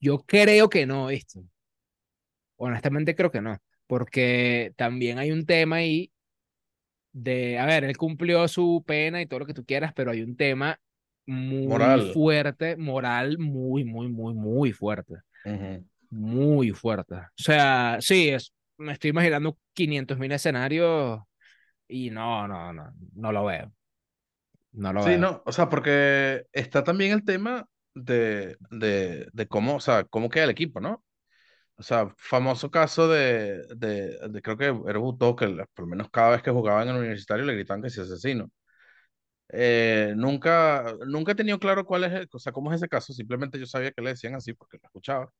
Yo 0.00 0.20
creo 0.24 0.68
que 0.68 0.86
no, 0.86 1.08
¿viste? 1.08 1.40
Honestamente 2.56 3.14
creo 3.16 3.30
que 3.30 3.40
no. 3.40 3.58
Porque 3.86 4.72
también 4.76 5.18
hay 5.18 5.30
un 5.32 5.46
tema 5.46 5.76
ahí 5.76 6.10
de, 7.12 7.58
a 7.58 7.66
ver, 7.66 7.84
él 7.84 7.96
cumplió 7.96 8.46
su 8.48 8.82
pena 8.86 9.20
y 9.22 9.26
todo 9.26 9.40
lo 9.40 9.46
que 9.46 9.54
tú 9.54 9.64
quieras, 9.64 9.92
pero 9.94 10.10
hay 10.10 10.22
un 10.22 10.36
tema 10.36 10.78
muy 11.26 11.68
Moral. 11.68 12.00
fuerte, 12.00 12.76
moral, 12.76 13.38
muy, 13.38 13.84
muy, 13.84 14.08
muy, 14.08 14.34
muy 14.34 14.72
fuerte. 14.72 15.14
Ujú. 15.44 15.84
Muy 16.10 16.70
fuerte. 16.72 17.14
O 17.16 17.20
sea, 17.36 17.98
sí, 18.00 18.28
es, 18.28 18.52
me 18.78 18.92
estoy 18.92 19.10
imaginando 19.10 19.58
500 19.72 20.18
mil 20.18 20.32
escenarios 20.32 21.20
y 21.88 22.10
no, 22.10 22.48
no, 22.48 22.72
no, 22.72 22.92
no 23.14 23.32
lo 23.32 23.44
veo. 23.46 23.72
No 24.72 24.92
lo 24.92 25.04
Sí, 25.04 25.16
veo. 25.16 25.18
no, 25.18 25.42
o 25.44 25.52
sea, 25.52 25.68
porque 25.68 26.46
está 26.52 26.82
también 26.84 27.12
el 27.12 27.24
tema 27.24 27.68
de, 27.94 28.56
de, 28.70 29.28
de 29.32 29.48
cómo, 29.48 29.76
o 29.76 29.80
sea, 29.80 30.04
cómo 30.04 30.28
queda 30.30 30.44
el 30.44 30.50
equipo, 30.50 30.80
¿no? 30.80 31.04
O 31.76 31.82
sea, 31.84 32.14
famoso 32.18 32.70
caso 32.70 33.08
de, 33.08 33.64
de, 33.76 34.18
de 34.30 34.42
creo 34.42 34.56
que 34.58 34.66
era 34.90 34.98
Butó, 35.00 35.36
que 35.36 35.46
por 35.74 35.84
lo 35.84 35.88
menos 35.88 36.10
cada 36.10 36.30
vez 36.32 36.42
que 36.42 36.50
jugaba 36.52 36.82
en 36.84 36.90
el 36.90 36.96
universitario 36.98 37.44
le 37.46 37.54
gritaban 37.54 37.82
que 37.82 37.90
si 37.90 38.00
asesino. 38.02 38.50
Eh, 39.50 40.14
nunca, 40.16 40.94
nunca 41.06 41.32
he 41.32 41.34
tenido 41.34 41.58
claro 41.58 41.84
cuál 41.84 42.04
es, 42.04 42.12
el- 42.12 42.28
o 42.32 42.38
sea, 42.38 42.52
cómo 42.52 42.72
es 42.72 42.76
ese 42.78 42.88
caso, 42.88 43.12
simplemente 43.12 43.58
yo 43.58 43.66
sabía 43.66 43.92
que 43.92 44.02
le 44.02 44.10
decían 44.10 44.34
así 44.34 44.52
porque 44.54 44.78
lo 44.82 44.86
escuchaba. 44.86 45.30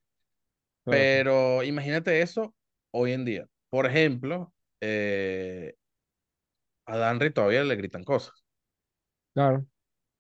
Claro, 0.85 1.09
Pero 1.09 1.63
imagínate 1.63 2.23
eso 2.23 2.55
hoy 2.93 3.13
en 3.13 3.25
día. 3.25 3.47
Por 3.71 3.87
ejemplo, 3.87 4.53
eh, 4.81 5.75
a 6.87 6.97
Danry 6.97 7.31
todavía 7.33 7.63
le 7.65 7.77
gritan 7.77 8.05
cosas. 8.05 8.43
claro. 9.35 9.67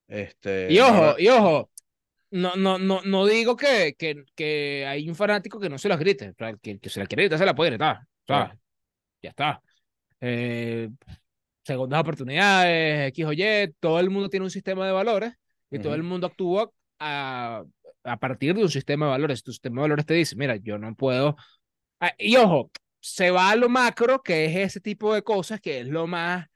Este, 0.08 0.50
Y 0.66 0.78
ojo, 0.80 1.18
y 1.18 1.28
ojo, 1.28 1.70
no, 2.34 2.56
no, 2.56 2.78
no, 2.78 3.00
no 3.04 3.26
digo 3.26 3.56
que, 3.56 3.94
que, 3.96 4.24
que 4.34 4.84
hay 4.88 5.08
un 5.08 5.14
fanático 5.14 5.60
que 5.60 5.68
no 5.68 5.78
se 5.78 5.88
las 5.88 6.00
grite. 6.00 6.34
Que, 6.60 6.80
que 6.80 6.88
se 6.88 6.98
la 6.98 7.06
quiere 7.06 7.22
gritar, 7.22 7.38
se 7.38 7.46
la 7.46 7.54
puede 7.54 7.70
gritar. 7.70 8.00
Claro. 8.26 8.58
ya 9.22 9.30
está. 9.30 9.62
Eh, 10.20 10.90
segundas 11.62 12.00
oportunidades, 12.00 13.08
X 13.10 13.24
o 13.24 13.32
Y, 13.32 13.72
todo 13.78 14.00
el 14.00 14.10
mundo 14.10 14.28
tiene 14.28 14.42
un 14.42 14.50
sistema 14.50 14.84
de 14.84 14.90
valores 14.90 15.32
y 15.70 15.78
todo 15.78 15.94
el 15.94 16.02
mundo 16.02 16.26
actúa 16.26 16.70
a, 16.98 17.62
a 18.02 18.16
partir 18.18 18.56
de 18.56 18.62
un 18.62 18.70
sistema 18.70 19.06
de 19.06 19.10
valores. 19.12 19.44
Tu 19.44 19.52
sistema 19.52 19.76
de 19.76 19.82
valores 19.82 20.06
te 20.06 20.14
dice, 20.14 20.34
mira, 20.34 20.56
yo 20.56 20.76
no 20.76 20.92
puedo. 20.96 21.36
Ah, 22.00 22.14
y 22.18 22.34
ojo, 22.34 22.72
se 22.98 23.30
va 23.30 23.50
a 23.50 23.56
lo 23.56 23.68
macro, 23.68 24.22
que 24.22 24.46
es 24.46 24.56
ese 24.56 24.80
tipo 24.80 25.14
de 25.14 25.22
cosas, 25.22 25.60
que 25.60 25.80
es 25.80 25.86
lo 25.86 26.08
más 26.08 26.48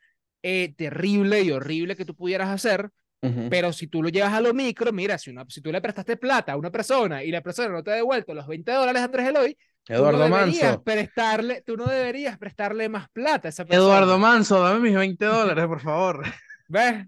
eh, 0.42 0.74
terrible 0.76 1.42
y 1.42 1.52
horrible 1.52 1.94
que 1.94 2.04
tú 2.04 2.16
pudieras 2.16 2.48
hacer. 2.48 2.90
Ujú. 3.20 3.48
Pero 3.50 3.72
si 3.72 3.88
tú 3.88 4.02
lo 4.02 4.08
llevas 4.10 4.32
a 4.32 4.40
lo 4.40 4.54
micro, 4.54 4.92
mira, 4.92 5.18
si, 5.18 5.30
una, 5.30 5.44
si 5.48 5.60
tú 5.60 5.72
le 5.72 5.80
prestaste 5.80 6.16
plata 6.16 6.52
a 6.52 6.56
una 6.56 6.70
persona 6.70 7.24
y 7.24 7.30
la 7.30 7.42
persona 7.42 7.68
no 7.70 7.82
te 7.82 7.90
ha 7.90 7.94
devuelto 7.94 8.32
los 8.34 8.46
20 8.46 8.70
dólares, 8.70 9.02
Andrés 9.02 9.28
Eloy, 9.28 9.54
tú 9.84 9.92
no 9.92 9.98
Eduardo 9.98 10.18
deberías 10.24 10.62
Manso. 10.62 10.82
prestarle, 10.84 11.62
tú 11.62 11.76
no 11.76 11.86
deberías 11.86 12.38
prestarle 12.38 12.88
más 12.88 13.08
plata 13.10 13.48
a 13.48 13.50
esa 13.50 13.64
persona. 13.64 13.84
Eduardo 13.84 14.18
Manso, 14.18 14.62
dame 14.62 14.80
mis 14.80 14.94
20 14.96 15.24
dólares, 15.24 15.66
por 15.66 15.80
favor. 15.80 16.24
¿Ves? 16.68 17.06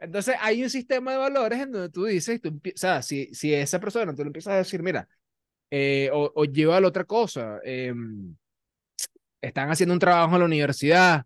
Entonces 0.00 0.34
hay 0.40 0.64
un 0.64 0.70
sistema 0.70 1.12
de 1.12 1.18
valores 1.18 1.60
en 1.60 1.70
donde 1.70 1.90
tú 1.90 2.06
dices, 2.06 2.40
tú 2.40 2.48
o 2.64 2.70
sea, 2.74 3.02
si, 3.02 3.32
si 3.32 3.54
esa 3.54 3.78
persona 3.78 4.12
tú 4.14 4.22
le 4.22 4.28
empiezas 4.28 4.54
a 4.54 4.56
decir, 4.56 4.82
mira, 4.82 5.06
eh, 5.70 6.10
o, 6.12 6.32
o 6.34 6.44
lleva 6.44 6.76
a 6.76 6.80
la 6.80 6.88
otra 6.88 7.04
cosa, 7.04 7.60
eh, 7.64 7.94
están 9.40 9.70
haciendo 9.70 9.92
un 9.92 9.98
trabajo 10.00 10.34
en 10.34 10.40
la 10.40 10.46
universidad, 10.46 11.24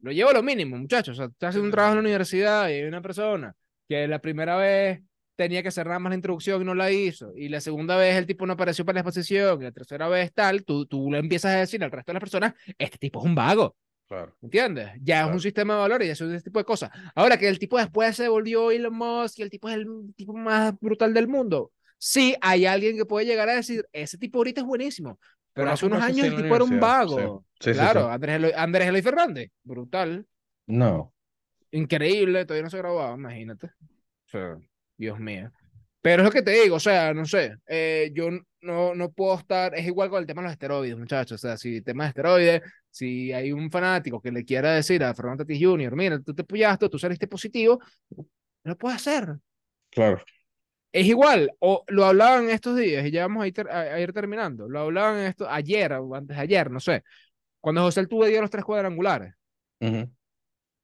lo 0.00 0.12
llevo 0.12 0.30
a 0.30 0.34
lo 0.34 0.42
mínimo, 0.42 0.76
muchachos, 0.76 1.14
o 1.14 1.16
sea, 1.16 1.26
estás 1.26 1.50
haciendo 1.50 1.66
un 1.66 1.72
trabajo 1.72 1.92
en 1.92 1.98
la 1.98 2.08
universidad 2.08 2.68
y 2.68 2.72
hay 2.72 2.84
una 2.84 3.02
persona 3.02 3.54
que 3.88 4.06
la 4.06 4.20
primera 4.20 4.56
vez 4.56 5.00
tenía 5.36 5.62
que 5.62 5.70
nada 5.76 5.98
más 6.00 6.10
la 6.10 6.16
introducción 6.16 6.62
y 6.62 6.64
no 6.64 6.74
la 6.74 6.90
hizo, 6.90 7.32
y 7.36 7.48
la 7.48 7.60
segunda 7.60 7.96
vez 7.96 8.16
el 8.16 8.26
tipo 8.26 8.44
no 8.44 8.54
apareció 8.54 8.84
para 8.84 8.94
la 8.94 9.00
exposición, 9.00 9.60
y 9.60 9.64
la 9.64 9.72
tercera 9.72 10.08
vez 10.08 10.32
tal, 10.32 10.64
tú, 10.64 10.84
tú 10.86 11.10
le 11.12 11.18
empiezas 11.18 11.54
a 11.54 11.60
decir 11.60 11.82
al 11.84 11.92
resto 11.92 12.10
de 12.10 12.14
las 12.14 12.20
personas, 12.20 12.54
este 12.76 12.98
tipo 12.98 13.20
es 13.20 13.24
un 13.24 13.34
vago. 13.34 13.76
Claro. 14.08 14.34
¿Entiendes? 14.40 14.90
Ya 15.02 15.26
es 15.26 15.32
un 15.32 15.38
sistema 15.38 15.74
de 15.74 15.80
valores 15.80 16.08
y 16.08 16.10
eso 16.10 16.24
es 16.26 16.36
ese 16.36 16.44
tipo 16.44 16.58
de 16.58 16.64
cosas. 16.64 16.90
Ahora 17.14 17.36
que 17.36 17.46
el 17.46 17.58
tipo 17.58 17.76
después 17.76 18.16
se 18.16 18.26
volvió 18.26 18.70
Elon 18.70 18.94
Musk 18.94 19.38
y 19.38 19.42
el 19.42 19.50
tipo 19.50 19.68
es 19.68 19.76
el 19.76 19.86
tipo 20.16 20.32
más 20.32 20.72
brutal 20.80 21.12
del 21.12 21.28
mundo. 21.28 21.72
Sí, 21.98 22.34
hay 22.40 22.64
alguien 22.64 22.96
que 22.96 23.04
puede 23.04 23.26
llegar 23.26 23.50
a 23.50 23.56
decir, 23.56 23.86
ese 23.92 24.16
tipo 24.16 24.38
ahorita 24.38 24.62
es 24.62 24.66
buenísimo. 24.66 25.18
Pero 25.58 25.72
hace 25.72 25.86
unos 25.86 26.02
años 26.02 26.26
el 26.26 26.36
tipo 26.36 26.54
era 26.54 26.64
un 26.64 26.78
vago. 26.78 27.44
Sí, 27.58 27.70
sí, 27.70 27.72
claro, 27.72 28.02
sí. 28.02 28.06
Andrés 28.10 28.36
Eloy, 28.36 28.52
Andrés 28.54 28.88
Eloy 28.88 29.02
Fernández, 29.02 29.50
brutal. 29.64 30.24
No. 30.66 31.12
Increíble, 31.72 32.44
todavía 32.44 32.62
no 32.62 32.70
se 32.70 32.78
grababa, 32.78 33.14
imagínate. 33.16 33.66
O 33.66 34.28
sea, 34.30 34.56
Dios 34.96 35.18
mío. 35.18 35.50
Pero 36.00 36.22
es 36.22 36.26
lo 36.26 36.32
que 36.32 36.42
te 36.42 36.52
digo, 36.52 36.76
o 36.76 36.80
sea, 36.80 37.12
no 37.12 37.24
sé, 37.24 37.56
eh, 37.66 38.12
yo 38.14 38.30
no, 38.60 38.94
no 38.94 39.10
puedo 39.10 39.36
estar, 39.36 39.74
es 39.74 39.84
igual 39.84 40.10
con 40.10 40.20
el 40.20 40.26
tema 40.26 40.42
de 40.42 40.46
los 40.46 40.52
esteroides, 40.52 40.96
muchachos, 40.96 41.42
o 41.44 41.48
sea, 41.48 41.56
si 41.56 41.78
el 41.78 41.84
tema 41.84 42.04
de 42.04 42.08
esteroides, 42.10 42.62
si 42.88 43.32
hay 43.32 43.50
un 43.50 43.68
fanático 43.68 44.20
que 44.20 44.30
le 44.30 44.44
quiera 44.44 44.74
decir 44.74 45.02
a 45.02 45.12
Fernando 45.12 45.44
Tatis 45.44 45.60
Jr., 45.60 45.96
mira, 45.96 46.20
tú 46.20 46.32
te 46.34 46.42
apoyaste, 46.42 46.88
tú 46.88 47.00
saliste 47.00 47.26
positivo, 47.26 47.80
lo 48.62 48.78
puedes 48.78 48.96
hacer. 48.96 49.38
Claro. 49.90 50.22
Es 50.92 51.06
igual, 51.06 51.52
o 51.60 51.84
lo 51.88 52.04
hablaban 52.06 52.48
estos 52.50 52.76
días, 52.76 53.06
y 53.06 53.10
ya 53.10 53.26
vamos 53.26 53.42
a 53.44 53.46
ir, 53.46 53.52
ter- 53.54 53.70
a, 53.70 53.80
a 53.80 54.00
ir 54.00 54.12
terminando, 54.12 54.68
lo 54.68 54.80
hablaban 54.80 55.18
esto 55.20 55.48
ayer 55.48 55.92
o 55.92 56.14
antes 56.14 56.36
de 56.36 56.42
ayer, 56.42 56.70
no 56.70 56.80
sé, 56.80 57.04
cuando 57.60 57.82
José 57.82 58.00
Altuve 58.00 58.28
dio 58.30 58.40
los 58.42 58.50
tres 58.50 58.64
cuadrangulares, 58.64 59.34
Ujú. 59.80 60.10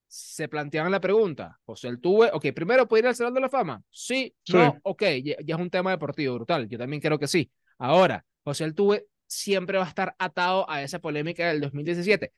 se 0.06 0.48
planteaban 0.48 0.92
la 0.92 1.00
pregunta, 1.00 1.58
José 1.64 1.88
Altuve, 1.88 2.30
ok, 2.32 2.46
primero, 2.54 2.86
¿puede 2.86 3.00
ir 3.02 3.06
al 3.08 3.16
Salón 3.16 3.34
de 3.34 3.40
la 3.40 3.48
Fama? 3.48 3.82
Sí, 3.90 4.34
Sí. 4.44 4.52
no, 4.52 4.78
ok, 4.84 5.02
ya, 5.24 5.36
ya 5.44 5.54
es 5.56 5.60
un 5.60 5.70
tema 5.70 5.90
deportivo 5.90 6.34
brutal, 6.34 6.68
yo 6.68 6.78
también 6.78 7.00
creo 7.02 7.18
que 7.18 7.26
sí. 7.26 7.50
Ahora, 7.78 8.24
José 8.44 8.64
Altuve 8.64 9.06
siempre 9.26 9.78
va 9.78 9.84
a 9.84 9.88
estar 9.88 10.14
atado 10.18 10.68
a 10.70 10.82
esa 10.82 11.00
polémica 11.00 11.48
del 11.48 11.61
2017, 11.61 12.32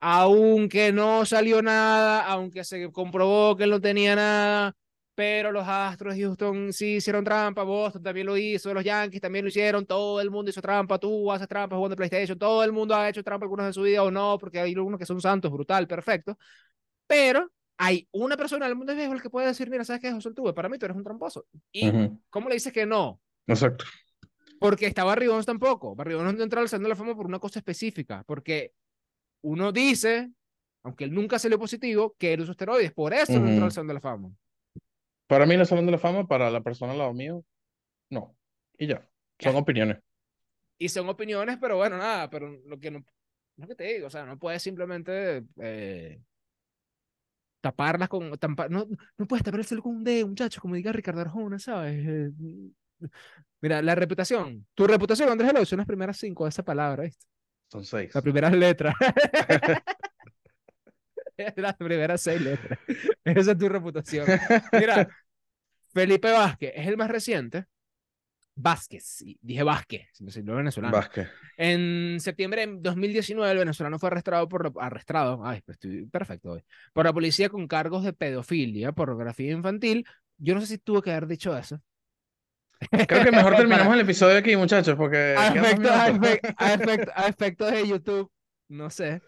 aunque 0.00 0.92
no 0.92 1.24
salió 1.26 1.62
nada, 1.62 2.26
aunque 2.26 2.64
se 2.64 2.90
comprobó 2.90 3.56
que 3.56 3.64
él 3.64 3.70
no 3.70 3.80
tenía 3.80 4.16
nada, 4.16 4.74
pero 5.14 5.52
los 5.52 5.66
Astros 5.66 6.14
de 6.14 6.22
Houston 6.22 6.72
sí 6.72 6.96
hicieron 6.96 7.24
trampa, 7.24 7.62
Boston 7.62 8.02
también 8.02 8.26
lo 8.26 8.36
hizo, 8.36 8.72
los 8.72 8.84
Yankees 8.84 9.20
también 9.20 9.44
lo 9.44 9.48
hicieron, 9.50 9.84
todo 9.84 10.20
el 10.20 10.30
mundo 10.30 10.50
hizo 10.50 10.62
trampa, 10.62 10.98
tú 10.98 11.30
haces 11.30 11.48
trampa 11.48 11.76
jugando 11.76 11.96
PlayStation, 11.96 12.38
todo 12.38 12.64
el 12.64 12.72
mundo 12.72 12.94
ha 12.94 13.08
hecho 13.08 13.22
trampa 13.22 13.44
algunos 13.44 13.66
en 13.66 13.72
su 13.74 13.82
vida 13.82 14.02
o 14.02 14.10
no, 14.10 14.38
porque 14.38 14.58
hay 14.60 14.72
algunos 14.72 14.98
que 14.98 15.06
son 15.06 15.20
santos, 15.20 15.50
brutal, 15.52 15.86
perfecto, 15.86 16.38
pero 17.06 17.50
hay 17.76 18.08
una 18.12 18.36
persona 18.36 18.66
en 18.66 18.70
el 18.70 18.76
mundo 18.76 18.92
del 18.92 18.98
béisbol 19.00 19.20
que 19.20 19.30
puede 19.30 19.48
decir, 19.48 19.68
mira, 19.68 19.84
¿sabes 19.84 20.00
qué, 20.00 20.12
José 20.12 20.28
Altuve? 20.28 20.52
Para 20.52 20.68
mí 20.68 20.78
tú 20.78 20.86
eres 20.86 20.96
un 20.96 21.04
tramposo. 21.04 21.46
¿Y 21.72 21.88
Ujú. 21.88 22.20
cómo 22.30 22.48
le 22.48 22.54
dices 22.54 22.72
que 22.72 22.86
no? 22.86 23.20
Exacto. 23.46 23.84
Porque 24.60 24.86
está 24.86 25.02
Barry 25.02 25.26
Bonds 25.26 25.46
tampoco. 25.46 25.96
Barry 25.96 26.14
Bonds 26.14 26.34
no 26.34 26.42
entra 26.44 26.60
al 26.60 26.68
Salón 26.68 26.84
de 26.84 26.90
la 26.90 26.96
Fama 26.96 27.16
por 27.16 27.26
una 27.26 27.40
cosa 27.40 27.58
específica, 27.58 28.22
porque 28.24 28.72
uno 29.42 29.72
dice, 29.72 30.30
aunque 30.84 31.04
él 31.04 31.12
nunca 31.12 31.38
salió 31.40 31.58
positivo, 31.58 32.14
que 32.16 32.32
él 32.34 32.42
usó 32.42 32.52
esteroides, 32.52 32.92
por 32.92 33.12
eso 33.12 33.38
no 33.40 33.48
entró 33.48 33.64
al. 33.64 33.72
Salón 33.72 33.88
de 33.88 33.94
la 33.94 34.00
Fama. 34.00 34.30
Para 35.32 35.46
mí, 35.46 35.54
el 35.54 35.64
Salón 35.64 35.86
de 35.86 35.92
la 35.92 35.98
Fama, 35.98 36.26
para 36.28 36.50
la 36.50 36.60
persona 36.60 36.92
al 36.92 36.98
lado 36.98 37.14
mío, 37.14 37.42
no. 38.10 38.36
Y 38.76 38.86
ya. 38.86 39.08
Son 39.40 39.54
Ya. 39.54 39.58
opiniones. 39.58 39.96
Y 40.76 40.90
son 40.90 41.08
opiniones, 41.08 41.56
pero 41.58 41.78
bueno, 41.78 41.96
nada, 41.96 42.28
pero 42.28 42.50
lo 42.66 42.78
que 42.78 42.90
no, 42.90 43.02
lo 43.56 43.66
que 43.66 43.74
te 43.74 43.84
digo, 43.84 44.08
o 44.08 44.10
sea, 44.10 44.26
no 44.26 44.38
puedes 44.38 44.62
simplemente 44.62 45.42
eh, 45.58 46.20
taparlas 47.62 48.10
con, 48.10 48.30
tampa- 48.38 48.68
no, 48.68 48.86
no 49.16 49.26
puedes 49.26 49.42
tapar 49.42 49.60
el 49.60 49.64
cielo 49.66 49.82
con 49.82 49.96
un 49.96 50.04
dedo, 50.04 50.28
muchachos, 50.28 50.60
como 50.60 50.74
diga 50.74 50.92
Ricardo 50.92 51.22
Arjona, 51.22 51.58
¿sabes? 51.58 52.04
Eh, 52.06 52.30
mira, 53.62 53.80
la 53.80 53.94
reputación, 53.94 54.66
tu 54.74 54.86
reputación, 54.86 55.30
Andrés 55.30 55.50
Eloy, 55.50 55.64
son 55.64 55.78
las 55.78 55.86
primeras 55.86 56.18
cinco 56.18 56.44
de 56.44 56.50
esa 56.50 56.62
palabra, 56.62 57.04
¿viste? 57.04 57.24
Son 57.68 57.86
seis. 57.86 58.14
Las 58.14 58.22
primeras 58.22 58.52
letras. 58.52 58.94
Las 61.56 61.74
primeras 61.76 62.20
seis 62.22 62.40
letras. 62.40 62.78
Esa 63.24 63.52
es 63.52 63.58
tu 63.58 63.68
reputación. 63.68 64.26
Mira, 64.72 65.08
Felipe 65.92 66.30
Vázquez 66.30 66.72
es 66.74 66.86
el 66.86 66.96
más 66.96 67.10
reciente. 67.10 67.66
Vázquez, 68.54 69.24
dije 69.40 69.62
Vázquez, 69.62 70.08
no 70.44 70.56
venezolano. 70.56 70.94
Vázquez. 70.94 71.26
En 71.56 72.18
septiembre 72.20 72.66
de 72.66 72.76
2019, 72.80 73.50
el 73.50 73.58
venezolano 73.58 73.98
fue 73.98 74.08
arrestado 74.08 74.46
por 74.46 74.70
arrestado, 74.78 75.40
ay, 75.42 75.62
pues 75.64 75.76
estoy 75.76 76.04
perfecto 76.04 76.50
hoy, 76.52 76.62
por 76.92 77.06
la 77.06 77.14
policía 77.14 77.48
con 77.48 77.66
cargos 77.66 78.04
de 78.04 78.12
pedofilia, 78.12 78.92
pornografía 78.92 79.52
infantil. 79.52 80.06
Yo 80.36 80.54
no 80.54 80.60
sé 80.60 80.66
si 80.66 80.78
tuvo 80.78 81.00
que 81.00 81.12
haber 81.12 81.26
dicho 81.28 81.56
eso. 81.56 81.80
Creo 82.90 83.24
que 83.24 83.30
mejor 83.30 83.56
terminamos 83.56 83.94
el 83.94 84.00
episodio 84.00 84.36
aquí, 84.36 84.54
muchachos, 84.54 84.96
porque 84.96 85.34
A 85.38 85.52
quedan 85.54 85.80
dos 85.82 85.90
efectos, 85.92 85.92
a, 85.92 86.08
minutos. 86.12 86.30
efect- 86.30 86.54
a 86.58 86.74
efect- 86.76 87.12
a 87.14 87.26
efectos 87.28 87.72
de 87.72 87.88
YouTube, 87.88 88.30
no 88.68 88.90
sé. 88.90 89.22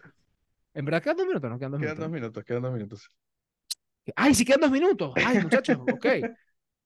En 0.75 0.85
verdad 0.85 1.01
quedan 1.01 1.17
dos 1.17 1.25
minutos, 1.27 1.49
no 1.49 1.57
quedan 1.57 1.71
dos 1.71 1.79
Quedan 1.81 1.95
minutos. 1.95 2.05
dos 2.05 2.11
minutos, 2.11 2.43
quedan 2.43 2.61
dos 2.61 2.73
minutos. 2.73 3.09
Ay, 4.15 4.35
sí 4.35 4.45
quedan 4.45 4.61
dos 4.61 4.71
minutos. 4.71 5.13
Ay, 5.15 5.39
muchachos, 5.39 5.77
ok. 5.79 6.05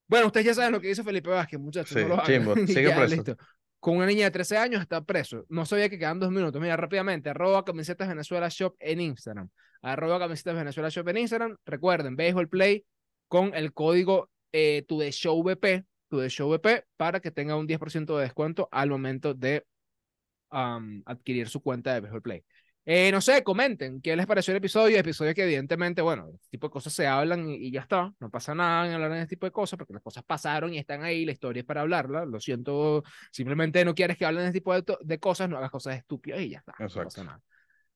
Bueno, 0.06 0.26
ustedes 0.26 0.46
ya 0.46 0.54
saben 0.54 0.72
lo 0.72 0.80
que 0.80 0.90
hizo 0.90 1.04
Felipe 1.04 1.28
Vázquez, 1.30 1.60
muchachos. 1.60 1.96
Sí, 1.96 2.04
no 2.08 2.16
lo 2.16 2.22
chimbo, 2.24 2.54
sigue 2.66 2.84
Ya, 2.88 2.96
preso. 2.96 3.14
listo. 3.16 3.36
Con 3.78 3.96
una 3.96 4.06
niña 4.06 4.24
de 4.24 4.30
13 4.30 4.56
años 4.58 4.80
está 4.82 5.02
preso. 5.04 5.44
No 5.48 5.64
sabía 5.66 5.88
que 5.88 5.98
quedan 5.98 6.18
dos 6.18 6.30
minutos. 6.30 6.60
Mira, 6.60 6.76
rápidamente, 6.76 7.30
arroba 7.30 7.64
camisetas 7.64 8.08
Venezuela 8.08 8.48
Shop 8.48 8.74
en 8.78 9.00
Instagram. 9.00 9.48
Arroba 9.82 10.18
camisetas 10.18 10.54
Venezuela 10.54 10.88
Shop 10.88 11.06
en 11.08 11.16
Instagram. 11.18 11.56
Recuerden, 11.64 12.16
Baseball 12.16 12.48
Play 12.48 12.84
con 13.28 13.54
el 13.54 13.72
código 13.72 14.30
eh, 14.52 14.84
tu 14.86 14.98
de 14.98 15.12
show 15.12 15.42
VP, 15.42 15.84
tu 16.08 16.18
de 16.18 16.28
show 16.28 16.48
VP, 16.50 16.84
para 16.96 17.20
que 17.20 17.30
tenga 17.30 17.56
un 17.56 17.66
10% 17.66 18.16
de 18.16 18.22
descuento 18.24 18.68
al 18.72 18.90
momento 18.90 19.32
de 19.34 19.64
am, 20.50 21.02
adquirir 21.06 21.48
su 21.48 21.60
cuenta 21.62 21.94
de 21.94 22.00
Baseball 22.00 22.22
Play. 22.22 22.44
Eh, 22.92 23.12
no 23.12 23.20
sé, 23.20 23.44
comenten 23.44 24.00
qué 24.00 24.16
les 24.16 24.26
pareció 24.26 24.50
el 24.50 24.56
episodio. 24.56 24.98
Episodio 24.98 25.32
que 25.32 25.44
evidentemente, 25.44 26.02
bueno, 26.02 26.28
este 26.34 26.48
tipo 26.50 26.66
de 26.66 26.72
cosas 26.72 26.92
se 26.92 27.06
hablan 27.06 27.48
y, 27.48 27.54
y 27.54 27.70
ya 27.70 27.82
está. 27.82 28.12
No 28.18 28.30
pasa 28.30 28.52
nada 28.52 28.88
en 28.88 28.94
hablar 28.94 29.12
de 29.12 29.18
este 29.18 29.36
tipo 29.36 29.46
de 29.46 29.52
cosas 29.52 29.76
porque 29.78 29.92
las 29.92 30.02
cosas 30.02 30.24
pasaron 30.24 30.74
y 30.74 30.78
están 30.78 31.04
ahí. 31.04 31.24
La 31.24 31.30
historia 31.30 31.60
es 31.60 31.66
para 31.66 31.82
hablarla. 31.82 32.24
Lo 32.24 32.40
siento. 32.40 33.04
Simplemente 33.30 33.84
no 33.84 33.94
quieres 33.94 34.16
que 34.16 34.26
hablen 34.26 34.42
de 34.42 34.48
este 34.48 34.58
tipo 34.58 34.74
de, 34.74 34.82
de 35.02 35.18
cosas, 35.20 35.48
no 35.48 35.56
hagas 35.58 35.70
cosas 35.70 35.96
estúpidas 35.98 36.40
y 36.40 36.50
ya 36.50 36.58
está. 36.58 36.74
No 36.80 36.86
Exacto. 36.86 37.04
pasa 37.10 37.24
nada. 37.24 37.40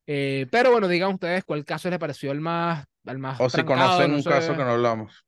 Eh, 0.07 0.47
pero 0.53 0.71
bueno, 0.71 0.87
digan 0.87 1.13
ustedes 1.15 1.43
cuál 1.45 1.65
caso 1.65 1.91
les 1.91 1.99
pareció 1.99 2.31
el 2.31 2.41
más, 2.41 2.85
el 3.07 3.19
más 3.19 3.41
O 3.41 3.51
si 3.51 3.57
trancado, 3.57 3.81
conocen 3.81 4.11
no 4.13 4.17
un 4.19 4.23
sé. 4.23 4.31
caso 4.31 4.53
que 4.53 4.63
no 4.63 4.71
hablamos. 4.71 5.25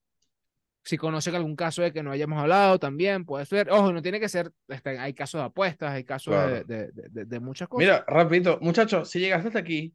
Si 0.87 0.97
conocen 0.97 1.35
algún 1.35 1.57
caso 1.57 1.83
de 1.83 1.93
que 1.93 2.03
no 2.05 2.13
hayamos 2.13 2.39
hablado, 2.39 2.79
también 2.79 3.25
puede 3.25 3.45
ser. 3.45 3.71
Ojo, 3.71 3.93
no 3.93 4.01
tiene 4.03 4.21
que 4.21 4.29
ser. 4.29 4.53
este, 4.69 4.99
hay 4.99 5.13
casos 5.15 5.41
de 5.41 5.45
apuestas, 5.47 5.91
hay 5.93 6.05
casos 6.05 6.33
de, 6.33 6.41
Claro. 6.41 6.65
de, 6.65 6.93
de- 6.93 7.09
de- 7.11 7.25
de 7.25 7.41
muchas 7.41 7.67
cosas. 7.69 7.81
Mira, 7.85 8.05
rapidito, 8.07 8.59
muchachos, 8.61 9.11
si 9.11 9.19
llegaste 9.19 9.49
hasta 9.49 9.59
aquí, 9.59 9.95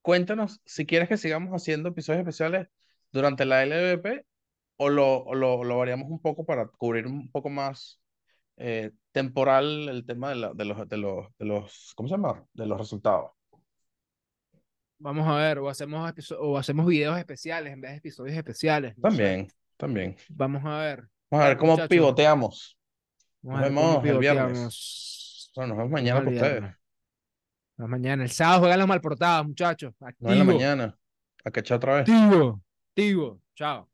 cuéntanos 0.00 0.60
si 0.64 0.86
quieres 0.86 1.08
que 1.10 1.16
sigamos 1.18 1.50
haciendo 1.52 1.90
episodios 1.90 2.20
especiales 2.20 2.66
durante 3.12 3.44
la 3.44 3.62
LVP 3.66 4.24
o 4.78 4.88
lo, 4.88 5.18
o 5.18 5.34
lo, 5.34 5.62
lo 5.64 5.76
variamos 5.78 6.08
un 6.10 6.18
poco 6.20 6.46
para 6.46 6.66
cubrir 6.66 7.06
un 7.06 7.30
poco 7.30 7.50
más 7.50 8.00
eh, 8.56 8.90
temporal 9.12 9.88
el 9.90 10.06
tema 10.06 10.30
de, 10.30 10.36
la- 10.36 10.54
de 10.54 10.64
los, 10.64 10.88
de 10.88 10.96
los, 10.96 11.26
de 11.38 11.44
los, 11.44 11.92
¿cómo 11.94 12.08
se 12.08 12.14
llama? 12.14 12.42
De 12.54 12.64
los 12.66 12.78
resultados. 12.78 13.32
Vamos 14.98 15.26
a 15.28 15.34
ver, 15.36 15.58
o 15.58 15.68
hacemos, 15.68 16.10
o 16.38 16.56
hacemos 16.56 16.86
videos 16.86 17.18
especiales 17.18 17.72
en 17.72 17.80
vez 17.80 17.90
de 17.90 17.96
episodios 17.98 18.36
especiales. 18.36 18.96
no 18.96 19.10
sé. 19.10 19.48
También. 19.82 20.14
Vamos 20.28 20.64
a 20.64 20.78
ver. 20.78 21.08
Vamos 21.28 21.44
a 21.44 21.48
ver 21.48 21.56
cómo 21.56 21.72
muchachos, 21.72 21.88
pivoteamos. 21.88 22.78
Nos 23.42 23.60
vemos 23.62 24.04
el 24.04 24.18
viernes. 24.18 25.50
Bueno, 25.56 25.70
nos 25.70 25.78
vemos 25.78 25.90
mañana 25.90 26.20
para 26.20 26.30
ustedes. 26.30 26.62
Nos 27.78 27.88
mañana. 27.88 28.22
El 28.22 28.30
sábado 28.30 28.60
juegan 28.60 28.78
las 28.78 28.86
malportadas, 28.86 29.44
muchachos. 29.44 29.92
No 29.98 30.06
en 30.30 30.38
la 30.38 30.42
Activo, 30.44 30.44
mañana. 30.44 30.96
A 31.44 31.50
cachar 31.50 31.78
otra 31.78 31.94
vez. 31.94 32.08
activo, 32.08 32.62
activo. 32.90 33.40
Chao. 33.56 33.90